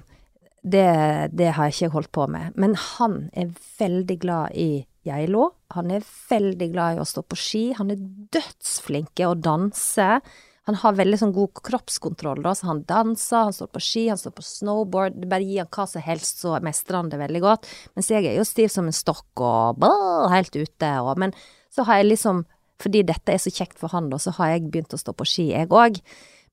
det, 0.65 0.85
det 1.33 1.51
har 1.57 1.69
jeg 1.69 1.77
ikke 1.77 1.93
holdt 1.97 2.13
på 2.13 2.27
med. 2.29 2.53
Men 2.57 2.77
han 2.77 3.17
er 3.37 3.53
veldig 3.79 4.17
glad 4.21 4.57
i 4.57 4.85
Geilo. 5.05 5.51
Han 5.73 5.91
er 5.93 6.05
veldig 6.29 6.69
glad 6.73 6.97
i 6.97 7.01
å 7.01 7.07
stå 7.07 7.25
på 7.25 7.37
ski. 7.37 7.63
Han 7.77 7.93
er 7.93 8.01
dødsflinke 8.33 9.29
å 9.29 9.37
danse. 9.37 10.19
Han 10.65 10.75
har 10.81 10.95
veldig 10.97 11.17
sånn 11.21 11.33
god 11.35 11.59
kroppskontroll, 11.67 12.39
da, 12.41 12.55
så 12.57 12.65
han 12.71 12.79
danser, 12.89 13.43
han 13.49 13.53
står 13.53 13.67
på 13.75 13.81
ski, 13.85 14.07
han 14.09 14.17
står 14.17 14.33
på 14.33 14.41
snowboard. 14.47 15.19
Du 15.21 15.27
bare 15.29 15.45
gir 15.45 15.61
han 15.61 15.69
hva 15.75 15.85
som 15.91 16.01
helst, 16.01 16.39
så 16.41 16.55
mestrer 16.65 16.97
han 16.97 17.11
det 17.11 17.19
veldig 17.21 17.41
godt. 17.43 17.67
Mens 17.93 18.09
jeg 18.09 18.25
er 18.25 18.39
jo 18.39 18.45
stiv 18.49 18.71
som 18.73 18.87
en 18.89 18.95
stokk 18.97 19.43
og 19.45 19.77
bå, 19.83 19.91
helt 20.33 20.55
ute. 20.57 20.89
Og, 21.05 21.13
men 21.21 21.35
så 21.69 21.85
har 21.85 21.99
jeg 22.01 22.09
liksom, 22.15 22.41
fordi 22.81 23.03
dette 23.05 23.35
er 23.35 23.37
så 23.43 23.53
kjekt 23.53 23.77
for 23.77 23.93
han, 23.93 24.09
da, 24.09 24.17
så 24.17 24.33
har 24.39 24.55
jeg 24.55 24.65
begynt 24.71 24.93
å 24.97 25.01
stå 25.03 25.13
på 25.13 25.27
ski, 25.29 25.51
jeg 25.53 25.69
òg. 25.69 26.01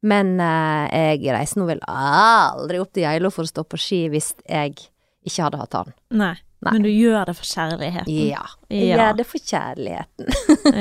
Men 0.03 0.35
eh, 0.42 0.92
jeg 1.22 1.33
reiser 1.33 1.61
nå 1.62 1.68
vel 1.68 1.81
aldri 1.88 2.81
opp 2.83 2.92
til 2.92 3.05
Geilo 3.07 3.31
for 3.33 3.46
å 3.46 3.53
stå 3.53 3.62
på 3.70 3.79
ski 3.81 4.01
hvis 4.12 4.33
jeg 4.44 4.75
ikke 5.22 5.44
hadde 5.46 5.61
hatt 5.62 5.77
han. 5.79 5.92
Nei. 6.11 6.35
Nei. 6.62 6.72
Men 6.77 6.85
du 6.85 6.90
gjør 6.92 7.25
det 7.31 7.37
for 7.38 7.46
kjærligheten. 7.48 8.12
Ja. 8.29 8.44
Jeg 8.70 8.90
Ja. 8.92 8.96
gjør 9.09 9.16
det 9.22 9.27
for 9.31 9.38
kjærligheten. 9.51 10.33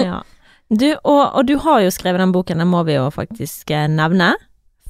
ja. 0.04 0.20
Du, 0.72 0.88
og, 1.04 1.24
og 1.36 1.46
du 1.50 1.58
har 1.60 1.82
jo 1.84 1.90
skrevet 1.92 2.22
den 2.24 2.32
boken, 2.32 2.62
den 2.64 2.70
må 2.72 2.84
vi 2.88 2.96
jo 2.96 3.10
faktisk 3.12 3.72
eh, 3.76 3.88
nevne. 3.92 4.34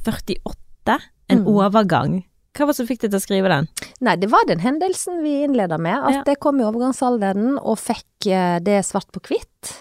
48. 0.06 1.00
En 1.32 1.39
Mm. 1.41 1.48
overgang. 1.48 2.13
Hva 2.54 2.65
var 2.67 2.74
det 2.74 2.76
som 2.82 2.88
fikk 2.89 3.00
deg 3.06 3.12
til 3.13 3.20
å 3.22 3.24
skrive 3.24 3.48
den? 3.50 3.67
Nei, 4.04 4.15
det 4.20 4.28
var 4.30 4.44
den 4.50 4.60
hendelsen 4.60 5.22
vi 5.24 5.38
innleda 5.46 5.78
med. 5.80 5.96
At 6.04 6.13
Ja. 6.13 6.24
jeg 6.34 6.39
kom 6.44 6.60
i 6.60 6.65
overgangsalderen 6.67 7.58
og 7.62 7.78
fikk 7.80 8.28
eh, 8.28 8.60
det 8.60 8.82
svart 8.86 9.08
på 9.13 9.22
hvitt. 9.24 9.72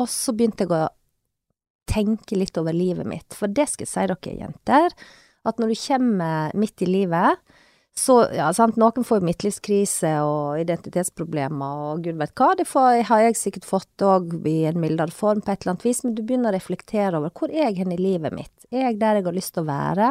Og 0.00 0.08
så 0.08 0.32
begynte 0.34 0.64
jeg 0.64 0.70
å 0.72 0.88
tenke 1.86 2.38
litt 2.38 2.56
over 2.58 2.72
livet 2.72 3.06
mitt. 3.06 3.34
For 3.36 3.46
det 3.46 3.68
skal 3.68 3.84
jeg 3.84 3.92
si 3.92 4.06
dere, 4.08 4.38
jenter, 4.40 4.90
at 5.44 5.58
når 5.60 5.68
du 5.68 5.74
kommer 5.86 6.50
midt 6.56 6.80
i 6.82 6.86
livet, 6.88 7.36
så 7.94 8.16
ja, 8.34 8.48
sant, 8.52 8.74
noen 8.80 9.06
får 9.06 9.20
jo 9.20 9.26
midtlivskrise 9.28 10.10
og 10.26 10.58
identitetsproblemer 10.64 11.82
og 11.88 12.02
gud 12.02 12.18
vet 12.18 12.32
hva. 12.34 12.48
Det 12.58 12.66
får, 12.66 13.04
har 13.06 13.22
jeg 13.22 13.38
sikkert 13.38 13.68
fått 13.68 14.02
òg 14.02 14.34
i 14.50 14.64
en 14.66 14.80
mildere 14.82 15.14
form 15.14 15.44
på 15.44 15.52
et 15.52 15.62
eller 15.62 15.76
annet 15.76 15.86
vis, 15.86 16.02
men 16.02 16.16
du 16.16 16.24
begynner 16.26 16.50
å 16.50 16.56
reflektere 16.56 17.20
over 17.20 17.30
hvor 17.38 17.54
er 17.54 17.68
jeg 17.68 17.84
hen 17.84 17.94
i 17.94 18.00
livet 18.00 18.34
mitt? 18.34 18.54
Er 18.74 18.88
jeg 18.88 18.98
der 18.98 19.20
jeg 19.20 19.28
har 19.28 19.36
lyst 19.36 19.54
til 19.54 19.62
å 19.62 19.70
være? 19.70 20.08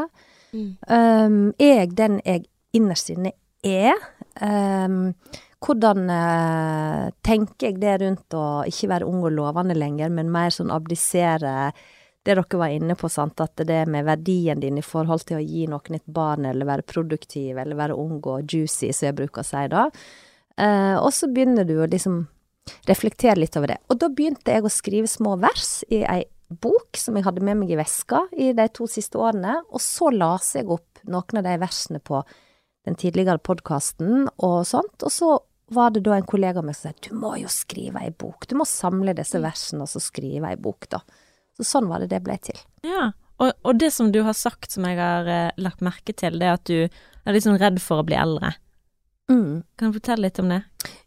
Mm. 0.54 0.69
Um, 0.88 1.39
er 1.60 1.74
jeg 1.82 1.96
den 2.00 2.19
jeg 2.24 2.46
innerst 2.78 3.12
inne 3.12 3.34
er? 3.67 4.00
Um, 4.39 5.12
hvordan 5.63 6.08
uh, 6.08 7.12
tenker 7.26 7.67
jeg 7.67 7.82
det 7.84 7.98
rundt 8.00 8.38
å 8.39 8.46
ikke 8.69 8.93
være 8.96 9.12
ung 9.12 9.28
og 9.28 9.36
lovende 9.36 9.76
lenger, 9.76 10.12
men 10.13 10.32
mer 10.32 10.56
sånn 10.56 10.72
abdisere 10.72 11.74
det 12.23 12.38
dere 12.38 12.59
var 12.59 12.71
inne 12.71 12.95
på, 12.95 13.09
sant, 13.12 13.41
at 13.43 13.59
det 13.67 13.81
med 13.91 14.05
verdien 14.07 14.62
din 14.63 14.77
i 14.79 14.86
forhold 14.86 15.25
til 15.27 15.41
å 15.41 15.43
gi 15.43 15.65
noen 15.67 15.97
et 15.97 16.05
barn, 16.05 16.45
eller 16.47 16.69
være 16.69 16.88
produktiv, 16.88 17.57
eller 17.59 17.75
være 17.75 17.97
ung 17.99 18.21
og 18.21 18.47
juicy, 18.47 18.93
som 18.95 19.09
jeg 19.09 19.17
bruker 19.17 19.43
å 19.43 19.47
si 19.47 19.63
da. 19.71 19.89
Eh, 20.55 20.95
og 20.99 21.12
så 21.12 21.27
begynner 21.27 21.67
du 21.67 21.75
å 21.81 21.89
liksom 21.89 22.21
reflektere 22.88 23.41
litt 23.41 23.57
over 23.59 23.73
det. 23.73 23.81
Og 23.91 23.99
da 23.99 24.07
begynte 24.07 24.55
jeg 24.55 24.63
å 24.63 24.71
skrive 24.71 25.09
små 25.12 25.36
vers 25.41 25.81
i 25.91 26.03
ei 26.07 26.23
bok 26.47 26.99
som 26.99 27.17
jeg 27.17 27.25
hadde 27.25 27.43
med 27.43 27.59
meg 27.59 27.73
i 27.73 27.79
veska 27.79 28.25
i 28.38 28.51
de 28.55 28.67
to 28.71 28.88
siste 28.88 29.19
årene, 29.19 29.59
og 29.73 29.81
så 29.83 30.12
las 30.13 30.53
jeg 30.55 30.69
opp 30.71 31.03
noen 31.03 31.41
av 31.41 31.47
de 31.47 31.57
versene 31.59 31.99
på 31.99 32.21
den 32.88 32.95
tidligere 32.99 33.41
podkasten 33.41 34.27
og 34.38 34.63
sånt, 34.67 35.03
og 35.03 35.12
så 35.12 35.33
var 35.73 35.93
det 35.95 36.03
da 36.05 36.17
en 36.17 36.27
kollega 36.27 36.62
av 36.62 36.67
meg 36.67 36.75
som 36.77 36.91
sa 36.91 37.07
du 37.07 37.15
må 37.17 37.33
jo 37.39 37.49
skrive 37.51 38.03
ei 38.03 38.12
bok, 38.12 38.45
du 38.47 38.57
må 38.59 38.67
samle 38.69 39.15
disse 39.17 39.39
versene 39.41 39.86
og 39.86 39.91
så 39.91 40.01
skrive 40.03 40.51
ei 40.51 40.59
bok, 40.59 40.89
da. 40.91 41.01
Så 41.63 41.78
sånn 41.80 41.88
var 41.89 42.04
det 42.04 42.10
det 42.12 42.21
ble 42.26 42.36
til. 42.43 42.60
Ja, 42.86 43.12
og, 43.41 43.54
og 43.63 43.80
det 43.82 43.89
som 43.95 44.12
du 44.13 44.21
har 44.23 44.36
sagt 44.38 44.71
som 44.76 44.86
jeg 44.88 44.99
har 44.99 45.28
eh, 45.28 45.49
lagt 45.58 45.82
merke 45.82 46.13
til, 46.13 46.38
det 46.39 46.47
er 46.47 46.58
at 46.60 46.65
du 46.69 46.84
er 46.84 47.34
litt 47.34 47.43
sånn 47.47 47.58
redd 47.60 47.80
for 47.82 48.04
å 48.04 48.06
bli 48.08 48.15
eldre. 48.19 48.54
Mm. 49.32 49.63
Kan 49.80 49.89
du 49.91 49.97
fortelle 49.97 50.28
litt 50.28 50.39
om 50.43 50.49
det? 50.52 50.62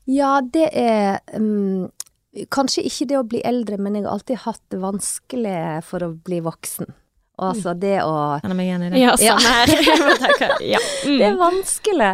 Ja, 0.08 0.40
det 0.40 0.70
er 0.72 1.18
um, 1.36 1.88
Kanskje 2.52 2.82
ikke 2.88 3.06
det 3.08 3.16
å 3.16 3.24
bli 3.28 3.40
eldre, 3.48 3.78
men 3.80 3.94
jeg 3.96 4.04
har 4.04 4.12
alltid 4.18 4.40
hatt 4.42 4.60
det 4.72 4.80
vanskelig 4.82 5.56
for 5.88 6.04
å 6.04 6.10
bli 6.26 6.40
voksen. 6.44 6.88
Og 7.36 7.46
altså 7.50 7.72
det 7.76 7.98
å 8.04 8.12
Kjenner 8.42 8.56
meg 8.58 8.68
igjen 8.70 8.84
i 8.84 8.90
det? 8.92 9.00
Ja, 9.04 9.14
samme 9.20 9.54
her. 9.54 10.58
ja. 10.74 10.80
Mm. 11.06 11.14
Det 11.20 11.24
er 11.30 11.32
Mm. 11.36 11.40
vanskelig. 11.40 12.10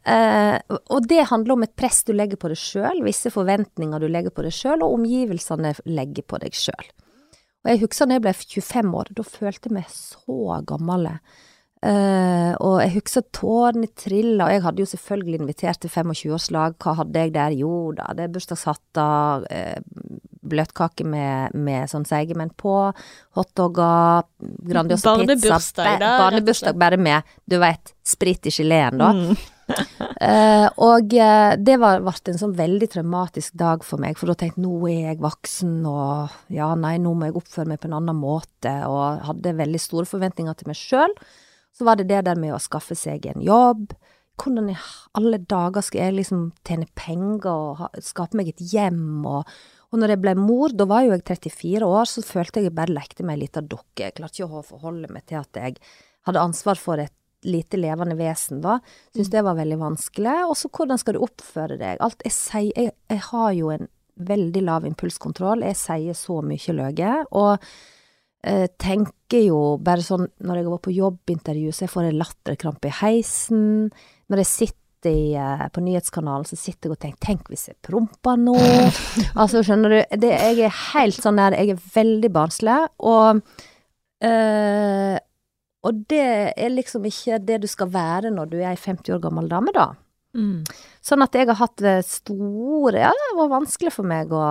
Uh, 0.00 0.56
og 0.94 1.06
det 1.10 1.26
handler 1.28 1.52
om 1.58 1.62
et 1.66 1.74
press 1.76 2.02
du 2.08 2.12
legger 2.16 2.38
på 2.40 2.48
deg 2.50 2.58
sjøl, 2.58 3.02
visse 3.04 3.30
forventninger 3.34 4.00
du 4.00 4.08
legger 4.08 4.32
på 4.34 4.42
deg 4.46 4.54
sjøl, 4.56 4.80
og 4.86 4.94
omgivelsene 4.96 5.74
legger 5.90 6.24
på 6.30 6.38
deg 6.40 6.54
sjøl. 6.56 6.86
Og 7.60 7.72
jeg 7.72 7.82
husker 7.82 8.08
da 8.08 8.16
jeg 8.16 8.24
ble 8.24 8.34
25 8.36 8.98
år, 9.02 9.14
da 9.16 9.24
følte 9.26 9.68
jeg 9.68 9.76
meg 9.76 9.88
så 9.92 10.60
gammel. 10.68 11.08
Uh, 11.80 12.52
og 12.60 12.74
jeg 12.82 12.92
husker 12.98 13.24
tårene 13.32 13.88
trilla, 13.96 14.46
og 14.46 14.52
jeg 14.52 14.62
hadde 14.66 14.82
jo 14.82 14.88
selvfølgelig 14.90 15.38
invitert 15.40 15.80
til 15.80 15.92
25-årslag. 15.92 16.76
Hva 16.80 16.96
hadde 16.98 17.22
jeg 17.24 17.32
der? 17.36 17.56
Jo 17.56 17.92
da, 17.96 18.10
det 18.16 18.26
er 18.26 18.34
bursdagshatter, 18.34 19.46
uh, 19.48 20.18
bløtkake 20.50 21.06
med, 21.08 21.56
med 21.56 21.88
sånn 21.88 22.04
seigemenn 22.08 22.52
på, 22.60 22.74
hotdogger, 23.36 24.28
Grandiosa 24.40 25.14
pizza 25.20 25.22
Barnebursdag, 25.22 25.96
da, 26.00 26.12
Barnebursdag 26.20 26.80
bare 26.80 27.00
med, 27.00 27.32
du 27.48 27.58
veit, 27.60 27.94
sprit 28.04 28.48
i 28.48 28.54
geleen, 28.54 29.00
da. 29.00 29.12
Mm. 29.16 29.40
Eh, 30.20 30.66
og 30.84 31.14
uh, 31.16 31.54
det 31.56 31.78
var, 31.80 32.02
ble 32.04 32.12
en 32.28 32.36
sånn 32.36 32.52
veldig 32.52 32.90
traumatisk 32.92 33.54
dag 33.56 33.80
for 33.86 34.02
meg, 34.02 34.18
for 34.20 34.28
da 34.28 34.34
tenkte 34.36 34.60
jeg 34.60 34.66
nå 34.66 34.74
er 34.90 34.98
jeg 35.06 35.20
voksen, 35.24 35.78
og 35.88 36.52
ja, 36.52 36.66
nei, 36.76 36.98
nå 37.00 37.14
må 37.16 37.30
jeg 37.30 37.38
oppføre 37.40 37.70
meg 37.70 37.80
på 37.80 37.88
en 37.88 37.96
annen 37.96 38.18
måte, 38.20 38.74
og 38.84 39.24
hadde 39.24 39.54
veldig 39.56 39.80
store 39.80 40.10
forventninger 40.10 40.58
til 40.60 40.68
meg 40.68 40.76
sjøl. 40.76 41.16
Så 41.72 41.88
var 41.88 41.96
det 41.96 42.10
det 42.10 42.20
der 42.28 42.36
med 42.36 42.52
å 42.52 42.60
skaffe 42.60 42.98
seg 42.98 43.30
en 43.30 43.40
jobb. 43.46 43.94
Hvordan 44.44 44.68
i 44.74 44.76
alle 45.16 45.40
dager 45.40 45.88
skal 45.88 46.10
jeg 46.10 46.18
liksom 46.18 46.46
tjene 46.68 46.90
penger 47.00 47.48
og 47.54 47.80
ha, 47.80 47.92
skape 48.04 48.36
meg 48.36 48.52
et 48.52 48.64
hjem 48.74 49.24
og 49.24 49.46
og 49.90 49.98
når 49.98 50.12
jeg 50.12 50.20
ble 50.22 50.34
mor, 50.38 50.70
da 50.70 50.86
var 50.86 51.02
jo 51.02 51.16
jeg 51.16 51.24
34 51.26 51.86
år, 51.86 52.06
så 52.06 52.22
følte 52.22 52.60
jeg 52.60 52.68
jeg 52.68 52.76
bare 52.78 52.94
lekte 52.94 53.24
meg 53.26 53.40
ei 53.40 53.42
lita 53.42 53.58
dukke. 53.58 54.04
Jeg 54.04 54.14
klarte 54.20 54.38
ikke 54.38 54.60
å 54.60 54.66
forholde 54.68 55.10
meg 55.10 55.24
til 55.26 55.40
at 55.40 55.58
jeg 55.58 55.80
hadde 56.28 56.44
ansvar 56.46 56.78
for 56.78 57.02
et 57.02 57.14
lite 57.42 57.78
levende 57.80 58.16
vesen, 58.18 58.60
da. 58.64 58.78
Syns 59.14 59.30
det 59.32 59.44
var 59.46 59.56
veldig 59.58 59.78
vanskelig. 59.80 60.36
Og 60.50 60.56
så 60.58 60.70
hvordan 60.72 61.00
skal 61.00 61.16
du 61.16 61.24
oppføre 61.24 61.78
deg? 61.80 62.00
Alt 62.04 62.24
jeg 62.26 62.36
sier 62.36 62.72
jeg, 62.76 62.96
jeg 63.10 63.24
har 63.30 63.54
jo 63.56 63.72
en 63.74 63.88
veldig 64.20 64.64
lav 64.66 64.88
impulskontroll. 64.88 65.64
Jeg 65.64 65.78
sier 65.80 66.18
så 66.18 66.40
mye 66.44 66.76
løye. 66.76 67.14
Og 67.38 67.70
eh, 68.44 68.66
tenker 68.80 69.46
jo 69.46 69.62
bare 69.82 70.04
sånn 70.04 70.26
Når 70.44 70.60
jeg 70.60 70.68
var 70.68 70.82
på 70.84 70.96
jobbintervju, 70.96 71.72
så 71.72 71.86
jeg 71.86 71.94
får 71.94 72.10
en 72.10 72.20
latterkrampe 72.20 72.90
i 72.90 72.98
heisen. 73.00 73.64
Når 74.30 74.44
jeg 74.44 74.50
sitter 74.52 75.14
i, 75.14 75.32
eh, 75.40 75.66
på 75.72 75.80
nyhetskanalen, 75.84 76.44
så 76.44 76.58
sitter 76.60 76.90
jeg 76.90 76.98
og 76.98 77.02
tenker 77.06 77.26
Tenk 77.30 77.50
hvis 77.52 77.70
jeg 77.70 77.80
promper 77.86 78.36
nå? 78.40 78.58
altså, 79.40 79.64
skjønner 79.64 79.96
du. 79.96 79.98
Det, 80.20 80.34
jeg 80.36 80.68
er 80.68 80.78
helt 80.92 81.20
sånn 81.20 81.40
der 81.40 81.56
Jeg 81.56 81.76
er 81.76 81.90
veldig 81.96 82.32
barnslig. 82.36 82.78
Og 83.00 83.40
eh, 84.20 85.16
og 85.86 86.04
det 86.12 86.52
er 86.52 86.72
liksom 86.74 87.06
ikke 87.08 87.40
det 87.40 87.62
du 87.62 87.68
skal 87.70 87.90
være 87.92 88.32
når 88.34 88.52
du 88.52 88.60
er 88.60 88.70
ei 88.74 88.78
50 88.78 89.16
år 89.16 89.22
gammel 89.24 89.48
dame, 89.50 89.72
da. 89.76 89.90
Mm. 90.36 90.62
Sånn 91.02 91.24
at 91.24 91.34
jeg 91.34 91.48
har 91.48 91.56
hatt 91.58 91.80
det 91.82 91.96
store 92.06 93.00
Ja, 93.02 93.08
det 93.10 93.30
var 93.34 93.48
vanskelig 93.50 93.90
for 93.96 94.06
meg 94.06 94.30
å 94.30 94.44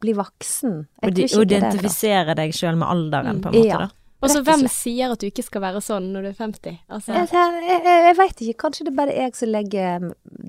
bli 0.00 0.14
voksen. 0.16 0.78
Jeg 1.02 1.12
Og 1.12 1.20
ikke 1.26 1.42
å 1.42 1.48
det 1.50 2.38
deg 2.38 2.56
sjøl 2.56 2.78
med 2.80 2.88
alderen, 2.88 3.42
på 3.44 3.52
en 3.52 3.58
måte, 3.58 3.68
ja. 3.68 3.84
da. 3.84 4.06
Og 4.24 4.32
så 4.32 4.40
hvem 4.40 4.64
sier 4.72 5.12
at 5.12 5.20
du 5.20 5.26
ikke 5.28 5.44
skal 5.44 5.62
være 5.66 5.80
sånn 5.84 6.06
når 6.14 6.24
du 6.24 6.28
er 6.30 6.36
50? 6.38 6.78
Altså, 6.88 7.12
Jeg, 7.12 7.28
jeg, 7.68 7.82
jeg, 7.84 8.14
veit 8.16 8.40
ikke. 8.40 8.60
Kanskje 8.64 8.86
det 8.86 8.92
er 8.94 8.96
bare 8.96 9.16
jeg 9.16 9.34
som 9.36 9.50
legger 9.52 10.06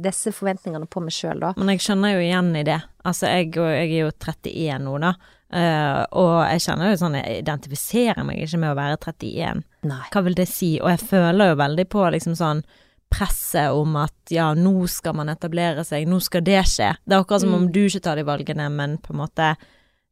disse 0.07 0.31
forventningene 0.33 0.87
på 0.89 1.03
meg 1.03 1.13
sjøl, 1.13 1.41
da. 1.43 1.51
Men 1.59 1.73
jeg 1.75 1.83
skjønner 1.83 2.15
jo 2.15 2.21
igjen 2.23 2.53
i 2.55 2.63
det. 2.67 2.79
Altså, 3.03 3.27
jeg, 3.27 3.51
jeg 3.57 3.89
er 3.91 4.05
jo 4.05 4.13
31 4.15 4.85
nå, 4.87 4.95
da. 5.03 5.17
Uh, 5.47 6.01
og 6.19 6.31
jeg 6.43 6.59
kjenner 6.65 6.89
jo 6.91 6.95
sånn 6.99 7.13
Jeg 7.15 7.37
identifiserer 7.39 8.25
meg 8.27 8.41
ikke 8.43 8.57
med 8.59 8.73
å 8.73 8.79
være 8.79 8.97
31. 8.99 9.61
Nei. 9.87 10.03
Hva 10.13 10.23
vil 10.25 10.35
det 10.37 10.47
si? 10.51 10.73
Og 10.81 10.89
jeg 10.93 10.99
føler 11.07 11.53
jo 11.53 11.57
veldig 11.63 11.87
på 11.93 12.03
liksom 12.15 12.35
sånn 12.39 12.61
presset 13.09 13.71
om 13.71 13.95
at 14.01 14.33
ja, 14.35 14.49
nå 14.57 14.73
skal 14.91 15.15
man 15.15 15.29
etablere 15.31 15.85
seg, 15.87 16.07
nå 16.11 16.19
skal 16.23 16.43
det 16.43 16.59
skje. 16.67 16.89
Det 17.07 17.15
er 17.15 17.21
akkurat 17.23 17.41
som 17.45 17.53
om 17.55 17.65
Mm. 17.67 17.71
du 17.71 17.85
ikke 17.85 18.01
tar 18.03 18.15
de 18.19 18.23
valgene, 18.27 18.69
men 18.69 18.97
på 18.97 19.13
en 19.15 19.21
måte 19.21 19.55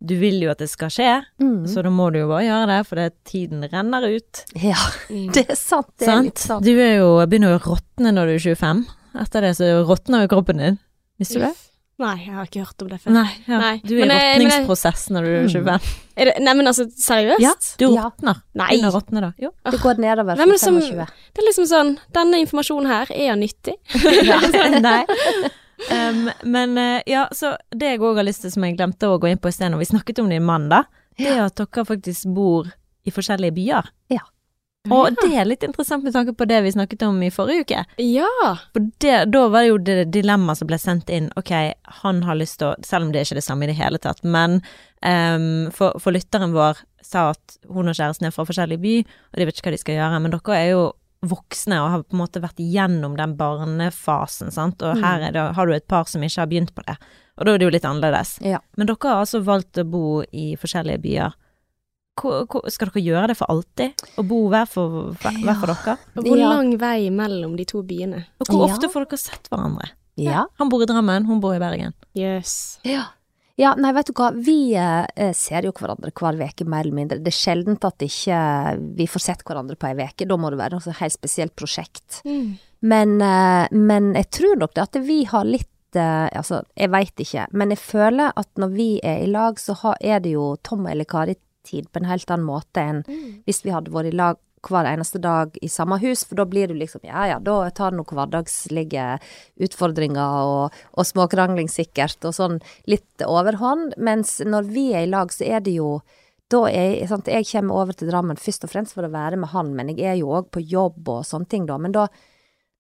du 0.06 0.14
vil 0.20 0.42
jo 0.44 0.52
at 0.52 0.60
det 0.60 0.70
skal 0.70 0.90
skje, 0.90 1.26
Mm. 1.42 1.66
så 1.68 1.82
da 1.84 1.90
må 1.90 2.12
du 2.12 2.20
jo 2.20 2.28
bare 2.28 2.44
gjøre 2.46 2.68
det, 2.68 2.88
for 2.88 2.96
det, 2.96 3.24
tiden 3.26 3.64
renner 3.72 4.04
ut. 4.16 4.46
Ja, 4.56 4.76
mm. 5.10 5.32
det 5.34 5.50
er 5.50 5.56
sant. 5.56 5.92
Det 5.98 6.08
er 6.08 6.22
litt 6.24 6.38
Sant? 6.38 6.64
sant. 6.64 6.64
Du 6.66 6.72
er 6.80 6.98
jo, 7.00 7.26
begynner 7.28 7.52
jo 7.56 7.60
å 7.60 7.76
råtne 7.76 8.12
når 8.14 8.26
du 8.28 8.34
er 8.36 8.56
25. 8.56 8.86
Etter 9.16 9.42
det 9.42 9.56
så 9.58 9.86
råtner 9.88 10.22
jo 10.28 10.28
kroppen 10.36 10.58
din. 10.58 10.80
Visste 11.20 11.40
du 11.40 11.46
det? 11.46 11.52
Uff. 11.52 11.70
Nei, 11.98 12.16
jeg 12.26 12.34
har 12.36 12.48
ikke 12.50 12.60
hørt 12.66 12.82
om 12.84 12.88
det 12.92 12.98
før. 13.00 13.12
Nei, 13.16 13.30
ja. 13.48 13.58
Nei, 13.62 13.76
Du 13.88 13.94
er 13.96 14.02
i 14.04 14.08
men 14.08 14.12
i 14.12 14.24
råtningsprosess 14.36 15.06
når 15.16 15.24
du 15.24 15.30
er 15.32 15.44
Mm. 15.46 15.52
25. 15.54 15.92
Er 16.18 16.26
det, 16.26 16.34
nei, 16.44 16.54
men 16.60 16.68
altså, 16.68 16.86
seriøst? 16.92 17.40
Ja, 17.40 17.54
du 17.80 17.86
råtner. 17.96 18.42
Nei. 18.54 18.68
Begynner 18.74 18.92
å 18.92 18.96
råtne 19.00 19.22
da. 19.24 19.30
Jo. 19.40 19.52
Det 19.72 19.80
går 19.80 19.98
nedover 20.04 20.32
er 20.36 20.36
fra 20.36 20.58
som- 20.58 20.80
25. 20.82 21.08
Det 21.34 21.40
er 21.44 21.48
liksom 21.48 21.66
sånn, 21.72 21.94
denne 22.12 22.42
informasjonen 22.44 22.88
her, 22.88 23.08
er 23.16 23.36
den 23.36 23.40
nyttig? 23.46 23.76
Nei. 24.82 25.06
Um, 25.92 26.30
men 26.44 26.78
eh, 26.78 27.02
ja, 27.08 27.28
så 27.32 27.56
det 27.72 27.94
jeg 27.96 28.00
òg 28.00 28.16
har 28.20 28.24
lyst 28.28 28.42
til, 28.44 28.52
som 28.52 28.64
jeg 28.64 28.78
glemte 28.78 29.08
å 29.12 29.20
gå 29.20 29.30
inn 29.32 29.38
på 29.40 29.48
i 29.52 29.56
sted 29.56 29.72
når 29.72 29.80
vi 29.84 29.90
snakket 29.92 30.20
om 30.24 30.30
din 30.32 30.44
mann, 30.44 30.68
da, 30.72 30.84
det 31.18 31.28
er 31.32 31.46
at 31.46 31.56
dere 31.60 31.86
faktisk 31.88 32.28
bor 32.36 32.68
i 33.06 33.12
forskjellige 33.12 33.54
byer. 33.56 33.90
Ja. 34.12 34.24
Og 34.94 35.16
det 35.22 35.30
er 35.34 35.48
litt 35.48 35.64
interessant 35.66 36.06
med 36.06 36.14
tanke 36.16 36.36
på 36.38 36.48
det 36.50 36.62
vi 36.66 36.74
snakket 36.76 37.06
om 37.08 37.22
i 37.24 37.32
forrige 37.34 37.66
uke. 37.66 37.84
Ja. 38.02 38.52
Det, 38.74 39.16
da 39.32 39.46
var 39.48 39.64
det 39.64 39.70
jo 39.70 39.78
det 39.78 40.10
dilemmaet 40.16 40.62
som 40.62 40.70
ble 40.70 40.80
sendt 40.82 41.10
inn. 41.14 41.32
Ok, 41.40 41.54
han 42.02 42.24
har 42.28 42.40
lyst 42.40 42.60
til 42.62 42.72
å 42.72 42.76
Selv 42.86 43.08
om 43.08 43.14
det 43.14 43.22
er 43.22 43.30
ikke 43.30 43.40
det 43.40 43.46
samme 43.46 43.66
i 43.66 43.72
det 43.72 43.78
hele 43.80 44.00
tatt, 44.02 44.22
men 44.24 44.60
um, 45.02 45.72
for, 45.74 45.96
for 46.02 46.16
lytteren 46.16 46.54
vår 46.54 46.84
sa 47.06 47.30
at 47.34 47.58
hun 47.70 47.90
og 47.90 47.98
kjæresten 47.98 48.28
er 48.28 48.34
fra 48.36 48.46
forskjellig 48.48 48.78
by, 48.82 48.94
og 49.06 49.40
de 49.40 49.48
vet 49.48 49.58
ikke 49.58 49.70
hva 49.70 49.76
de 49.76 49.82
skal 49.82 50.00
gjøre. 50.00 50.22
Men 50.22 50.34
dere 50.36 50.58
er 50.60 50.70
jo 50.74 50.86
voksne 51.26 51.80
og 51.82 51.92
har 51.92 52.04
på 52.06 52.16
en 52.16 52.22
måte 52.22 52.42
vært 52.44 52.62
igjennom 52.62 53.16
den 53.18 53.36
barnefasen, 53.40 54.52
sant. 54.54 54.84
Og 54.86 55.02
her 55.02 55.28
er 55.28 55.36
det, 55.36 55.46
har 55.58 55.68
du 55.68 55.74
et 55.76 55.88
par 55.90 56.10
som 56.10 56.24
ikke 56.26 56.44
har 56.44 56.52
begynt 56.52 56.76
på 56.76 56.86
det. 56.86 56.98
Og 57.36 57.48
da 57.48 57.54
er 57.54 57.60
det 57.60 57.68
jo 57.68 57.74
litt 57.74 57.88
annerledes. 57.88 58.38
Ja. 58.46 58.62
Men 58.78 58.90
dere 58.90 59.10
har 59.10 59.24
altså 59.24 59.42
valgt 59.46 59.82
å 59.82 59.88
bo 59.88 60.06
i 60.32 60.54
forskjellige 60.60 61.04
byer. 61.04 61.36
Skal 62.16 62.90
dere 62.92 63.04
gjøre 63.04 63.28
det 63.32 63.38
for 63.38 63.52
alltid? 63.52 64.06
Å 64.18 64.24
bo 64.28 64.46
hver 64.52 64.70
for, 64.72 65.12
hver, 65.20 65.36
hver 65.44 65.60
for 65.60 65.74
dere? 65.74 65.98
Hvor 66.16 66.40
lang 66.40 66.72
vei 66.80 67.10
mellom 67.14 67.58
de 67.60 67.66
to 67.68 67.84
byene? 67.84 68.24
Og 68.40 68.48
hvor 68.48 68.68
Ja. 68.68 68.74
ofte 68.74 68.90
får 68.92 69.06
dere 69.10 69.18
sett 69.20 69.50
hverandre? 69.52 69.90
Ja. 70.16 70.46
Han 70.60 70.70
bor 70.72 70.82
i 70.82 70.88
Drammen, 70.88 71.26
hun 71.28 71.42
bor 71.44 71.54
i 71.56 71.60
Bergen. 71.60 71.94
Yes. 72.16 72.80
Ja. 72.88 73.04
Ja, 73.58 73.74
nei, 73.80 73.92
vet 73.96 74.08
du 74.08 74.14
hva, 74.14 74.34
vi 74.36 74.76
eh, 74.76 75.32
ser 75.36 75.64
jo 75.64 75.72
hverandre 75.72 76.12
hver 76.12 76.36
veke 76.40 76.66
mer 76.68 76.84
eller 76.84 76.96
mindre. 76.96 77.20
Det 77.24 77.32
er 77.32 77.38
sjeldent 77.40 77.86
at 77.88 78.04
ikke 78.04 78.40
vi 78.98 79.08
får 79.08 79.24
sett 79.24 79.44
hverandre 79.48 79.78
på 79.80 79.88
ei 79.88 79.96
veke. 79.96 80.28
Da 80.28 80.36
må 80.36 80.50
det 80.52 80.60
være 80.60 80.76
noe 80.76 80.96
helt 81.00 81.14
spesielt 81.16 81.56
prosjekt. 81.56 82.22
Mm. 82.28 82.58
Men, 82.82 83.22
eh, 83.24 83.68
men 83.72 84.14
jeg 84.14 84.30
tror 84.32 84.58
nok 84.60 84.74
det 84.76 84.84
at 84.84 85.00
vi 85.08 85.24
har 85.32 85.44
litt 85.48 85.70
eh, 85.96 86.28
Altså, 86.36 86.64
jeg 86.76 86.92
veit 86.92 87.16
ikke, 87.24 87.46
men 87.56 87.70
jeg 87.72 87.80
føler 87.80 88.34
at 88.36 88.50
når 88.60 88.74
vi 88.76 88.90
er 89.04 89.24
i 89.24 89.32
lag, 89.32 89.56
så 89.60 89.74
har, 89.80 89.96
er 90.02 90.20
det 90.20 90.34
jo 90.36 90.58
Tom 90.62 90.84
eller 90.92 91.06
Kari-tid 91.66 91.92
på 91.92 92.00
en 92.00 92.10
helt 92.10 92.30
annen 92.30 92.46
måte 92.46 92.82
enn 92.82 93.04
hvis 93.46 93.64
vi 93.66 93.72
hadde 93.72 93.92
vært 93.92 94.14
i 94.14 94.16
lag 94.16 94.38
hver 94.66 94.88
eneste 94.90 95.20
dag 95.22 95.56
i 95.62 95.68
samme 95.70 96.00
hus, 96.02 96.26
for 96.26 96.36
da 96.36 96.46
blir 96.46 96.68
du 96.68 96.74
liksom 96.74 97.02
ja 97.04 97.28
ja, 97.28 97.40
da 97.40 97.70
tar 97.70 97.92
du 97.92 97.98
noen 97.98 98.18
hverdagslige 98.18 99.20
utfordringer 99.62 100.46
og, 100.50 100.74
og 100.98 101.06
småkrangling 101.06 101.70
sikkert, 101.70 102.18
og 102.26 102.34
sånn 102.34 102.60
litt 102.90 103.22
overhånd, 103.22 103.94
mens 103.98 104.42
når 104.42 104.64
vi 104.64 104.92
er 104.94 105.06
i 105.06 105.12
lag, 105.12 105.30
så 105.32 105.46
er 105.46 105.62
det 105.62 105.76
jo 105.78 106.02
da 106.50 106.68
er, 106.70 107.08
sant, 107.10 107.26
Jeg 107.26 107.46
kommer 107.50 107.82
over 107.82 107.94
til 107.94 108.08
Drammen 108.08 108.38
først 108.38 108.66
og 108.66 108.70
fremst 108.70 108.94
for 108.94 109.06
å 109.06 109.10
være 109.10 109.38
med 109.38 109.50
han, 109.50 109.74
men 109.76 109.90
jeg 109.90 110.06
er 110.06 110.20
jo 110.20 110.30
òg 110.30 110.52
på 110.54 110.62
jobb 110.62 111.10
og 111.10 111.24
sånne 111.26 111.50
ting, 111.50 111.66
da. 111.66 111.78
Men 111.82 111.92
da, 111.92 112.04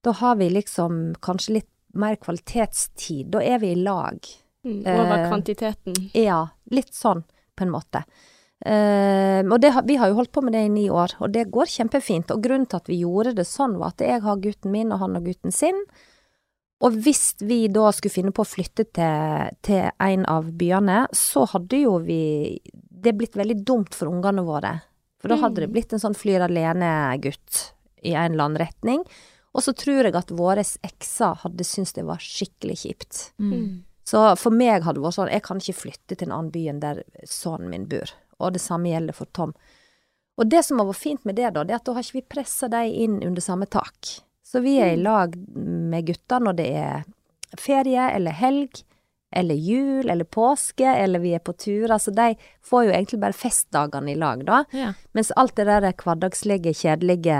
da 0.05 0.13
har 0.13 0.35
vi 0.37 0.51
liksom 0.53 1.15
kanskje 1.17 1.55
litt 1.55 1.71
mer 1.97 2.19
kvalitetstid. 2.21 3.31
Da 3.33 3.41
er 3.41 3.57
vi 3.63 3.71
i 3.73 3.81
lag. 3.81 4.21
Mm. 4.65 4.85
Over 4.85 5.17
Eh, 5.17 5.27
kvantiteten. 5.31 5.97
Ja, 6.13 6.47
litt 6.69 6.93
sånn, 6.93 7.23
på 7.57 7.65
en 7.65 7.73
måte. 7.73 8.03
Eh, 8.63 9.41
og 9.43 9.59
det, 9.61 9.73
vi 9.85 9.97
har 9.99 10.09
jo 10.09 10.19
holdt 10.21 10.31
på 10.33 10.43
med 10.45 10.55
det 10.55 10.63
i 10.65 10.71
ni 10.71 10.85
år, 10.89 11.17
og 11.19 11.33
det 11.35 11.49
går 11.53 11.69
kjempefint. 11.69 12.31
Og 12.31 12.43
grunnen 12.43 12.67
til 12.69 12.79
at 12.79 12.91
vi 12.91 13.01
gjorde 13.03 13.35
det 13.37 13.47
sånn, 13.49 13.77
var 13.81 13.93
at 13.93 14.05
jeg 14.05 14.23
har 14.23 14.41
gutten 14.41 14.73
min, 14.73 14.93
og 14.95 15.01
han 15.03 15.17
har 15.17 15.25
gutten 15.25 15.55
sin. 15.55 15.83
Og 16.83 16.97
hvis 17.05 17.35
vi 17.43 17.65
da 17.71 17.89
skulle 17.95 18.13
finne 18.13 18.33
på 18.35 18.43
å 18.43 18.49
flytte 18.49 18.87
til, 18.95 19.53
til 19.65 19.87
en 20.03 20.25
av 20.29 20.49
byene, 20.59 21.05
så 21.15 21.45
hadde 21.53 21.85
jo 21.85 21.97
vi 22.03 22.59
Det 23.05 23.13
blitt 23.13 23.37
veldig 23.37 23.59
dumt 23.61 23.93
for 23.93 24.09
ungene 24.09 24.41
våre. 24.41 24.79
For 25.21 25.29
da 25.29 25.37
hadde 25.43 25.61
det 25.61 25.71
blitt 25.73 25.93
en 25.93 26.01
sånn 26.01 26.17
flyr 26.17 26.41
alene-gutt 26.41 27.59
i 28.01 28.15
en 28.17 28.33
eller 28.33 28.47
annen 28.47 28.61
retning. 28.63 29.03
Og 29.53 29.63
så 29.63 29.75
tror 29.77 30.07
jeg 30.07 30.15
at 30.17 30.33
våre 30.33 30.63
ekser 30.65 31.37
hadde 31.43 31.67
syntes 31.67 31.93
det 31.93 32.05
var 32.07 32.21
skikkelig 32.21 32.79
kjipt. 32.81 33.19
Mm. 33.37 33.85
Så 34.05 34.21
for 34.37 34.53
meg 34.53 34.83
hadde 34.85 34.99
det 34.99 35.05
vært 35.05 35.17
sånn, 35.17 35.31
jeg 35.33 35.45
kan 35.45 35.61
ikke 35.61 35.79
flytte 35.79 36.17
til 36.17 36.27
en 36.27 36.35
annen 36.35 36.51
by 36.53 36.63
enn 36.71 36.81
der 36.83 37.01
sønnen 37.29 37.71
min 37.71 37.87
bor. 37.89 38.11
Og 38.39 38.55
det 38.55 38.63
samme 38.63 38.91
gjelder 38.91 39.15
for 39.15 39.31
Tom. 39.35 39.53
Og 40.35 40.49
det 40.51 40.65
som 40.67 40.81
har 40.81 40.89
vært 40.89 41.03
fint 41.03 41.27
med 41.27 41.37
det, 41.39 41.53
da, 41.55 41.63
det 41.63 41.75
er 41.75 41.79
at 41.79 41.85
da 41.87 41.95
har 41.95 42.03
ikke 42.03 42.19
vi 42.19 42.25
pressa 42.35 42.67
dem 42.71 42.91
inn 43.05 43.19
under 43.23 43.43
samme 43.43 43.67
tak. 43.71 44.17
Så 44.45 44.61
vi 44.63 44.75
er 44.79 44.93
i 44.93 45.01
lag 45.01 45.35
med 45.55 46.05
gutta 46.07 46.41
når 46.43 46.57
det 46.59 46.67
er 46.79 47.05
ferie 47.59 48.09
eller 48.11 48.35
helg, 48.35 48.83
eller 49.35 49.55
jul 49.55 50.09
eller 50.09 50.27
påske, 50.27 50.85
eller 50.85 51.19
vi 51.19 51.33
er 51.35 51.43
på 51.43 51.55
tur. 51.59 51.91
Altså 51.91 52.11
de 52.15 52.35
får 52.63 52.85
jo 52.85 52.93
egentlig 52.93 53.19
bare 53.23 53.35
festdagene 53.35 54.13
i 54.13 54.19
lag, 54.19 54.43
da. 54.47 54.61
Ja. 54.75 54.93
Mens 55.17 55.33
alt 55.35 55.55
det 55.59 55.67
der 55.67 55.89
hverdagslige, 55.91 56.75
kjedelige 56.75 57.39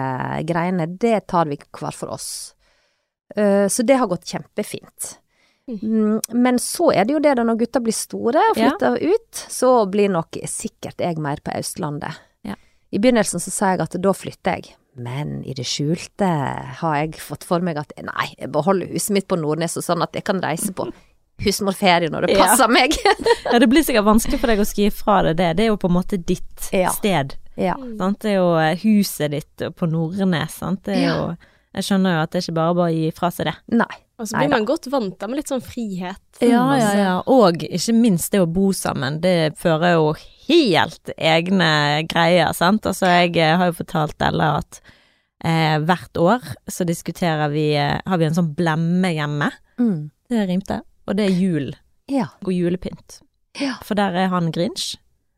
greiene, 0.50 0.89
det 1.00 1.28
tar 1.32 1.52
vi 1.52 1.60
hver 1.60 1.96
for 1.96 2.16
oss. 2.16 2.30
Eh, 3.36 3.68
så 3.72 3.84
det 3.84 4.00
har 4.02 4.12
gått 4.12 4.28
kjempefint. 4.28 5.16
Mm, 5.68 6.20
Men 6.34 6.59
så 6.61 6.91
er 6.93 7.05
det 7.05 7.13
jo 7.16 7.20
det 7.20 7.36
da 7.39 7.43
når 7.43 7.57
gutta 7.63 7.80
blir 7.82 7.95
store 7.97 8.41
og 8.51 8.57
Ja. 8.57 8.70
flytter 8.70 8.99
ut, 9.01 9.32
så 9.49 9.86
blir 9.89 10.09
nok 10.13 10.38
sikkert 10.45 10.97
jeg 11.01 11.18
mer 11.18 11.38
på 11.43 11.51
Østlandet. 11.57 12.13
Ja. 12.45 12.53
I 12.93 12.99
begynnelsen 12.99 13.39
så 13.41 13.49
sa 13.51 13.72
jeg 13.74 13.82
at 13.82 13.97
da 14.01 14.11
flytter 14.13 14.59
jeg, 14.59 14.76
men 14.95 15.43
i 15.43 15.53
det 15.57 15.66
skjulte 15.66 16.28
har 16.80 16.95
jeg 17.01 17.13
fått 17.20 17.43
for 17.43 17.59
meg 17.66 17.78
at 17.78 17.91
nei, 17.97 18.36
jeg 18.39 18.51
beholder 18.51 18.88
huset 18.93 19.11
mitt 19.11 19.28
på 19.28 19.36
Nordnes 19.41 19.76
og 19.78 19.84
sånn 19.84 20.03
at 20.05 20.13
jeg 20.13 20.24
kan 20.24 20.39
reise 20.39 20.72
på 20.72 20.86
husmorferie 21.43 22.09
når 22.09 22.28
det 22.28 22.38
Ja. 22.38 22.45
passer 22.45 22.68
meg. 22.70 22.93
Ja, 23.51 23.59
det 23.59 23.68
blir 23.70 23.84
sikkert 23.84 24.05
vanskelig 24.05 24.39
for 24.39 24.47
deg 24.47 24.59
å 24.59 24.66
skrive 24.70 24.93
fra 24.93 25.22
deg 25.24 25.36
det. 25.38 25.49
Det 25.57 25.63
er 25.66 25.68
jo 25.74 25.78
på 25.82 25.89
en 25.89 25.97
måte 25.97 26.18
ditt 26.24 26.70
Ja. 26.72 26.89
sted. 26.91 27.36
ja. 27.57 27.74
Sant? 27.97 28.20
Det 28.20 28.32
er 28.32 28.36
jo 28.39 28.55
eh, 28.55 28.76
huset 28.86 29.32
ditt 29.32 29.57
på 29.76 29.89
Nordnes, 29.89 30.51
sant. 30.61 30.84
Det 30.84 30.95
er 30.95 31.01
Ja. 31.01 31.16
jo 31.18 31.38
Jeg 31.76 31.84
skjønner 31.89 32.13
jo 32.15 32.23
at 32.23 32.32
det 32.32 32.39
er 32.39 32.45
ikke 32.45 32.55
bare 32.55 32.76
bare 32.78 32.91
å 32.91 32.95
gi 32.95 33.07
fra 33.17 33.30
seg 33.36 33.49
det. 33.49 33.55
Nei. 33.76 33.95
Og 34.15 34.30
så 34.30 34.38
Neida. 34.38 34.45
blir 34.47 34.53
man 34.55 34.65
godt 34.69 34.86
vant 34.93 35.15
da 35.19 35.28
med 35.28 35.41
litt 35.41 35.49
sånn 35.51 35.63
frihet. 35.65 36.21
Ja, 36.39 36.61
ja, 36.80 36.91
ja. 36.95 37.13
Og 37.28 37.65
ikke 37.67 37.95
minst 37.97 38.32
det 38.32 38.39
å 38.39 38.47
bo 38.47 38.69
sammen. 38.71 39.17
Det 39.19 39.57
fører 39.59 39.97
jo 39.97 40.13
helt 40.47 41.11
egne 41.17 41.67
greier, 42.07 42.53
sant. 42.55 42.88
Altså, 42.88 43.09
jeg 43.11 43.36
eh, 43.43 43.57
har 43.59 43.73
jo 43.73 43.76
fortalt 43.82 44.23
Ella 44.23 44.53
at 44.61 44.80
eh, 45.43 45.76
hvert 45.84 46.21
år 46.21 46.47
så 46.71 46.88
diskuterer 46.88 47.51
vi 47.51 47.73
eh, 47.76 47.97
Har 48.07 48.21
vi 48.21 48.30
en 48.30 48.38
sånn 48.39 48.53
blemme 48.55 49.11
hjemme. 49.17 49.51
Mm. 49.84 50.05
Det 50.32 50.47
rimte. 50.47 50.80
Og 51.09 51.19
det 51.19 51.28
er 51.28 51.36
jul 51.36 51.73
Ja. 52.07 52.30
og 52.45 52.53
julepynt. 52.55 53.19
Ja. 53.59 53.76
For 53.84 53.99
der 53.99 54.15
er 54.15 54.32
han 54.32 54.47
Grinch, 54.55 54.93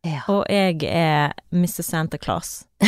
Ja. 0.05 0.21
og 0.29 0.45
jeg 0.53 0.83
er 0.85 1.33
Mr. 1.51 1.81
Santa 1.81 2.17
Claus. 2.21 2.65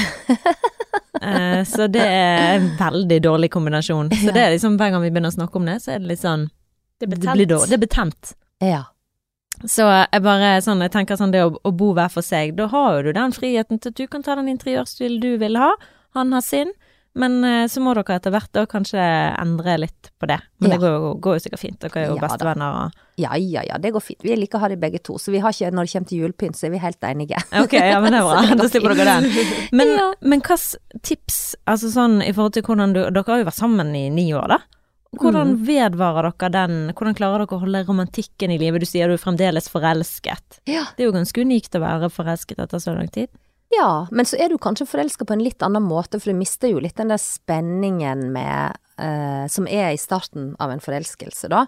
eh, 1.22 1.64
så 1.66 1.88
det 1.91 2.03
er 2.05 2.55
en 2.60 2.70
veldig 2.80 3.20
dårlig 3.26 3.49
kombinasjon. 3.51 4.12
Så 4.12 4.34
det 4.36 4.43
er 4.43 4.53
liksom 4.55 4.78
hver 4.80 4.91
gang 4.93 5.01
vi 5.03 5.10
begynner 5.12 5.34
å 5.34 5.38
snakke 5.39 5.60
om 5.60 5.66
det, 5.70 5.80
så 5.84 5.95
er 5.95 5.99
det 6.03 6.07
litt 6.14 6.24
sånn 6.24 6.47
Det 6.99 7.07
Det, 7.10 7.18
blir 7.34 7.47
dårlig. 7.47 7.70
det 7.70 7.78
er 7.80 7.86
betent. 7.88 8.34
ja. 8.62 8.84
Så 9.68 9.84
jeg 9.84 10.22
bare 10.24 10.62
sånn, 10.64 10.80
jeg 10.86 10.91
tenker 10.93 11.18
sånn 11.20 11.34
det 11.34 11.41
å, 11.43 11.49
å 11.68 11.72
bo 11.76 11.89
hver 11.93 12.07
for 12.14 12.24
seg, 12.24 12.53
da 12.55 12.70
har 12.72 12.93
jo 12.95 13.01
du 13.10 13.14
den 13.18 13.34
friheten 13.36 13.80
til 13.84 13.91
at 13.91 13.97
du 13.97 14.05
kan 14.07 14.24
ta 14.24 14.36
den 14.39 14.47
interiørstilen 14.47 15.20
du 15.20 15.34
vil 15.41 15.57
ha, 15.60 15.74
han 16.16 16.32
har 16.32 16.39
sin, 16.45 16.72
men 17.16 17.43
eh, 17.43 17.66
så 17.68 17.82
må 17.82 17.93
dere 17.97 18.16
etter 18.20 18.32
hvert 18.32 18.51
da 18.53 18.66
kanskje 18.70 19.01
endre 19.41 19.78
litt 19.82 20.10
på 20.22 20.28
det. 20.30 20.38
Men 20.62 20.72
det 20.76 20.80
går, 20.80 21.16
går 21.20 21.36
jo 21.38 21.43
sikkert 21.45 21.60
fint, 21.64 21.80
dere 21.82 22.03
er 22.03 22.07
jo 22.12 22.16
Ja 22.20 22.22
bestevenner 22.28 22.78
og 22.86 23.05
Ja, 23.20 23.34
ja, 23.36 23.64
ja, 23.68 23.78
det 23.82 23.91
går 23.91 23.99
fint. 24.05 24.22
Vi 24.24 24.36
liker 24.38 24.60
å 24.60 24.62
ha 24.62 24.70
de 24.70 24.78
begge 24.80 25.01
to, 25.03 25.18
så 25.20 25.32
vi 25.34 25.39
har 25.43 25.51
ikke, 25.51 25.72
når 25.74 25.88
det 25.89 25.91
kommer 25.95 26.07
til 26.07 26.22
julepynt, 26.24 26.55
så 26.55 26.68
er 26.70 26.72
vi 26.76 26.78
helt 26.86 27.03
enige. 27.03 27.41
Ok, 27.66 27.74
ja, 27.74 27.99
men 27.99 28.14
det 28.14 28.20
er 28.22 28.30
bra. 28.30 28.43
Da 28.62 28.68
slipper 28.70 28.95
dere 28.95 29.16
den. 29.22 29.30
Men, 29.82 29.95
Ja. 29.97 30.10
men 30.22 30.39
hvilke 30.45 31.01
tips, 31.03 31.55
altså 31.68 31.89
sånn 31.91 32.22
i 32.24 32.32
forhold 32.32 32.53
til 32.55 32.64
hvordan 32.64 32.93
du 32.95 33.01
Dere 33.10 33.26
har 33.28 33.41
jo 33.43 33.49
vært 33.49 33.60
sammen 33.60 33.95
i 33.97 34.10
ni 34.14 34.30
år, 34.34 34.47
da. 34.55 34.60
Hvordan 35.20 35.55
Mm. 35.55 35.62
vedvarer 35.66 36.32
dere 36.38 36.49
den, 36.53 36.74
hvordan 36.93 37.16
klarer 37.18 37.41
dere 37.41 37.57
å 37.57 37.60
holde 37.64 37.80
romantikken 37.88 38.51
i 38.53 38.60
livet? 38.62 38.80
Du 38.80 38.86
sier 38.86 39.07
du 39.10 39.16
er 39.18 39.18
fremdeles 39.18 39.66
forelsket. 39.68 40.60
Ja. 40.70 40.84
Det 40.95 41.01
er 41.03 41.07
jo 41.10 41.16
ganske 41.16 41.41
unikt 41.41 41.74
å 41.74 41.82
være 41.82 42.10
forelsket 42.14 42.60
etter 42.62 42.78
så 42.80 42.93
lang 42.93 43.10
tid. 43.10 43.28
Ja, 43.70 44.08
men 44.12 44.26
så 44.26 44.40
er 44.42 44.50
du 44.50 44.58
kanskje 44.58 44.88
forelska 44.90 45.28
på 45.30 45.36
en 45.36 45.44
litt 45.46 45.62
annen 45.62 45.86
måte, 45.86 46.18
for 46.18 46.32
du 46.32 46.40
mister 46.40 46.72
jo 46.72 46.82
litt 46.82 46.98
den 46.98 47.12
der 47.14 47.22
spenningen 47.22 48.32
med 48.34 48.78
eh, 48.98 49.46
Som 49.52 49.70
er 49.70 49.94
i 49.94 50.02
starten 50.02 50.56
av 50.60 50.74
en 50.74 50.82
forelskelse, 50.82 51.52
da. 51.54 51.68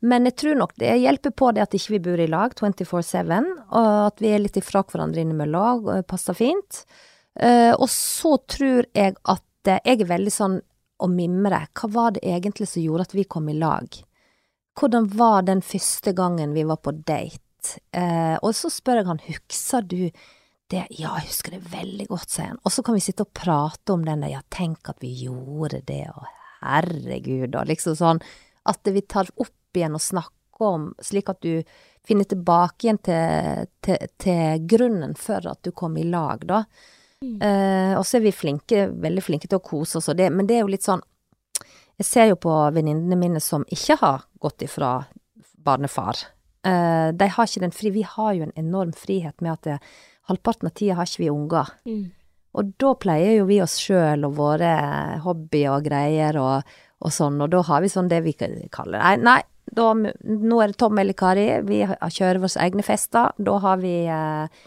Men 0.00 0.24
jeg 0.28 0.36
tror 0.40 0.56
nok 0.56 0.72
det 0.80 0.94
hjelper 1.02 1.34
på 1.36 1.50
det 1.52 1.66
at 1.66 1.74
ikke 1.76 1.96
vi 1.96 2.04
bor 2.06 2.22
i 2.22 2.28
lag 2.30 2.54
24-7, 2.56 3.50
og 3.68 3.90
at 4.06 4.24
vi 4.24 4.32
er 4.32 4.40
litt 4.40 4.56
ifra 4.56 4.80
hverandre 4.88 5.20
innimellom, 5.20 5.84
og 5.84 6.08
passer 6.08 6.36
fint. 6.36 6.84
Eh, 7.36 7.72
og 7.74 7.88
så 7.92 8.36
tror 8.48 8.88
jeg 8.96 9.16
at 9.28 9.68
eh, 9.68 9.82
jeg 9.84 10.00
er 10.00 10.12
veldig 10.14 10.32
sånn 10.32 10.60
å 10.96 11.08
mimre. 11.12 11.66
Hva 11.76 11.90
var 11.92 12.16
det 12.16 12.24
egentlig 12.24 12.70
som 12.70 12.84
gjorde 12.84 13.10
at 13.10 13.16
vi 13.16 13.26
kom 13.28 13.50
i 13.52 13.58
lag? 13.58 13.98
Hvordan 14.76 15.10
var 15.16 15.44
den 15.44 15.60
første 15.64 16.12
gangen 16.16 16.56
vi 16.56 16.64
var 16.68 16.80
på 16.80 16.94
date? 16.96 17.42
Eh, 17.92 18.36
og 18.40 18.54
så 18.56 18.70
spør 18.72 19.02
jeg 19.02 19.08
han, 19.10 19.22
husker 19.26 19.84
du 19.84 20.00
det, 20.72 20.86
ja, 20.98 21.12
jeg 21.20 21.28
husker 21.28 21.54
det 21.54 21.68
veldig 21.70 22.08
godt, 22.10 22.30
sier 22.32 22.50
han. 22.50 22.62
Og 22.66 22.74
så 22.74 22.82
kan 22.86 22.96
vi 22.96 23.04
sitte 23.04 23.26
og 23.26 23.34
prate 23.36 23.94
om 23.94 24.04
den 24.06 24.24
der, 24.24 24.34
ja, 24.34 24.42
tenk 24.50 24.90
at 24.90 24.98
vi 25.04 25.12
gjorde 25.22 25.82
det, 25.86 26.04
og 26.10 26.26
herregud, 26.64 27.54
og 27.54 27.68
liksom 27.70 27.94
sånn, 27.98 28.22
at 28.66 28.90
vi 28.90 29.04
tar 29.06 29.30
opp 29.38 29.78
igjen 29.78 29.94
og 29.94 30.02
snakker 30.02 30.66
om, 30.66 30.88
slik 31.04 31.30
at 31.30 31.42
du 31.44 31.62
finner 32.06 32.26
tilbake 32.26 32.86
igjen 32.86 32.98
til, 33.04 33.66
til, 33.84 34.06
til 34.22 34.66
grunnen 34.70 35.14
for 35.18 35.46
at 35.50 35.60
du 35.66 35.70
kom 35.76 35.98
i 36.00 36.06
lag, 36.08 36.42
da. 36.48 36.64
Eh, 37.22 37.92
og 37.96 38.04
så 38.06 38.18
er 38.18 38.26
vi 38.26 38.34
flinke, 38.34 38.86
veldig 38.92 39.22
flinke 39.24 39.48
til 39.48 39.60
å 39.60 39.64
kose 39.64 40.00
oss, 40.00 40.10
og 40.12 40.18
det, 40.18 40.28
men 40.34 40.48
det 40.48 40.58
er 40.58 40.64
jo 40.64 40.72
litt 40.72 40.86
sånn, 40.86 41.04
jeg 41.96 42.08
ser 42.08 42.26
jo 42.28 42.40
på 42.40 42.52
venninnene 42.76 43.16
mine 43.16 43.40
som 43.40 43.64
ikke 43.72 43.96
har 44.02 44.26
gått 44.42 44.66
ifra 44.66 44.98
barnefar. 45.64 46.26
Eh, 46.66 47.08
de 47.16 47.28
har 47.32 47.48
ikke 47.48 47.62
den 47.64 47.74
fri, 47.74 47.92
vi 47.94 48.04
har 48.06 48.34
jo 48.36 48.44
en 48.46 48.56
enorm 48.58 48.92
frihet 48.96 49.40
med 49.40 49.54
at 49.54 49.68
det, 49.68 49.78
halvparten 50.30 50.70
av 50.70 50.76
tida 50.76 50.96
har 50.98 51.08
ikke 51.08 51.24
vi 51.24 51.32
unger. 51.32 51.72
Mm. 51.88 52.04
Og 52.56 52.72
da 52.80 52.94
pleier 52.96 53.36
jo 53.36 53.48
vi 53.50 53.60
oss 53.62 53.76
sjøl 53.82 54.24
og 54.26 54.38
våre 54.38 54.70
hobbyer 55.24 55.74
og 55.74 55.84
greier 55.84 56.38
og, 56.40 56.78
og 57.04 57.12
sånn, 57.12 57.36
og 57.44 57.52
da 57.52 57.60
har 57.68 57.84
vi 57.84 57.92
sånn 57.92 58.08
det 58.08 58.22
vi 58.24 58.32
kaller 58.38 58.96
Nei, 58.96 59.16
nei, 59.20 59.40
da, 59.66 59.90
nå 59.92 60.62
er 60.62 60.72
det 60.72 60.78
Tom 60.80 60.98
eller 60.98 61.16
Kari, 61.18 61.46
vi 61.66 61.82
kjører 61.84 62.40
våre 62.40 62.64
egne 62.64 62.86
fester. 62.86 63.34
Da 63.36 63.58
har 63.64 63.82
vi 63.82 63.94
eh, 64.06 64.64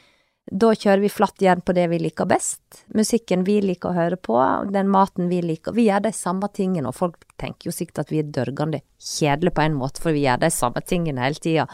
Da 0.49 0.69
kjører 0.73 1.03
vi 1.03 1.11
flatt 1.13 1.41
jern 1.41 1.61
på 1.61 1.73
det 1.77 1.87
vi 1.91 1.99
liker 2.01 2.29
best. 2.29 2.83
Musikken 2.97 3.45
vi 3.45 3.59
liker 3.61 3.91
å 3.91 3.97
høre 3.97 4.17
på, 4.17 4.37
den 4.73 4.89
maten 4.89 5.29
vi 5.29 5.41
liker. 5.45 5.75
Vi 5.77 5.87
gjør 5.87 6.07
de 6.07 6.13
samme 6.13 6.49
tingene, 6.53 6.89
og 6.89 6.97
folk 6.97 7.21
tenker 7.37 7.69
jo 7.69 7.75
sikkert 7.75 8.05
at 8.05 8.13
vi 8.13 8.21
er 8.23 8.33
dørgende 8.33 8.81
kjedelige 8.97 9.55
på 9.55 9.65
en 9.65 9.77
måte, 9.77 10.01
for 10.01 10.13
vi 10.13 10.25
gjør 10.25 10.41
de 10.41 10.51
samme 10.53 10.81
tingene 10.85 11.25
hele 11.25 11.41
tida. 11.41 11.67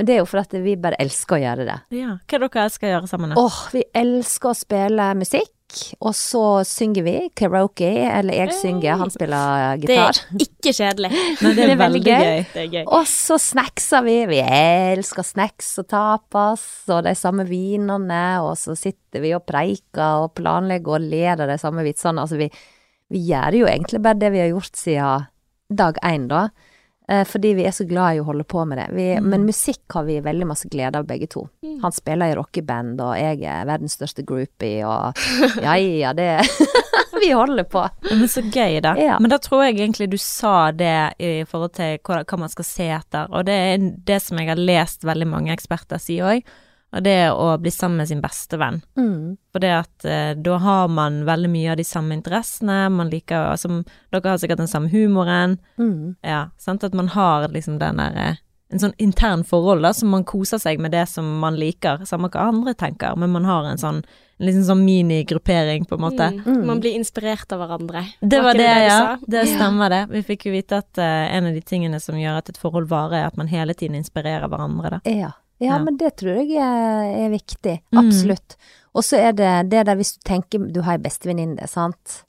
Men 0.00 0.06
det 0.08 0.14
er 0.14 0.22
jo 0.22 0.28
for 0.30 0.40
at 0.40 0.54
vi 0.64 0.78
bare 0.80 0.96
elsker 0.96 1.36
å 1.36 1.38
gjøre 1.42 1.64
det. 1.68 1.74
Ja. 1.92 2.14
Hva 2.24 2.36
er 2.38 2.40
det 2.40 2.46
dere 2.54 2.62
elsker 2.70 2.86
å 2.88 2.92
gjøre 2.94 3.08
sammen? 3.10 3.32
Åh, 3.36 3.56
vi 3.74 3.82
elsker 4.00 4.48
å 4.48 4.56
spille 4.56 5.08
musikk, 5.18 5.50
og 6.00 6.14
så 6.16 6.44
synger 6.64 7.04
vi 7.04 7.12
karaoke, 7.36 7.90
eller 8.08 8.38
jeg 8.38 8.54
synger, 8.62 8.96
han 9.02 9.12
spiller 9.12 9.82
gitar. 9.82 10.22
Det 10.32 10.46
er 10.46 10.46
ikke 10.46 10.72
kjedelig. 10.78 11.10
men 11.42 11.52
det 11.52 11.58
det 11.58 11.66
er 11.66 11.74
er 11.74 11.82
veldig 11.82 12.00
gøy. 12.06 12.14
gøy. 12.14 12.40
Er 12.62 12.72
gøy. 12.78 12.80
Og 12.96 13.04
så 13.12 13.36
snackser 13.44 14.08
vi, 14.08 14.16
vi 14.32 14.40
elsker 14.40 15.28
snacks 15.34 15.68
og 15.84 15.90
tapas, 15.92 16.64
og 16.88 17.04
de 17.04 17.14
samme 17.20 17.44
vinene, 17.50 18.24
og 18.40 18.56
så 18.62 18.78
sitter 18.80 19.20
vi 19.20 19.34
og 19.36 19.44
preiker 19.52 20.24
og 20.24 20.32
planlegger 20.40 20.96
og 20.96 21.12
ler 21.12 21.44
av 21.44 21.52
de 21.52 21.60
samme 21.60 21.84
vitsene. 21.84 22.24
Altså, 22.24 22.40
vi, 22.40 22.48
vi 23.12 23.26
gjør 23.28 23.60
jo 23.60 23.68
egentlig 23.68 24.00
bare 24.08 24.22
det 24.24 24.32
vi 24.32 24.46
har 24.46 24.48
gjort 24.54 24.80
siden 24.80 25.28
dag 25.84 26.00
én, 26.08 26.24
da. 26.32 26.48
Eh, 27.10 27.24
Fordi 27.24 27.54
vi 27.54 27.64
er 27.66 27.74
så 27.74 27.84
glad 27.84 28.16
i 28.16 28.20
å 28.22 28.26
holde 28.28 28.44
på 28.44 28.64
med 28.64 28.78
det. 28.78 28.86
Vi, 28.94 29.06
Men 29.20 29.46
musikk 29.48 29.82
har 29.96 30.06
vi 30.06 30.20
veldig 30.22 30.46
masse 30.46 30.68
glede 30.70 30.98
av, 30.98 31.08
begge 31.08 31.26
to. 31.30 31.48
Han 31.82 31.92
spiller 31.92 32.30
i 32.30 32.36
rockeband, 32.38 33.00
og 33.02 33.16
jeg 33.18 33.42
er 33.42 33.66
verdens 33.66 33.96
største 33.98 34.22
groupie, 34.26 34.84
og 34.86 35.18
ja 35.66 35.74
ja, 35.80 36.14
det 36.14 36.30
Vi 37.20 37.32
holder 37.34 37.66
på. 37.68 37.82
Men 38.06 38.28
så 38.30 38.40
gøy, 38.40 38.78
da. 38.80 38.94
Ja. 38.96 39.18
Men 39.20 39.32
da 39.32 39.36
tror 39.42 39.66
jeg 39.66 39.74
egentlig 39.76 40.06
du 40.12 40.16
sa 40.22 40.70
det 40.72 41.18
i 41.20 41.42
forhold 41.44 41.74
til 41.76 41.98
hva, 42.06 42.22
hva 42.22 42.38
man 42.40 42.52
skal 42.52 42.64
se 42.64 42.86
etter, 42.94 43.26
og 43.28 43.44
det 43.50 43.56
er 43.74 43.90
det 44.06 44.20
som 44.24 44.40
jeg 44.40 44.48
har 44.48 44.62
lest 44.70 45.04
veldig 45.04 45.28
mange 45.28 45.52
eksperter 45.52 46.00
si 46.00 46.16
òg, 46.24 46.46
og 46.90 47.04
det 47.06 47.30
å 47.30 47.46
bli 47.62 47.70
sammen 47.70 48.02
med 48.02 48.08
sin 48.10 48.22
beste 48.22 48.58
venn. 48.58 48.80
Mm. 48.98 49.36
For 49.52 49.62
det 49.62 49.70
at 49.76 50.04
eh, 50.08 50.32
da 50.34 50.58
har 50.58 50.88
man 50.90 51.22
veldig 51.28 51.50
mye 51.52 51.72
av 51.72 51.78
de 51.80 51.86
samme 51.86 52.16
interessene, 52.16 52.82
man 52.90 53.12
liker 53.12 53.52
altså, 53.52 53.82
Dere 54.10 54.32
har 54.34 54.40
sikkert 54.42 54.64
den 54.64 54.70
samme 54.70 54.90
humoren, 54.92 55.58
Mm. 55.80 56.16
ja, 56.22 56.48
sant, 56.58 56.84
at 56.84 56.94
man 56.94 57.08
har 57.08 57.48
liksom 57.48 57.78
den 57.78 57.96
der 57.96 58.16
eh, 58.16 58.40
en 58.70 58.78
sånn 58.78 58.94
intern 59.02 59.42
forhold 59.46 59.82
da, 59.82 59.92
som 59.96 60.10
man 60.12 60.24
koser 60.24 60.60
seg 60.62 60.78
med 60.82 60.92
det 60.94 61.06
som 61.10 61.26
man 61.42 61.56
liker, 61.58 62.04
samme 62.06 62.30
hva 62.30 62.50
andre 62.52 62.74
tenker, 62.78 63.16
men 63.18 63.32
man 63.34 63.48
har 63.48 63.66
en 63.70 63.80
sånn 63.80 64.02
en 64.40 64.46
liksom 64.46 64.62
sånn 64.64 64.84
minigruppering, 64.86 65.84
på 65.84 65.98
en 65.98 66.00
måte. 66.00 66.26
Mm. 66.46 66.62
Man 66.64 66.78
blir 66.80 66.94
inspirert 66.96 67.50
av 67.52 67.60
hverandre. 67.60 68.06
Det 68.20 68.38
var 68.40 68.54
var 68.54 68.54
det, 68.56 68.68
det 68.68 68.86
ja. 68.86 69.18
Det 69.20 69.42
stemmer 69.50 69.92
det. 69.92 69.98
Vi 70.14 70.22
fikk 70.24 70.46
jo 70.48 70.54
vite 70.54 70.78
at 70.80 70.96
eh, 70.98 71.26
en 71.36 71.50
av 71.50 71.52
de 71.52 71.60
tingene 71.60 72.00
som 72.00 72.16
gjør 72.16 72.38
at 72.40 72.48
et 72.48 72.60
forhold 72.60 72.88
varer, 72.88 73.18
er 73.18 73.26
at 73.28 73.36
man 73.36 73.50
hele 73.52 73.76
tiden 73.76 73.98
inspirerer 74.00 74.48
hverandre, 74.48 74.94
da. 74.96 75.00
Ja. 75.12 75.34
Ja, 75.60 75.78
men 75.84 75.98
det 76.00 76.14
tror 76.20 76.40
jeg 76.40 76.56
er, 76.56 77.12
er 77.26 77.32
viktig. 77.32 77.76
Mm. 77.92 78.00
Absolutt. 78.02 78.56
Og 78.96 79.06
så 79.06 79.20
er 79.20 79.36
det 79.38 79.52
det 79.70 79.84
der 79.86 79.98
hvis 79.98 80.16
du 80.16 80.24
tenker 80.26 80.66
du 80.72 80.82
har 80.86 80.98
ei 80.98 81.04
bestevenninne, 81.04 81.68
sant, 81.70 82.22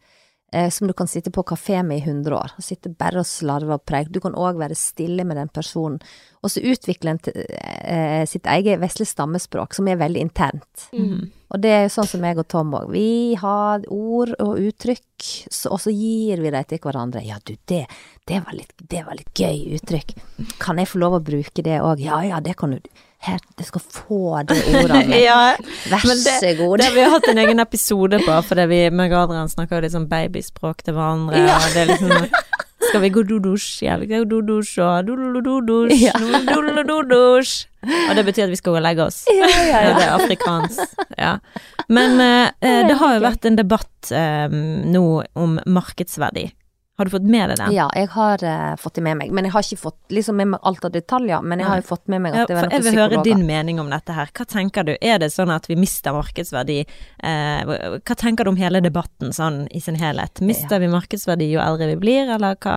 eh, 0.54 0.70
som 0.70 0.88
du 0.88 0.94
kan 0.94 1.10
sitte 1.10 1.32
på 1.34 1.44
kafé 1.48 1.82
med 1.84 2.02
i 2.02 2.06
100 2.06 2.36
år, 2.38 2.54
og 2.58 2.66
sitte 2.66 2.92
bare 2.94 3.24
og 3.24 3.30
slarve 3.30 3.78
og 3.78 3.86
preike. 3.88 4.14
Du 4.14 4.22
kan 4.22 4.38
òg 4.38 4.60
være 4.62 4.78
stille 4.78 5.26
med 5.28 5.40
den 5.40 5.50
personen, 5.50 6.00
og 6.42 6.54
så 6.54 6.62
utvikle 6.62 7.16
en 7.16 7.22
eh, 7.34 8.24
sitt 8.30 8.50
eget 8.50 8.82
vesle 8.82 9.08
stammespråk, 9.10 9.74
som 9.78 9.90
er 9.90 10.02
veldig 10.02 10.26
internt. 10.28 10.90
Mm. 10.94 11.32
Og 11.52 11.60
det 11.60 11.72
er 11.76 11.82
jo 11.84 11.94
sånn 11.98 12.08
som 12.08 12.24
jeg 12.24 12.40
og 12.40 12.48
Tom 12.52 12.76
òg. 12.78 12.92
Vi 12.94 13.36
har 13.42 13.84
ord 13.92 14.36
og 14.40 14.60
uttrykk, 14.62 15.30
så, 15.50 15.74
og 15.74 15.82
så 15.84 15.92
gir 15.92 16.44
vi 16.44 16.54
dem 16.54 16.68
til 16.70 16.80
hverandre. 16.84 17.26
Ja, 17.26 17.42
du, 17.44 17.56
det, 17.68 17.84
det, 18.30 18.40
var 18.46 18.56
litt, 18.56 18.76
det 18.78 19.02
var 19.08 19.18
litt 19.18 19.34
gøy 19.36 19.80
uttrykk. 19.80 20.16
Kan 20.62 20.80
jeg 20.80 20.94
få 20.94 21.02
lov 21.02 21.20
å 21.20 21.26
bruke 21.26 21.66
det 21.66 21.82
òg? 21.82 22.04
Ja 22.06 22.22
ja, 22.28 22.40
det 22.44 22.56
kan 22.62 22.78
du. 22.78 22.94
Her, 23.22 23.38
jeg 23.60 23.68
skal 23.68 23.82
få 23.86 24.20
det 24.50 24.56
ordet 24.74 24.92
av 24.98 25.08
meg. 25.12 25.20
Ja, 25.22 25.56
Vær 25.92 26.02
det- 26.10 26.40
så 26.42 26.54
god. 26.58 26.78
det 26.82 26.86
har 26.88 26.96
vi 26.96 27.04
hatt 27.14 27.28
en 27.30 27.38
egen 27.38 27.60
episode 27.62 28.18
på, 28.26 28.38
fordi 28.48 28.66
vi 28.72 28.80
med 28.90 29.14
Adrian 29.14 29.50
snakker 29.52 29.82
litt 29.86 29.94
sånn 29.94 30.08
babyspråk 30.10 30.82
til 30.88 30.96
hverandre, 30.98 31.38
Ja. 31.38 31.60
og 31.62 31.76
det 31.76 31.84
er 31.84 31.92
liksom 31.94 32.32
skal 32.82 33.02
vi 33.06 33.10
gå 33.14 33.22
do-dusj, 33.24 33.84
ja, 33.86 33.96
vi 34.02 34.08
skal 34.10 34.26
gå 34.26 34.30
do-dusj 34.42 34.80
og 34.84 35.06
do-do-do-dusj, 35.06 36.10
do-do-do-dusj. 36.50 37.52
Og 38.10 38.16
det 38.18 38.24
betyr 38.28 38.46
at 38.48 38.52
vi 38.52 38.58
skal 38.60 38.74
gå 38.74 38.80
og 38.82 38.86
legge 38.86 39.06
oss. 39.06 39.22
Ja, 39.30 39.48
ja, 39.48 39.62
Ja, 39.70 39.82
ja. 39.86 39.94
det 39.98 40.04
er 40.08 40.16
afrikansk. 40.18 41.06
Ja. 41.18 41.32
Men 41.90 42.20
eh, 42.22 42.50
eh, 42.62 42.82
det 42.90 42.98
har 43.00 43.16
jo 43.16 43.24
vært 43.24 43.46
en 43.50 43.58
debatt 43.58 44.12
eh, 44.12 44.48
nå 44.52 45.04
om 45.38 45.60
markedsverdi. 45.66 46.48
Har 47.02 47.06
du 47.06 47.12
fått 47.12 47.24
med 47.24 47.50
deg 47.50 47.58
den? 47.58 47.72
Ja, 47.74 47.88
jeg 47.98 48.12
har 48.14 48.44
uh, 48.46 48.76
fått 48.78 49.00
det 49.00 49.02
med 49.02 49.18
meg, 49.18 49.32
men 49.34 49.48
jeg 49.48 49.56
har 49.56 49.66
ikke 49.66 49.82
fått 49.88 50.14
liksom 50.14 50.36
med 50.38 50.52
meg 50.52 50.68
alt 50.70 50.84
av 50.86 50.92
detaljer. 50.94 51.42
Men 51.42 51.64
jeg 51.64 51.66
har 51.72 51.80
jo 51.80 51.86
fått 51.88 52.04
med 52.14 52.22
meg 52.22 52.36
at 52.38 52.52
det 52.52 52.58
var 52.60 52.68
jeg 52.70 52.86
vil 52.86 53.00
høre 53.00 53.24
din 53.26 53.42
mening 53.48 53.80
om 53.82 53.90
dette 53.90 54.14
her. 54.14 54.30
Hva 54.38 54.46
tenker 54.46 54.86
du? 54.86 54.92
Er 55.02 55.18
det 55.24 55.32
sånn 55.34 55.50
at 55.50 55.66
vi 55.66 55.80
mister 55.82 56.14
markedsverdi? 56.14 56.76
Eh, 56.86 57.72
hva 57.98 58.18
tenker 58.22 58.46
du 58.46 58.52
om 58.54 58.60
hele 58.62 58.84
debatten 58.86 59.34
sånn 59.34 59.64
i 59.74 59.82
sin 59.82 59.98
helhet? 59.98 60.44
Mister 60.46 60.78
vi 60.84 60.92
markedsverdi 60.94 61.50
jo 61.56 61.64
eldre 61.64 61.90
vi 61.96 61.98
blir, 62.04 62.30
eller 62.38 62.60
hva? 62.62 62.76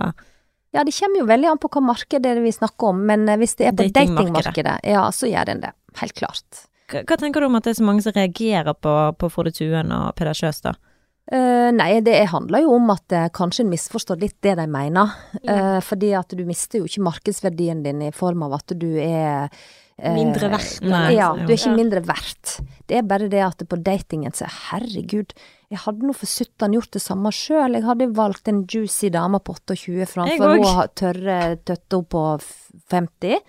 Ja, 0.73 0.81
det 0.81 0.95
kommer 0.97 1.21
jo 1.21 1.29
veldig 1.29 1.51
an 1.51 1.61
på 1.61 1.69
hva 1.77 1.85
marked 1.91 2.25
det 2.25 2.33
er 2.33 2.41
vi 2.41 2.55
snakker 2.57 2.95
om, 2.95 3.05
men 3.11 3.29
eh, 3.29 3.37
hvis 3.43 3.59
det 3.61 3.69
er 3.69 3.77
på 3.77 3.85
Datingmarkedet. 3.85 4.65
dating 4.65 4.95
ja, 4.97 5.05
så 5.13 5.29
gjør 5.29 5.53
den 5.53 5.61
det. 5.67 5.75
Helt 6.01 6.17
klart. 6.17 6.65
Hva, 6.89 7.05
hva 7.05 7.21
tenker 7.21 7.45
du 7.45 7.51
om 7.51 7.61
at 7.61 7.69
det 7.69 7.75
er 7.75 7.79
så 7.83 7.85
mange 7.85 8.01
som 8.09 8.17
reagerer 8.17 8.73
på, 8.73 8.97
på 9.21 9.29
Frode 9.37 9.53
Tuen 9.53 9.93
og 9.93 10.17
Peder 10.17 10.33
Kjøs, 10.33 10.65
da? 10.65 10.73
Eh, 11.25 11.69
nei, 11.73 11.89
det 12.05 12.19
handler 12.29 12.65
jo 12.65 12.75
om 12.77 12.91
at 12.93 13.15
eh, 13.15 13.31
kanskje 13.33 13.63
en 13.65 13.71
misforstår 13.71 14.19
litt 14.21 14.37
det 14.45 14.57
de 14.59 14.67
mener. 14.69 15.15
Uh, 15.41 15.79
fordi 15.81 16.11
at 16.17 16.35
du 16.37 16.43
mister 16.45 16.83
jo 16.83 16.89
ikke 16.89 17.07
markedsverdien 17.07 17.81
din 17.85 18.03
i 18.05 18.13
form 18.13 18.45
av 18.45 18.59
at 18.59 18.77
du 18.77 18.91
er 19.01 19.49
Mindre 19.95 20.49
verdt. 20.51 20.81
Nei, 20.83 21.13
Ja, 21.15 21.29
du 21.39 21.47
er 21.47 21.55
ikke 21.55 21.71
mindre 21.71 22.01
verdt. 22.03 22.57
Det 22.83 22.97
er 22.99 23.05
bare 23.07 23.29
det 23.31 23.39
at 23.39 23.61
på 23.63 23.77
datingen 23.79 24.33
så 24.35 24.43
herregud, 24.43 25.31
jeg 25.71 25.79
hadde 25.85 26.03
nå 26.03 26.11
for 26.13 26.27
suttan 26.27 26.75
gjort 26.75 26.91
det 26.97 27.01
samme 27.01 27.31
sjøl. 27.31 27.77
Jeg 27.77 27.85
hadde 27.87 28.09
valgt 28.17 28.51
en 28.51 28.65
juicy 28.67 29.07
dame 29.13 29.39
på 29.39 29.55
28 29.55 29.95
Jeg 29.95 30.11
framfor 30.11 30.51
hun 30.51 30.91
tørre 30.99 31.39
tøtta 31.63 32.01
på 32.11 32.25
50. 32.91 33.39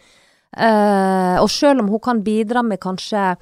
Eh, 0.56 1.36
og 1.42 1.50
sjøl 1.52 1.82
om 1.82 1.90
hun 1.92 2.00
kan 2.00 2.22
bidra 2.24 2.62
med 2.64 2.80
kanskje 2.80 3.34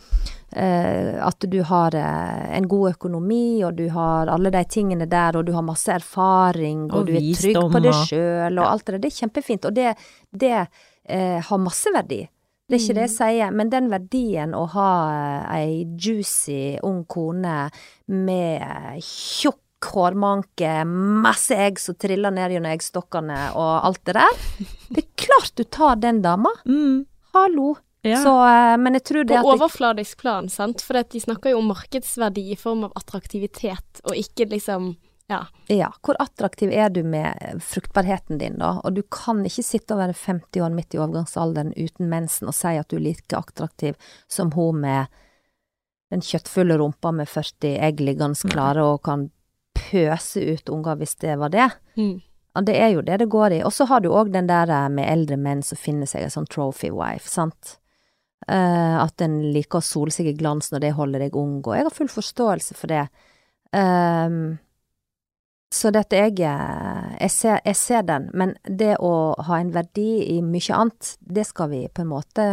at 0.54 1.46
du 1.50 1.58
har 1.66 1.94
eh, 1.98 2.44
en 2.58 2.68
god 2.70 2.94
økonomi, 2.94 3.64
og 3.66 3.74
du 3.78 3.88
har 3.94 4.30
alle 4.30 4.52
de 4.54 4.62
tingene 4.70 5.08
der, 5.10 5.38
og 5.38 5.48
du 5.48 5.52
har 5.56 5.64
masse 5.66 5.90
erfaring, 5.92 6.86
og, 6.90 7.00
Og 7.00 7.10
du 7.10 7.16
er 7.18 7.26
trygg 7.34 7.58
på 7.72 7.82
deg 7.82 7.98
sjøl, 8.10 8.60
og 8.60 8.68
alt 8.68 8.86
det 8.86 8.94
der. 8.94 9.02
Det 9.02 9.10
er 9.10 9.18
kjempefint, 9.22 9.66
og 9.66 9.74
det, 9.74 9.96
det 10.30 10.54
eh, 10.54 11.40
har 11.42 11.62
masse 11.62 11.92
verdi. 11.94 12.22
Det 12.64 12.78
er 12.78 12.80
ikke 12.80 12.96
det 12.96 13.02
jeg 13.04 13.12
sier, 13.12 13.50
men 13.52 13.68
den 13.68 13.90
verdien 13.92 14.54
å 14.56 14.62
ha 14.72 14.92
eh, 15.12 15.56
ei 15.58 15.82
juicy 16.00 16.78
ung 16.86 17.02
kone 17.04 17.66
med 18.08 18.62
eh, 18.64 18.96
tjukk 19.04 19.60
hårmanke, 19.84 20.70
masse 20.88 21.52
egg 21.60 21.76
som 21.82 21.98
triller 22.00 22.32
ned 22.32 22.54
gjennom 22.54 22.72
eggstokkene 22.72 23.50
og 23.52 23.72
alt 23.84 24.00
det 24.08 24.14
der, 24.16 24.38
det 24.88 25.02
er 25.02 25.10
klart 25.26 25.52
du 25.60 25.64
tar 25.68 26.00
den 26.00 26.22
dama. 26.24 26.54
Mm, 26.64 27.04
Hallo. 27.36 27.74
Ja. 28.04 28.20
Så, 28.22 28.34
eh, 28.46 28.76
men 28.76 28.98
jeg 28.98 29.04
tror 29.08 29.24
det 29.24 29.40
På 29.40 29.54
at 29.54 29.58
overfladisk 29.58 30.20
plan, 30.20 30.48
sant. 30.52 30.84
For 30.84 31.00
de 31.00 31.20
snakker 31.20 31.54
jo 31.54 31.62
om 31.62 31.72
markedsverdi 31.72 32.50
i 32.52 32.58
form 32.60 32.84
av 32.88 32.94
attraktivitet, 33.00 34.04
og 34.04 34.16
ikke 34.16 34.50
liksom 34.52 34.94
Ja. 35.26 35.46
Ja, 35.72 35.86
hvor 36.04 36.18
attraktiv 36.20 36.68
er 36.68 36.90
du 36.92 37.00
med 37.02 37.38
eh, 37.40 37.54
fruktbarheten 37.56 38.38
din, 38.38 38.58
da? 38.60 38.74
Og 38.84 38.92
du 38.92 39.00
kan 39.08 39.40
ikke 39.40 39.64
sitte 39.64 39.96
og 39.96 40.02
være 40.02 40.12
50 40.12 40.60
år 40.60 40.74
midt 40.76 40.92
i 40.94 41.00
overgangsalderen 41.00 41.72
uten 41.80 42.10
mensen 42.10 42.50
og 42.52 42.54
si 42.54 42.74
at 42.76 42.90
du 42.92 42.98
er 42.98 43.06
like 43.06 43.32
attraktiv 43.32 43.96
som 44.28 44.52
hun 44.52 44.82
med 44.82 45.06
den 46.12 46.20
kjøttfulle 46.20 46.76
rumpa 46.76 47.14
med 47.16 47.28
40 47.28 47.78
egg 47.88 48.04
liggende 48.04 48.52
klare 48.52 48.84
og 48.84 49.00
kan 49.08 49.30
pøse 49.74 50.44
ut 50.44 50.68
unger 50.68 51.00
hvis 51.00 51.16
det 51.24 51.38
var 51.40 51.48
det. 51.56 51.70
Mm. 51.96 52.20
Ja, 52.54 52.60
det 52.60 52.76
er 52.78 52.92
jo 52.94 53.00
det 53.02 53.18
det 53.18 53.30
går 53.32 53.56
i. 53.56 53.62
Og 53.66 53.72
så 53.74 53.88
har 53.90 54.04
du 54.04 54.12
òg 54.14 54.30
den 54.34 54.46
der 54.50 54.70
eh, 54.70 54.90
med 54.92 55.08
eldre 55.10 55.40
menn 55.40 55.64
som 55.66 55.80
finner 55.80 56.10
seg 56.10 56.26
en 56.26 56.36
sånn 56.36 56.50
trophy 56.50 56.92
wife, 56.94 57.26
sant. 57.30 57.78
Eh, 58.44 58.96
at 59.00 59.24
en 59.24 59.38
liker 59.54 59.80
å 59.80 59.84
sole 59.84 60.12
seg 60.12 60.28
i 60.28 60.36
glansen, 60.36 60.76
og 60.76 60.84
det 60.84 60.92
holder 60.98 61.24
deg 61.26 61.38
ung, 61.38 61.62
og 61.62 61.72
jeg 61.76 61.86
har 61.86 61.94
full 61.94 62.10
forståelse 62.12 62.76
for 62.76 62.92
det. 62.92 63.06
Um, 63.74 64.58
så 65.74 65.90
dette 65.90 66.18
jeg, 66.20 66.36
eh, 66.46 67.14
jeg, 67.18 67.32
ser, 67.34 67.56
jeg 67.64 67.78
ser 67.80 68.04
den, 68.06 68.28
men 68.36 68.52
det 68.62 68.92
å 69.02 69.32
ha 69.48 69.56
en 69.58 69.72
verdi 69.74 70.20
i 70.36 70.36
mye 70.44 70.76
annet, 70.76 71.14
det 71.18 71.46
skal 71.48 71.72
vi 71.72 71.80
på 71.88 72.04
en 72.04 72.12
måte 72.12 72.44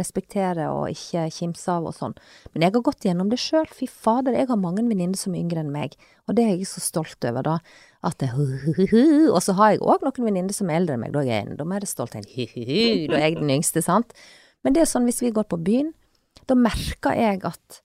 respektere 0.00 0.70
og 0.72 0.94
ikke 0.94 1.26
kimse 1.34 1.74
av 1.74 1.90
og 1.90 1.96
sånn. 1.98 2.14
Men 2.54 2.64
jeg 2.64 2.76
har 2.76 2.86
gått 2.86 3.04
gjennom 3.04 3.32
det 3.32 3.40
sjøl, 3.42 3.66
fy 3.68 3.90
fader, 3.90 4.38
jeg 4.38 4.48
har 4.48 4.60
mange 4.60 4.86
venninner 4.86 5.18
som 5.20 5.34
er 5.34 5.42
yngre 5.42 5.60
enn 5.60 5.74
meg, 5.74 5.98
og 6.24 6.38
det 6.38 6.46
er 6.46 6.54
jeg 6.54 6.70
så 6.70 6.80
stolt 6.84 7.28
over, 7.28 7.44
da. 7.50 7.58
At 8.06 8.22
det, 8.22 8.30
Og 9.34 9.42
så 9.44 9.58
har 9.58 9.74
jeg 9.74 9.84
òg 9.84 10.06
noen 10.06 10.30
venninner 10.30 10.56
som 10.56 10.70
er 10.70 10.80
eldre 10.80 10.96
enn 10.96 11.04
meg, 11.04 11.12
da 11.12 11.26
er 11.26 11.30
jeg 11.32 11.50
enda 11.50 11.68
mer 11.68 11.84
stolt 11.90 12.16
enn 12.16 12.24
da 13.10 13.18
er 13.18 13.26
jeg 13.26 13.38
den 13.42 13.52
yngste, 13.58 13.84
sant. 13.84 14.16
Men 14.64 14.74
det 14.74 14.84
er 14.84 14.90
sånn 14.90 15.06
hvis 15.08 15.22
vi 15.22 15.32
går 15.34 15.46
på 15.50 15.60
byen, 15.60 15.92
da 16.48 16.56
merker 16.58 17.16
jeg 17.16 17.42
at 17.46 17.80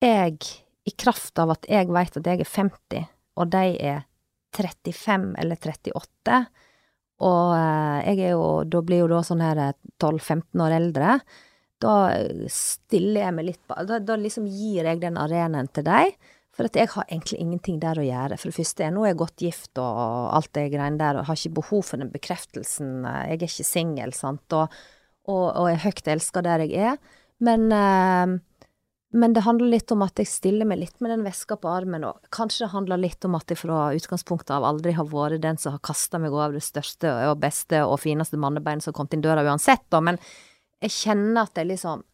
jeg, 0.00 0.38
i 0.88 0.92
kraft 0.96 1.38
av 1.42 1.52
at 1.56 1.66
jeg 1.68 1.90
vet 1.92 2.16
at 2.16 2.30
jeg 2.30 2.42
er 2.42 2.48
50, 2.48 3.06
og 3.40 3.52
de 3.52 3.64
er 3.76 4.02
35 4.56 5.34
eller 5.38 5.60
38, 5.60 6.40
og 7.20 7.52
eh, 7.52 8.08
jeg 8.08 8.24
er 8.30 8.34
jo, 8.34 8.48
da 8.64 8.80
blir 8.86 9.04
jo 9.04 9.10
da 9.12 9.20
sånn 9.26 9.44
her 9.44 9.60
eh, 9.60 9.76
12-15 10.00 10.64
år 10.64 10.76
eldre, 10.78 11.18
da 11.80 11.94
stiller 12.52 13.26
jeg 13.26 13.36
meg 13.36 13.48
litt 13.50 13.62
på, 13.68 13.76
da, 13.88 14.00
da 14.04 14.16
liksom 14.20 14.48
gir 14.48 14.88
jeg 14.88 15.00
den 15.02 15.18
arenaen 15.20 15.68
til 15.72 15.86
deg, 15.86 16.14
for 16.56 16.66
at 16.66 16.76
jeg 16.76 16.90
har 16.92 17.06
egentlig 17.06 17.38
ingenting 17.40 17.78
der 17.80 18.00
å 18.00 18.04
gjøre. 18.04 18.36
For 18.36 18.50
det 18.50 18.56
første 18.58 18.88
nå 18.92 19.04
er 19.04 19.12
jeg 19.12 19.20
godt 19.20 19.44
gift 19.44 19.80
og 19.80 20.00
alt 20.36 20.50
det 20.58 20.66
greiene 20.74 21.00
der, 21.00 21.20
og 21.20 21.28
har 21.28 21.38
ikke 21.38 21.60
behov 21.60 21.84
for 21.88 22.02
den 22.02 22.10
bekreftelsen. 22.12 23.06
Jeg 23.06 23.38
er 23.38 23.46
ikke 23.46 23.68
singel, 23.68 24.12
sant, 24.16 24.58
og, 24.58 24.74
og, 25.30 25.46
og 25.56 25.70
er 25.70 25.82
høyt 25.84 26.08
elska 26.10 26.42
der 26.44 26.66
jeg 26.66 26.92
er. 26.92 27.00
Men, 27.40 27.70
eh, 27.72 28.34
men 29.10 29.32
det 29.34 29.42
handler 29.46 29.72
litt 29.72 29.90
om 29.94 30.04
at 30.06 30.20
jeg 30.20 30.28
stiller 30.30 30.68
meg 30.68 30.82
litt 30.82 31.00
med 31.02 31.10
den 31.14 31.24
veska 31.26 31.56
på 31.58 31.70
armen, 31.70 32.04
og 32.06 32.20
kanskje 32.34 32.66
det 32.66 32.74
handler 32.74 33.00
litt 33.00 33.26
om 33.26 33.34
at 33.38 33.50
jeg 33.50 33.58
fra 33.58 33.88
utgangspunktet 33.96 34.52
av 34.54 34.66
aldri 34.68 34.94
har 34.94 35.08
vært 35.10 35.42
den 35.42 35.58
som 35.58 35.74
har 35.74 35.82
kasta 35.82 36.20
meg 36.22 36.36
over 36.36 36.54
det 36.54 36.62
største 36.66 37.10
og 37.30 37.40
beste 37.42 37.82
og 37.86 37.98
fineste 38.02 38.38
mannebeinet 38.38 38.84
som 38.84 38.92
har 38.92 39.00
kommet 39.00 39.16
inn 39.18 39.24
døra 39.24 39.46
uansett, 39.46 39.88
da, 39.90 40.02
men 40.04 40.20
jeg 40.80 40.94
kjenner 40.94 41.48
at 41.48 41.58
jeg 41.58 41.72
liksom 41.72 42.04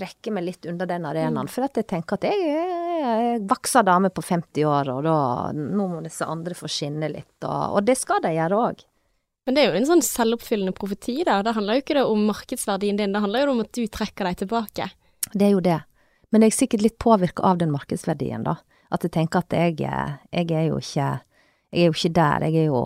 trekker 0.00 0.32
meg 0.32 0.46
litt 0.46 0.68
under 0.70 0.88
den 0.88 1.04
arenaen, 1.04 1.50
for 1.50 1.66
at 1.66 1.76
jeg 1.76 1.88
tenker 1.90 2.16
at 2.16 2.24
jeg 2.30 2.46
er 2.48 3.34
en 3.34 3.48
voksen 3.50 3.84
dame 3.84 4.10
på 4.14 4.24
50 4.24 4.64
år, 4.70 4.92
og 4.94 5.02
da, 5.04 5.16
nå 5.52 5.88
må 5.90 6.00
disse 6.04 6.24
andre 6.24 6.56
få 6.56 6.70
skinne 6.70 7.10
litt, 7.12 7.36
og, 7.42 7.76
og 7.76 7.84
det 7.84 7.98
skal 8.00 8.22
de 8.24 8.32
gjøre 8.38 8.62
òg. 8.70 8.86
Men 9.46 9.54
det 9.56 9.62
er 9.62 9.70
jo 9.72 9.78
en 9.80 9.86
sånn 9.88 10.02
selvoppfyllende 10.04 10.74
profeti, 10.76 11.22
da. 11.24 11.38
Det 11.42 11.54
handler 11.56 11.78
jo 11.78 11.82
ikke 11.84 12.02
om 12.06 12.26
markedsverdien 12.28 12.98
din, 13.00 13.12
det 13.16 13.22
handler 13.24 13.46
jo 13.46 13.54
om 13.54 13.62
at 13.64 13.72
du 13.72 13.86
trekker 13.88 14.28
deg 14.28 14.36
tilbake. 14.42 14.90
Det 15.32 15.46
er 15.46 15.54
jo 15.54 15.60
det. 15.64 15.78
Men 16.30 16.42
jeg 16.44 16.52
er 16.52 16.58
sikkert 16.58 16.82
litt 16.84 16.98
påvirka 17.02 17.42
av 17.48 17.58
den 17.58 17.72
markedsverdien, 17.74 18.44
da. 18.46 18.58
At 18.92 19.02
jeg 19.06 19.12
tenker 19.16 19.38
at 19.44 19.50
jeg, 19.54 19.80
er- 19.86 20.18
jeg 20.32 20.50
er 20.50 20.66
jo 20.68 20.78
ikke 20.78 21.20
Jeg 21.72 21.82
er 21.82 21.86
jo 21.86 21.92
ikke 21.94 22.12
der, 22.12 22.40
jeg 22.50 22.56
er 22.56 22.66
jo 22.66 22.80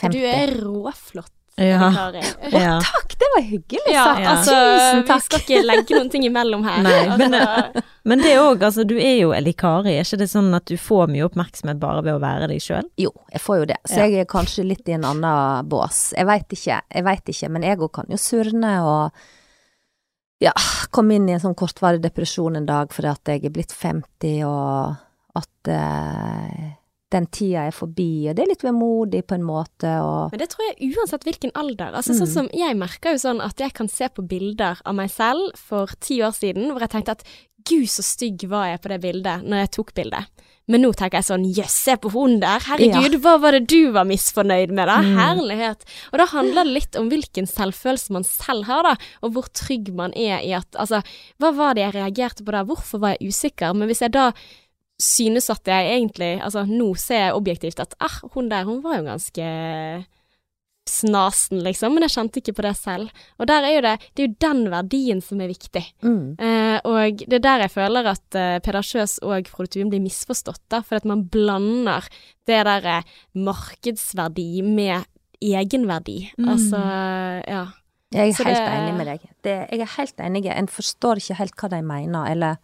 50. 0.00 0.12
du 0.14 0.26
er 0.26 0.52
råflott, 0.62 1.32
Ja. 1.60 1.88
Å, 1.92 2.48
ja. 2.48 2.76
Takk, 2.80 3.10
det 3.20 3.26
var 3.34 3.42
hyggelig 3.44 3.92
Ja, 3.92 4.04
sagt! 4.08 4.20
Ja. 4.22 4.30
altså, 4.32 4.54
Tusen 4.56 5.02
vi 5.04 5.16
skal 5.26 5.42
ikke 5.42 5.58
legge 5.66 5.98
noen 5.98 6.08
ting 6.14 6.24
imellom 6.24 6.62
her. 6.64 6.78
Nei, 6.86 7.16
men- 7.20 7.34
altså, 7.36 7.82
Men 8.08 8.22
det 8.24 8.32
òg, 8.40 8.64
altså 8.66 8.86
du 8.88 8.94
er 8.98 9.18
jo 9.20 9.34
Elikari, 9.36 9.92
er 9.98 10.06
ikke 10.06 10.18
det 10.24 10.30
sånn 10.32 10.48
at 10.56 10.64
du 10.66 10.74
får 10.80 11.12
mye 11.12 11.26
oppmerksomhet 11.28 11.78
bare 11.82 12.00
ved 12.02 12.16
å 12.16 12.22
være 12.24 12.48
deg 12.50 12.64
sjøl? 12.64 12.88
Jo, 12.98 13.12
jeg 13.30 13.44
får 13.44 13.60
jo 13.60 13.68
det. 13.70 13.76
Så 13.86 14.00
jeg 14.00 14.16
er 14.24 14.30
kanskje 14.32 14.64
litt 14.66 14.88
i 14.88 14.96
en 14.96 15.04
annen 15.12 15.68
bås. 15.70 16.00
Jeg 16.16 16.26
veit 16.26 16.56
ikke, 16.56 16.80
jeg 16.88 17.06
veit 17.06 17.30
ikke. 17.36 17.52
Men 17.52 17.62
jeg 17.68 17.78
òg 17.78 17.92
kan 18.00 18.10
jo 18.10 18.18
surne 18.18 18.72
og 18.88 19.22
ja, 20.42 20.50
komme 20.90 21.14
inn 21.20 21.28
i 21.30 21.36
en 21.36 21.44
sånn 21.44 21.54
kortvarig 21.54 22.00
depresjon 22.02 22.56
en 22.58 22.66
dag 22.66 22.90
fordi 22.90 23.12
at 23.12 23.30
jeg 23.36 23.44
er 23.46 23.54
blitt 23.54 23.76
50 23.76 24.40
og 24.48 24.96
at 25.38 25.70
eh, 25.70 26.72
den 27.12 27.26
tida 27.32 27.66
er 27.68 27.76
forbi, 27.76 28.28
og 28.30 28.36
det 28.38 28.44
er 28.46 28.50
litt 28.54 28.64
vemodig 28.64 29.22
på 29.28 29.36
en 29.36 29.44
måte, 29.46 29.92
og 30.02 30.32
Men 30.32 30.40
det 30.42 30.48
tror 30.54 30.64
jeg 30.70 30.92
uansett 30.96 31.24
hvilken 31.28 31.52
alder. 31.54 31.92
Altså 31.92 32.16
sånn 32.16 32.28
Mm. 32.28 32.32
som 32.34 32.48
Jeg 32.52 32.76
merker 32.80 33.12
jo 33.12 33.22
sånn 33.22 33.40
at 33.44 33.56
jeg 33.60 33.72
kan 33.76 33.88
se 33.88 34.08
på 34.08 34.26
bilder 34.26 34.80
av 34.84 34.94
meg 34.94 35.10
selv 35.10 35.52
for 35.56 35.86
ti 36.00 36.20
år 36.24 36.32
siden 36.32 36.70
hvor 36.72 36.80
jeg 36.80 36.90
tenkte 36.96 37.18
at 37.18 37.24
gud 37.68 37.86
så 37.86 38.02
stygg 38.02 38.48
var 38.50 38.66
jeg 38.72 38.80
på 38.82 38.88
det 38.90 39.00
bildet 39.04 39.44
når 39.46 39.60
jeg 39.66 39.70
tok 39.76 39.94
bildet. 39.94 40.26
Men 40.68 40.80
nå 40.82 40.92
tenker 40.94 41.18
jeg 41.18 41.26
sånn 41.26 41.44
jøss, 41.54 41.74
se 41.74 41.96
på 41.98 42.10
hun 42.14 42.38
der, 42.40 42.60
herregud, 42.62 43.16
hva 43.20 43.34
var 43.42 43.50
det 43.52 43.66
du 43.68 43.90
var 43.92 44.04
misfornøyd 44.06 44.70
med 44.70 44.86
da? 44.86 45.00
Mm. 45.02 45.16
Herlighet. 45.18 45.82
Og 46.12 46.18
da 46.18 46.26
handler 46.30 46.64
det 46.64 46.72
litt 46.76 46.96
om 46.96 47.08
hvilken 47.10 47.48
selvfølelse 47.50 48.10
man 48.14 48.22
selv 48.24 48.64
har 48.70 48.82
da, 48.86 48.92
og 49.22 49.32
hvor 49.34 49.48
trygg 49.52 49.90
man 49.94 50.14
er 50.14 50.38
i 50.40 50.52
at 50.54 50.70
altså, 50.78 51.02
hva 51.42 51.50
var 51.54 51.74
det 51.74 51.82
jeg 51.82 51.94
reagerte 51.98 52.44
på 52.46 52.54
da, 52.54 52.62
hvorfor 52.64 53.02
var 53.02 53.16
jeg 53.16 53.32
usikker? 53.34 53.74
Men 53.74 53.90
hvis 53.90 54.02
jeg 54.06 54.14
da 54.14 54.30
synes 55.02 55.50
at 55.50 55.66
jeg 55.66 55.90
egentlig 55.96 56.32
Altså, 56.42 56.62
nå 56.68 56.92
ser 57.00 57.26
jeg 57.26 57.34
objektivt 57.38 57.80
at 57.82 57.94
ah, 58.00 58.20
hun 58.34 58.48
der, 58.52 58.64
hun 58.68 58.82
var 58.84 59.00
jo 59.00 59.08
ganske 59.10 59.46
snasen, 60.88 61.60
liksom, 61.62 61.94
men 61.94 62.02
jeg 62.04 62.10
kjente 62.16 62.40
ikke 62.40 62.54
på 62.58 62.64
det 62.66 62.72
selv. 62.76 63.10
Og 63.38 63.46
der 63.46 63.62
er 63.68 63.74
jo 63.76 63.82
det, 63.84 63.92
det 64.16 64.22
er 64.24 64.26
jo 64.26 64.38
den 64.42 64.62
verdien 64.72 65.20
som 65.22 65.40
er 65.40 65.50
viktig. 65.52 65.82
Mm. 66.02 66.34
Eh, 66.42 66.78
og 66.90 67.22
det 67.22 67.38
er 67.38 67.44
der 67.44 67.62
jeg 67.64 67.70
føler 67.76 68.08
at 68.10 68.38
eh, 68.38 68.56
pedasjøs 68.66 69.14
og 69.22 69.46
produktivum 69.54 69.92
blir 69.92 70.02
misforstått, 70.02 70.58
da, 70.74 70.80
for 70.82 70.98
at 70.98 71.06
man 71.08 71.22
blander 71.32 72.08
det 72.50 72.58
der 72.66 72.88
eh, 72.96 73.12
markedsverdi 73.46 74.48
med 74.66 75.06
egenverdi. 75.42 76.18
Mm. 76.38 76.50
Altså, 76.50 76.82
ja. 77.46 77.64
Jeg 78.12 78.28
er 78.28 78.32
Så 78.36 78.44
helt 78.44 78.58
det- 78.58 78.72
enig 78.76 78.94
med 78.98 79.06
deg. 79.08 79.20
Det, 79.46 79.54
jeg 79.72 79.80
er 79.86 79.94
helt 79.96 80.18
enig. 80.20 80.44
En 80.52 80.66
forstår 80.68 81.16
ikke 81.22 81.38
helt 81.38 81.54
hva 81.56 81.70
de 81.72 81.82
mener, 81.82 82.26
eller 82.34 82.56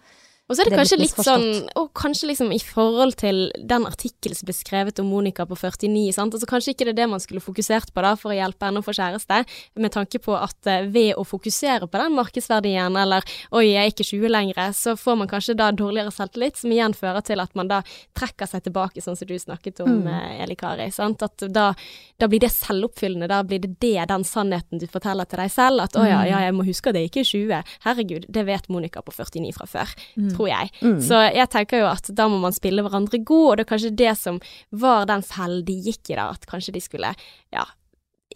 Og 0.49 0.57
så 0.57 0.63
er 0.63 0.65
det, 0.65 0.73
Det 0.73 0.79
kanskje 0.81 0.97
litt 0.99 1.17
litt 1.19 1.27
sånn, 1.27 1.69
og 1.77 1.91
kanskje 1.93 2.29
liksom 2.31 2.53
i 2.57 2.59
forhold 2.65 3.17
til 3.21 3.51
den 3.69 3.85
artikkelen 3.85 4.35
som 4.35 4.47
ble 4.49 4.55
skrevet 4.57 4.99
om 5.03 5.07
Monica 5.13 5.45
på 5.45 5.57
49, 5.61 6.13
sant. 6.17 6.33
Altså 6.33 6.49
kanskje 6.49 6.73
ikke 6.73 6.87
det 6.89 6.95
er 6.95 7.01
det 7.03 7.09
man 7.13 7.21
skulle 7.21 7.43
fokusert 7.45 7.93
på 7.93 8.01
da, 8.03 8.15
for 8.17 8.33
å 8.33 8.37
hjelpe 8.39 8.65
henne 8.65 8.81
å 8.81 8.87
få 8.87 8.95
kjæreste, 8.97 9.43
med 9.77 9.93
tanke 9.93 10.19
på 10.25 10.33
at 10.39 10.67
eh, 10.67 10.87
ved 10.89 11.15
å 11.21 11.25
fokusere 11.29 11.85
på 11.87 12.01
den 12.01 12.17
markedsverdien, 12.17 12.97
eller 12.97 13.23
oi, 13.53 13.67
jeg 13.75 13.83
er 13.83 13.93
ikke 13.93 14.07
20 14.09 14.33
lenger, 14.33 14.73
så 14.73 14.97
får 14.97 15.19
man 15.21 15.29
kanskje 15.29 15.57
da 15.59 15.69
dårligere 15.71 16.11
selvtillit, 16.17 16.57
som 16.57 16.73
igjen 16.73 16.97
fører 16.97 17.21
til 17.29 17.41
at 17.45 17.53
man 17.55 17.69
da 17.69 17.83
trekker 18.17 18.49
seg 18.49 18.65
tilbake, 18.65 19.05
sånn 19.05 19.17
som 19.21 19.29
du 19.29 19.37
snakket 19.39 19.81
om, 19.85 19.99
Mm. 19.99 20.07
eh, 20.09 20.43
Eli 20.45 20.55
Kari, 20.57 20.89
sant. 20.91 21.23
At 21.23 21.37
da, 21.53 21.75
da 22.19 22.27
blir 22.27 22.41
det 22.41 22.51
selvoppfyllende, 22.55 23.29
da 23.29 23.43
blir 23.43 23.61
det 23.61 23.79
det, 23.81 24.07
den 24.09 24.25
sannheten 24.25 24.79
du 24.81 24.87
forteller 24.87 25.29
til 25.29 25.39
deg 25.45 25.51
selv, 25.51 25.83
at 25.83 25.93
å 25.97 26.07
ja, 26.09 26.23
ja, 26.25 26.41
jeg 26.47 26.55
må 26.55 26.65
huske 26.65 26.89
at 26.89 26.95
jeg 26.97 27.11
ikke 27.11 27.21
er 27.21 27.29
20. 27.29 27.65
Herregud, 27.85 28.27
det 28.33 28.47
vet 28.49 28.69
Monica 28.73 29.03
på 29.03 29.13
49 29.13 29.53
fra 29.59 29.67
før, 29.67 29.95
tror 30.39 30.49
jeg. 30.53 30.71
Mm. 30.81 31.01
Så 31.03 31.19
jeg 31.35 31.51
tenker 31.51 31.83
jo 31.83 31.91
at 31.91 32.09
da 32.15 32.29
må 32.31 32.39
man 32.47 32.55
spille 32.57 32.87
hverandre 32.87 33.19
god, 33.27 33.47
og 33.51 33.57
det 33.59 33.67
er 33.67 33.73
kanskje 33.75 33.91
det 33.99 34.15
som 34.17 34.39
var 34.71 35.05
den 35.11 35.27
fellen 35.27 35.67
de 35.67 35.77
gikk 35.91 36.15
i 36.15 36.17
da, 36.21 36.31
at 36.33 36.47
kanskje 36.49 36.73
de 36.79 36.81
skulle, 36.87 37.11
ja, 37.53 37.67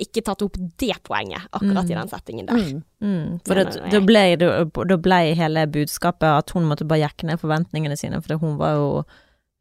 ikke 0.03 0.23
tatt 0.25 0.41
opp 0.43 0.55
det 0.81 0.95
poenget 1.05 1.43
akkurat 1.53 1.85
i 1.91 1.93
den 1.95 2.09
settingen 2.09 2.47
der. 2.49 2.55
mm. 2.57 2.79
Mm, 3.05 3.41
for 3.45 3.59
Ja, 3.61 3.65
da, 3.93 4.01
ble, 4.01 4.97
ble 5.05 5.19
hele 5.37 5.67
budskapet 5.69 6.25
at 6.31 6.51
hun 6.57 6.65
måtte 6.65 6.87
bare 6.89 7.03
jekke 7.05 7.27
ned 7.29 7.41
forventningene 7.43 7.97
sine, 8.01 8.23
for 8.25 8.41
hun 8.41 8.57
var 8.61 8.79
jo 8.79 8.87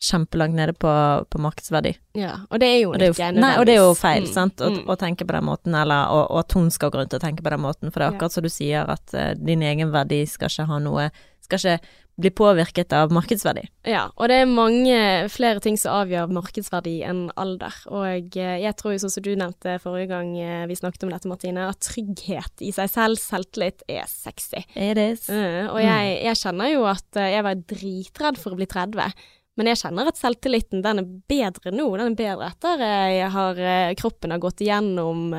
kjempelangt 0.02 0.56
nede 0.58 0.74
på, 0.74 0.92
på 1.30 1.38
markedsverdi. 1.44 1.92
Ja, 2.18 2.32
og 2.50 2.60
det 2.64 2.70
er 2.72 2.80
jo 2.82 2.94
Og 2.94 2.98
det 2.98 3.06
er 3.06 3.12
jo, 3.12 3.18
ikke 3.18 3.32
nei, 3.38 3.52
og 3.60 3.66
det 3.70 3.76
er 3.76 3.82
jo 3.84 3.92
feil, 3.94 4.24
Mm, 4.26 4.32
sant, 4.34 4.62
å, 4.66 4.70
mm. 4.74 4.80
å 4.90 4.96
tenke 4.98 5.28
på 5.30 5.36
den 5.36 5.46
måten, 5.46 5.76
eller 5.78 6.10
og, 6.10 6.24
og 6.32 6.40
at 6.42 6.56
hun 6.58 6.72
skal 6.74 6.90
gå 6.90 6.98
rundt 7.04 7.14
og 7.14 7.22
tenke 7.22 7.44
på 7.46 7.52
den 7.54 7.62
måten, 7.62 7.92
for 7.92 8.00
det 8.02 8.08
er 8.08 8.10
Ja. 8.10 8.16
akkurat 8.16 8.34
som 8.34 8.48
du 8.48 8.50
sier, 8.50 8.90
at 8.90 9.14
uh, 9.14 9.34
din 9.38 9.62
egen 9.62 9.92
verdi 9.94 10.24
skal 10.26 10.50
ikke 10.50 10.66
ha 10.72 10.80
noe 10.80 11.10
Skal 11.42 11.58
ikke 11.60 11.80
bli 12.20 12.30
påvirket 12.30 12.94
av 12.94 13.12
markedsverdi. 13.14 13.64
Ja, 13.88 14.06
og 14.16 14.30
det 14.30 14.42
er 14.42 14.50
mange 14.50 14.98
flere 15.32 15.62
ting 15.64 15.78
som 15.80 16.02
avgjør 16.02 16.32
markedsverdi 16.36 17.00
enn 17.08 17.24
alder. 17.40 17.76
Og 17.90 18.38
eh, 18.38 18.58
jeg 18.62 18.78
tror 18.80 18.96
jo 18.96 19.02
sånn 19.04 19.14
som 19.14 19.26
du 19.26 19.32
nevnte 19.40 19.78
forrige 19.84 20.12
gang 20.12 20.34
eh, 20.38 20.66
vi 20.70 20.78
snakket 20.78 21.08
om 21.08 21.14
dette, 21.14 21.30
Martine, 21.32 21.70
at 21.72 21.82
trygghet 21.86 22.64
i 22.64 22.72
seg 22.76 22.92
selv, 22.92 23.22
selvtillit, 23.22 23.86
er 23.90 24.10
sexy. 24.12 24.64
It 24.76 25.02
is. 25.02 25.30
Eh, 25.32 25.66
og 25.70 25.80
jeg, 25.82 26.18
jeg 26.28 26.42
kjenner 26.44 26.74
jo 26.74 26.88
at 26.92 27.22
jeg 27.22 27.46
var 27.48 27.64
dritredd 27.74 28.42
for 28.42 28.54
å 28.54 28.60
bli 28.60 28.70
30. 28.70 29.26
Men 29.60 29.68
jeg 29.68 29.82
kjenner 29.82 30.08
at 30.08 30.20
selvtilliten 30.20 30.84
den 30.84 31.02
er 31.02 31.10
bedre 31.32 31.74
nå. 31.74 31.90
Den 32.00 32.14
er 32.14 32.20
bedre 32.20 32.52
etter 32.54 32.86
jeg 32.86 33.34
har, 33.34 33.66
kroppen 34.00 34.32
har 34.32 34.40
gått 34.42 34.64
igjennom 34.64 35.34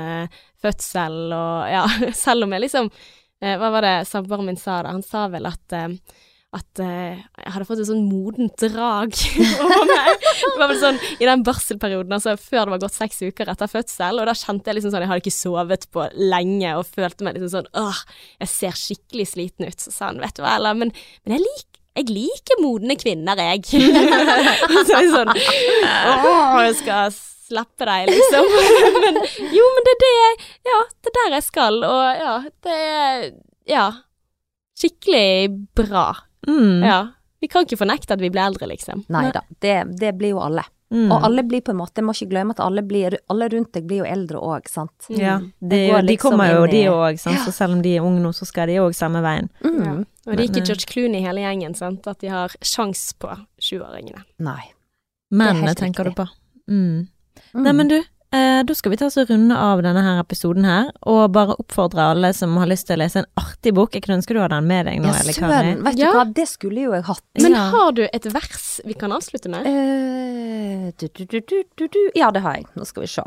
fødsel 0.62 1.32
og 1.32 1.70
ja, 1.72 1.86
selv 2.24 2.46
om 2.46 2.52
jeg 2.54 2.66
liksom 2.66 2.90
Hva 3.42 3.72
var 3.74 3.82
det 3.82 3.94
samboeren 4.06 4.46
min 4.46 4.60
sa 4.60 4.82
da? 4.84 4.92
Han 4.94 5.02
sa 5.02 5.24
vel 5.32 5.48
at 5.48 5.74
at 6.52 6.80
eh, 6.84 7.16
jeg 7.16 7.52
hadde 7.54 7.64
fått 7.64 7.80
et 7.80 7.88
sånn 7.88 8.04
modent 8.04 8.60
drag 8.60 9.14
over 9.64 9.86
meg. 9.88 10.26
Det 10.42 10.52
var 10.60 10.68
vel 10.68 10.80
sånn 10.82 10.98
i 11.16 11.28
den 11.28 11.44
barselperioden, 11.46 12.12
altså 12.12 12.34
før 12.36 12.66
det 12.66 12.74
var 12.74 12.82
gått 12.82 12.98
seks 12.98 13.22
uker 13.24 13.48
etter 13.48 13.70
fødsel, 13.72 14.20
og 14.20 14.28
da 14.28 14.34
kjente 14.36 14.68
jeg 14.68 14.76
liksom 14.78 14.92
sånn 14.92 15.04
Jeg 15.06 15.12
hadde 15.14 15.24
ikke 15.24 15.32
sovet 15.34 15.86
på 15.96 16.04
lenge 16.20 16.74
og 16.76 16.88
følte 16.92 17.24
meg 17.24 17.38
liksom 17.38 17.54
sånn 17.54 17.70
Åh, 17.80 18.02
jeg 18.44 18.52
ser 18.52 18.76
skikkelig 18.76 19.26
sliten 19.32 19.68
ut. 19.68 19.80
Så 19.80 19.94
sa 19.94 20.10
han, 20.10 20.20
vet 20.20 20.36
du 20.36 20.42
hva, 20.44 20.58
Ella, 20.58 20.74
men, 20.76 20.92
men 21.24 21.38
jeg 21.38 21.46
liker 21.46 21.68
jeg 21.92 22.08
liker 22.08 22.60
modne 22.62 22.94
kvinner, 22.96 23.36
jeg. 23.36 23.66
så 24.88 25.00
jeg 25.02 25.10
sånn 25.12 25.28
Åh, 25.32 26.54
jeg 26.64 26.76
skal 26.78 27.12
slappe 27.12 27.84
deg, 27.88 28.08
liksom. 28.08 28.48
men 29.04 29.18
jo, 29.52 29.66
men 29.76 29.88
det 29.88 29.92
er 29.92 30.00
det 30.04 30.12
jeg 30.16 30.36
Ja, 30.70 30.78
det 30.88 31.12
er 31.12 31.18
der 31.18 31.36
jeg 31.36 31.46
skal, 31.48 31.80
og 31.84 32.22
ja, 32.22 32.34
det 32.64 32.78
er 32.80 33.26
Ja. 33.68 33.86
Skikkelig 34.82 35.52
bra. 35.76 36.06
Mm. 36.48 36.84
Ja. 36.84 37.00
Vi 37.40 37.48
kan 37.48 37.64
ikke 37.66 37.78
fornekte 37.80 38.14
at 38.14 38.20
vi 38.22 38.30
blir 38.30 38.44
eldre, 38.46 38.68
liksom. 38.70 39.04
Nei 39.10 39.30
da, 39.34 39.40
det, 39.60 39.76
det 39.98 40.12
blir 40.18 40.30
jo 40.36 40.40
alle. 40.44 40.62
Mm. 40.92 41.08
Og 41.10 41.24
alle 41.24 41.42
blir 41.48 41.62
på 41.64 41.72
en 41.72 41.78
måte, 41.80 41.96
jeg 42.02 42.04
må 42.04 42.12
ikke 42.12 42.28
glemme 42.30 42.52
at 42.52 42.60
alle, 42.60 42.82
blir, 42.84 43.16
alle 43.32 43.46
rundt 43.48 43.72
deg 43.72 43.86
blir 43.88 44.02
jo 44.02 44.04
eldre 44.04 44.38
òg, 44.44 44.68
sant. 44.68 45.06
Ja, 45.08 45.38
Mm. 45.38 45.46
de, 45.60 45.68
Det 45.70 45.86
de 45.96 46.02
liksom 46.06 46.30
kommer 46.36 46.52
jo, 46.52 46.64
i- 46.64 46.70
de 46.70 46.82
òg, 46.92 47.18
så 47.18 47.52
selv 47.52 47.72
om 47.78 47.82
de 47.82 47.96
er 47.96 48.02
unge 48.04 48.20
nå, 48.20 48.28
så 48.36 48.44
skal 48.46 48.66
de 48.68 48.74
òg 48.82 48.92
samme 48.94 49.22
veien. 49.24 49.48
Mm. 49.64 49.82
Ja. 49.84 49.92
Og 50.26 50.36
det 50.36 50.40
er 50.40 50.48
ikke 50.50 50.60
eh, 50.60 50.66
George 50.68 50.86
Clooney 50.86 51.20
hele 51.24 51.40
gjengen, 51.40 51.74
sant. 51.74 52.06
At 52.06 52.18
de 52.20 52.28
har 52.28 52.48
sjans 52.60 53.12
på 53.18 53.32
20-åringene. 53.60 54.22
Nei. 54.38 54.62
Mennene 55.32 55.74
tenker 55.74 56.04
riktig. 56.04 56.14
du 56.14 56.22
på. 56.22 56.28
Mm. 56.68 57.08
Mm. 57.54 57.62
Nei, 57.64 57.72
men 57.72 57.88
du, 57.88 58.02
da 58.32 58.74
skal 58.74 58.90
vi 58.94 58.96
ta 58.96 59.06
oss 59.10 59.18
og 59.20 59.28
runde 59.28 59.52
av 59.60 59.82
denne 59.84 60.00
her 60.04 60.20
episoden 60.22 60.64
her, 60.64 60.86
og 61.04 61.26
bare 61.34 61.52
oppfordre 61.60 62.06
alle 62.14 62.30
som 62.32 62.54
har 62.56 62.70
lyst 62.70 62.86
til 62.88 62.96
å 62.96 63.02
lese 63.02 63.20
en 63.20 63.28
artig 63.36 63.74
bok. 63.76 63.92
Jeg 63.92 64.06
kunne 64.06 64.16
ønske 64.22 64.32
du 64.32 64.40
hadde 64.40 64.56
den 64.56 64.70
med 64.70 64.86
deg 64.88 65.02
nå, 65.04 65.10
ja, 65.12 65.34
søren, 65.36 65.82
vet 65.84 65.98
du 65.98 66.02
Ja. 66.06 66.12
hva, 66.16 66.24
det 66.32 66.46
skulle 66.48 66.80
jo 66.86 66.94
jeg 66.96 67.04
hatt. 67.10 67.24
Men 67.44 67.52
Ja. 67.52 67.66
har 67.74 67.92
du 67.92 68.02
et 68.08 68.24
vers 68.32 68.80
vi 68.88 68.94
kan 68.94 69.12
avslutte 69.12 69.50
med? 69.52 69.66
Eh, 69.68 70.92
du, 70.96 71.08
du, 71.12 71.24
du, 71.26 71.40
du, 71.40 71.62
du, 71.76 71.88
du. 71.88 72.00
Ja, 72.16 72.30
det 72.30 72.40
har 72.40 72.54
jeg. 72.56 72.66
Nå 72.74 72.86
skal 72.88 73.02
vi 73.04 73.12
se. 73.12 73.22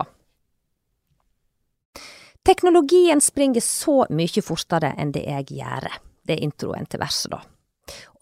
Teknologien 2.45 3.21
springer 3.21 3.61
så 3.61 4.05
mye 4.13 4.41
fortere 4.45 4.93
enn 5.01 5.11
det 5.15 5.23
jeg 5.25 5.47
gjør. 5.59 5.87
Det 6.25 6.37
er 6.37 6.43
introen 6.45 6.85
til 6.89 7.01
verset, 7.01 7.31
da. 7.33 7.41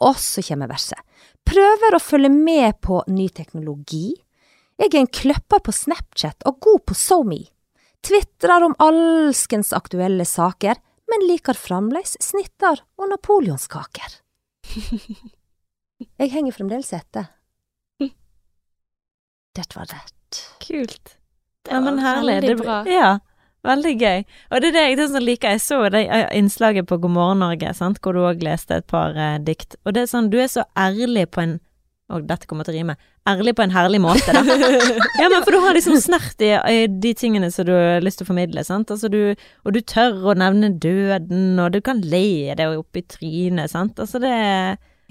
Og 0.03 0.15
så 0.19 0.43
kommer 0.43 0.67
verset. 0.71 0.99
Prøver 1.47 1.95
å 1.95 1.99
følge 2.03 2.29
med 2.31 2.79
på 2.84 3.01
ny 3.11 3.27
teknologi. 3.36 4.13
Jeg 4.82 4.89
er 4.93 4.99
en 5.03 5.07
kløpper 5.13 5.61
på 5.63 5.71
Snapchat 5.76 6.43
og 6.49 6.57
god 6.65 6.82
på 6.89 6.95
SoMe. 6.97 7.43
Tvitrer 8.03 8.65
om 8.65 8.74
alskens 8.84 9.69
aktuelle 9.76 10.26
saker, 10.28 10.80
men 11.11 11.28
liker 11.30 11.55
fremdeles 11.55 12.17
snittar 12.24 12.82
og 12.99 13.09
napoleonskaker. 13.13 14.17
Jeg 16.19 16.32
henger 16.34 16.55
fremdeles 16.55 16.89
etter. 16.97 17.30
Det 19.53 19.67
var 19.76 19.86
det. 19.86 20.01
Kult. 20.65 21.13
Det 21.63 21.71
Ja, 21.71 21.80
var 21.86 21.97
herlig. 22.01 22.34
veldig 22.41 22.55
bra. 22.63 22.78
Ja, 22.89 23.09
veldig 23.63 23.91
gøy. 24.01 24.24
Og 24.49 24.61
det 24.63 24.71
er 24.71 24.74
det 24.76 24.82
jeg 24.88 24.97
det 24.97 25.03
er 25.05 25.11
sånn 25.13 25.26
liker. 25.28 25.53
Jeg 25.53 25.61
så 25.63 25.78
det 25.93 26.01
eh, 26.09 26.26
innslaget 26.39 26.88
på 26.89 26.97
God 27.03 27.13
morgen 27.13 27.39
Norge, 27.45 27.74
sant, 27.78 28.01
hvor 28.01 28.17
du 28.17 28.24
òg 28.26 28.41
leste 28.43 28.82
et 28.82 28.88
par 28.89 29.13
eh, 29.15 29.38
dikt. 29.45 29.78
Og 29.86 29.93
det 29.93 30.01
er 30.03 30.09
sånn, 30.11 30.32
du 30.34 30.39
er 30.41 30.49
så 30.51 30.65
ærlig 30.76 31.28
på 31.32 31.43
en 31.45 31.53
Og 32.12 32.26
dette 32.28 32.45
kommer 32.45 32.68
til 32.68 32.76
å 32.76 32.78
rime. 32.82 32.95
Ærlig 33.30 33.54
på 33.56 33.64
en 33.64 33.72
herlig 33.72 34.01
måte, 34.04 34.34
da. 34.36 34.41
ja, 35.22 35.30
men 35.32 35.43
for 35.45 35.56
du 35.56 35.60
har 35.64 35.74
liksom 35.74 35.95
snert 36.04 36.41
i, 36.43 36.51
i 36.51 36.88
de 36.88 37.14
tingene 37.16 37.47
som 37.51 37.66
du 37.66 37.72
har 37.74 38.04
lyst 38.04 38.20
til 38.20 38.28
å 38.28 38.32
formidle, 38.34 38.64
sant. 38.68 38.91
Altså 38.91 39.08
du, 39.10 39.22
og 39.64 39.74
du 39.74 39.80
tør 39.82 40.20
å 40.34 40.36
nevne 40.38 40.74
døden, 40.84 41.58
og 41.64 41.72
du 41.74 41.80
kan 41.82 42.01
le 42.04 42.51
det 42.60 42.68
opp 42.76 42.99
i 42.99 43.06
trynet, 43.08 43.72
sant. 43.72 43.99
Altså 44.04 44.20
det 44.22 44.36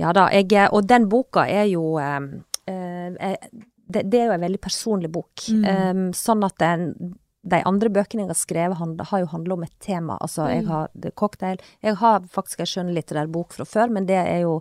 Ja 0.00 0.12
da, 0.16 0.28
jeg, 0.36 0.52
og 0.72 0.86
den 0.88 1.08
boka 1.08 1.46
er 1.48 1.64
jo 1.72 1.96
eh, 2.00 2.20
eh, 2.68 3.50
det, 3.92 4.06
det 4.12 4.20
er 4.20 4.30
jo 4.30 4.36
en 4.36 4.44
veldig 4.46 4.60
personlig 4.62 5.10
bok. 5.12 5.48
Mm. 5.48 5.64
Eh, 5.72 6.04
sånn 6.16 6.44
at 6.46 6.56
den, 6.60 6.86
de 7.42 7.58
andre 7.66 7.90
bøkene 7.92 8.26
jeg 8.26 8.30
har 8.34 8.38
skrevet, 8.38 8.78
handler, 8.78 9.08
har 9.10 9.24
jo 9.24 9.32
handla 9.32 9.56
om 9.58 9.64
et 9.66 9.74
tema. 9.82 10.20
Altså, 10.22 10.46
jeg 10.52 10.62
Mm. 10.68 10.70
har 10.76 11.12
cocktail 11.16 11.58
Jeg 11.82 11.96
har 12.04 12.20
faktisk 12.30 12.60
en 12.60 12.70
skjønnlitterær 12.76 13.32
bok 13.32 13.52
fra 13.56 13.64
før, 13.64 13.90
men 13.90 14.06
det 14.06 14.20
er 14.20 14.44
jo 14.44 14.60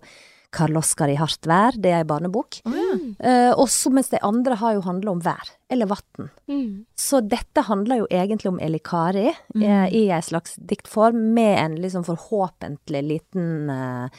Karl 0.51 0.75
Oskar 0.77 1.07
i 1.09 1.15
hardt 1.15 1.47
vær. 1.47 1.71
Det 1.79 1.91
er 1.93 2.01
ei 2.01 2.07
barnebok. 2.07 2.59
Eh, 2.67 3.51
og 3.55 3.67
så 3.71 3.91
mens 3.93 4.09
de 4.11 4.19
andre 4.21 4.55
har 4.59 4.73
jo 4.75 4.81
handla 4.83 5.11
om 5.15 5.21
vær, 5.23 5.51
eller 5.71 5.87
vann. 5.87 6.29
Mm. 6.51 6.85
Så 6.99 7.21
dette 7.23 7.63
handler 7.69 8.01
jo 8.03 8.07
egentlig 8.11 8.51
om 8.51 8.59
Eli 8.59 8.79
Kari 8.83 9.29
Mm. 9.55 9.63
eh, 9.63 9.87
i 9.95 10.03
ei 10.11 10.21
slags 10.21 10.55
diktform, 10.57 11.33
med 11.33 11.57
en 11.59 11.75
liksom 11.81 12.03
forhåpentlig 12.03 13.01
liten 13.07 13.69
eh, 13.69 14.09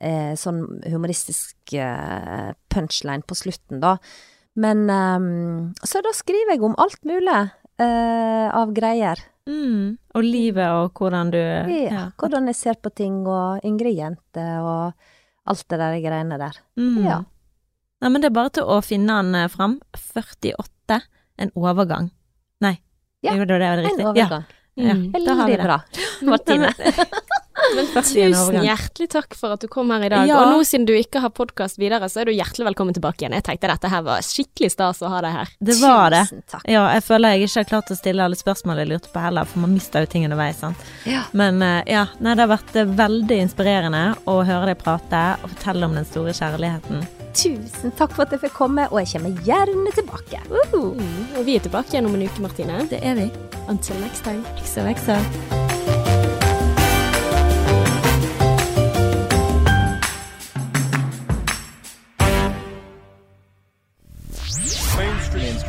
eh, 0.00 0.34
sånn 0.36 0.82
humoristisk 0.86 1.74
eh, 1.74 2.52
punchline 2.72 3.22
på 3.26 3.34
slutten, 3.34 3.80
da. 3.80 3.96
Men 4.56 4.86
eh, 4.90 5.72
Så 5.84 6.02
da 6.02 6.12
skriver 6.14 6.54
jeg 6.54 6.62
om 6.62 6.74
alt 6.78 7.02
mulig 7.04 7.50
eh, 7.80 8.48
av 8.54 8.72
greier. 8.74 9.18
mm, 9.46 9.98
Og 10.14 10.22
livet 10.22 10.68
og 10.70 10.92
hvordan 10.94 11.30
du 11.30 11.38
Ja, 11.38 12.10
Hvordan 12.18 12.46
jeg 12.46 12.56
ser 12.56 12.74
på 12.82 12.90
ting, 12.94 13.26
og 13.26 13.60
yngre 13.64 13.90
jenter, 13.94 14.60
og 14.62 14.92
alt 15.46 15.64
det 15.68 15.78
der 15.78 16.00
greiene 16.00 16.38
der. 16.38 16.56
Mm. 16.76 17.04
Ja. 17.04 17.18
Nei, 18.00 18.08
men 18.10 18.20
det 18.22 18.30
er 18.30 18.34
bare 18.36 18.50
til 18.50 18.64
å 18.64 18.80
finne 18.84 19.22
den 19.22 19.34
eh, 19.34 19.48
fram. 19.48 19.80
48. 19.92 21.00
En 21.38 21.50
overgang. 21.56 22.10
Nei, 22.60 22.78
Ja, 23.22 23.32
det 23.32 23.38
var 23.38 23.46
det 23.46 23.58
var 23.60 23.78
En 23.78 23.84
riktig. 23.84 24.06
overgang. 24.06 24.44
Ja, 24.76 24.94
Mm. 24.94 25.12
da 25.12 25.34
har 25.34 25.46
vi 25.46 25.56
Veldig 25.56 25.58
det. 25.58 25.64
bra, 25.64 25.82
Martine. 26.22 26.68
Men 27.76 27.90
tusen 27.94 28.64
hjertelig 28.64 29.08
takk 29.12 29.36
for 29.38 29.54
at 29.54 29.62
du 29.62 29.68
kom 29.70 29.90
her 29.94 30.04
i 30.06 30.10
dag. 30.12 30.28
Ja. 30.28 30.40
Og 30.42 30.54
nå 30.54 30.64
siden 30.66 30.86
du 30.88 30.94
ikke 30.96 31.22
har 31.24 31.32
podkast 31.34 31.78
videre, 31.80 32.08
så 32.10 32.22
er 32.22 32.30
du 32.30 32.34
hjertelig 32.34 32.70
velkommen 32.70 32.96
tilbake 32.96 33.24
igjen. 33.24 33.36
Jeg 33.38 33.46
tenkte 33.46 33.70
dette 33.70 33.90
her 33.92 34.04
var 34.06 34.24
skikkelig 34.26 34.72
stas 34.74 35.02
å 35.04 35.12
ha 35.12 35.22
deg 35.24 35.36
her. 35.36 35.54
Det 35.58 35.76
var 35.80 36.14
det. 36.14 36.24
Tusen 36.28 36.42
takk. 36.50 36.66
Ja, 36.70 36.86
jeg 36.94 37.04
føler 37.06 37.36
jeg 37.36 37.48
ikke 37.48 37.62
har 37.62 37.70
klart 37.74 37.94
å 37.94 37.98
stille 37.98 38.26
alle 38.26 38.38
spørsmål 38.38 38.82
jeg 38.82 38.92
lurte 38.92 39.12
på 39.14 39.22
heller, 39.22 39.48
for 39.48 39.64
man 39.64 39.74
mister 39.76 40.04
jo 40.04 40.10
ting 40.10 40.26
underveis, 40.28 40.60
sant. 40.62 40.90
Ja. 41.08 41.24
Men 41.36 41.62
eh, 41.64 41.80
ja, 41.90 42.06
nei, 42.18 42.34
det 42.34 42.46
har 42.46 42.52
vært 42.56 42.76
eh, 42.76 42.92
veldig 43.00 43.40
inspirerende 43.46 44.04
å 44.30 44.40
høre 44.42 44.72
deg 44.72 44.82
prate 44.82 45.24
og 45.40 45.54
fortelle 45.54 45.88
om 45.88 45.96
den 45.98 46.08
store 46.08 46.34
kjærligheten. 46.36 47.06
Tusen 47.30 47.94
takk 47.98 48.16
for 48.16 48.26
at 48.26 48.34
jeg 48.34 48.42
fikk 48.46 48.56
komme, 48.58 48.88
og 48.90 49.02
jeg 49.02 49.14
kommer 49.14 49.46
gjerne 49.46 49.94
tilbake. 49.94 50.42
Mm. 50.74 51.00
Og 51.38 51.42
vi 51.46 51.56
er 51.56 51.66
tilbake 51.66 51.94
igjen 51.94 52.10
om 52.10 52.18
en 52.18 52.26
uke, 52.26 52.42
Martine. 52.42 52.84
Det 52.90 53.02
er 53.06 53.18
vi. 53.20 53.30
Until 53.68 54.00
next 54.02 54.26
time. 54.26 54.42
XOXO. 54.58 55.69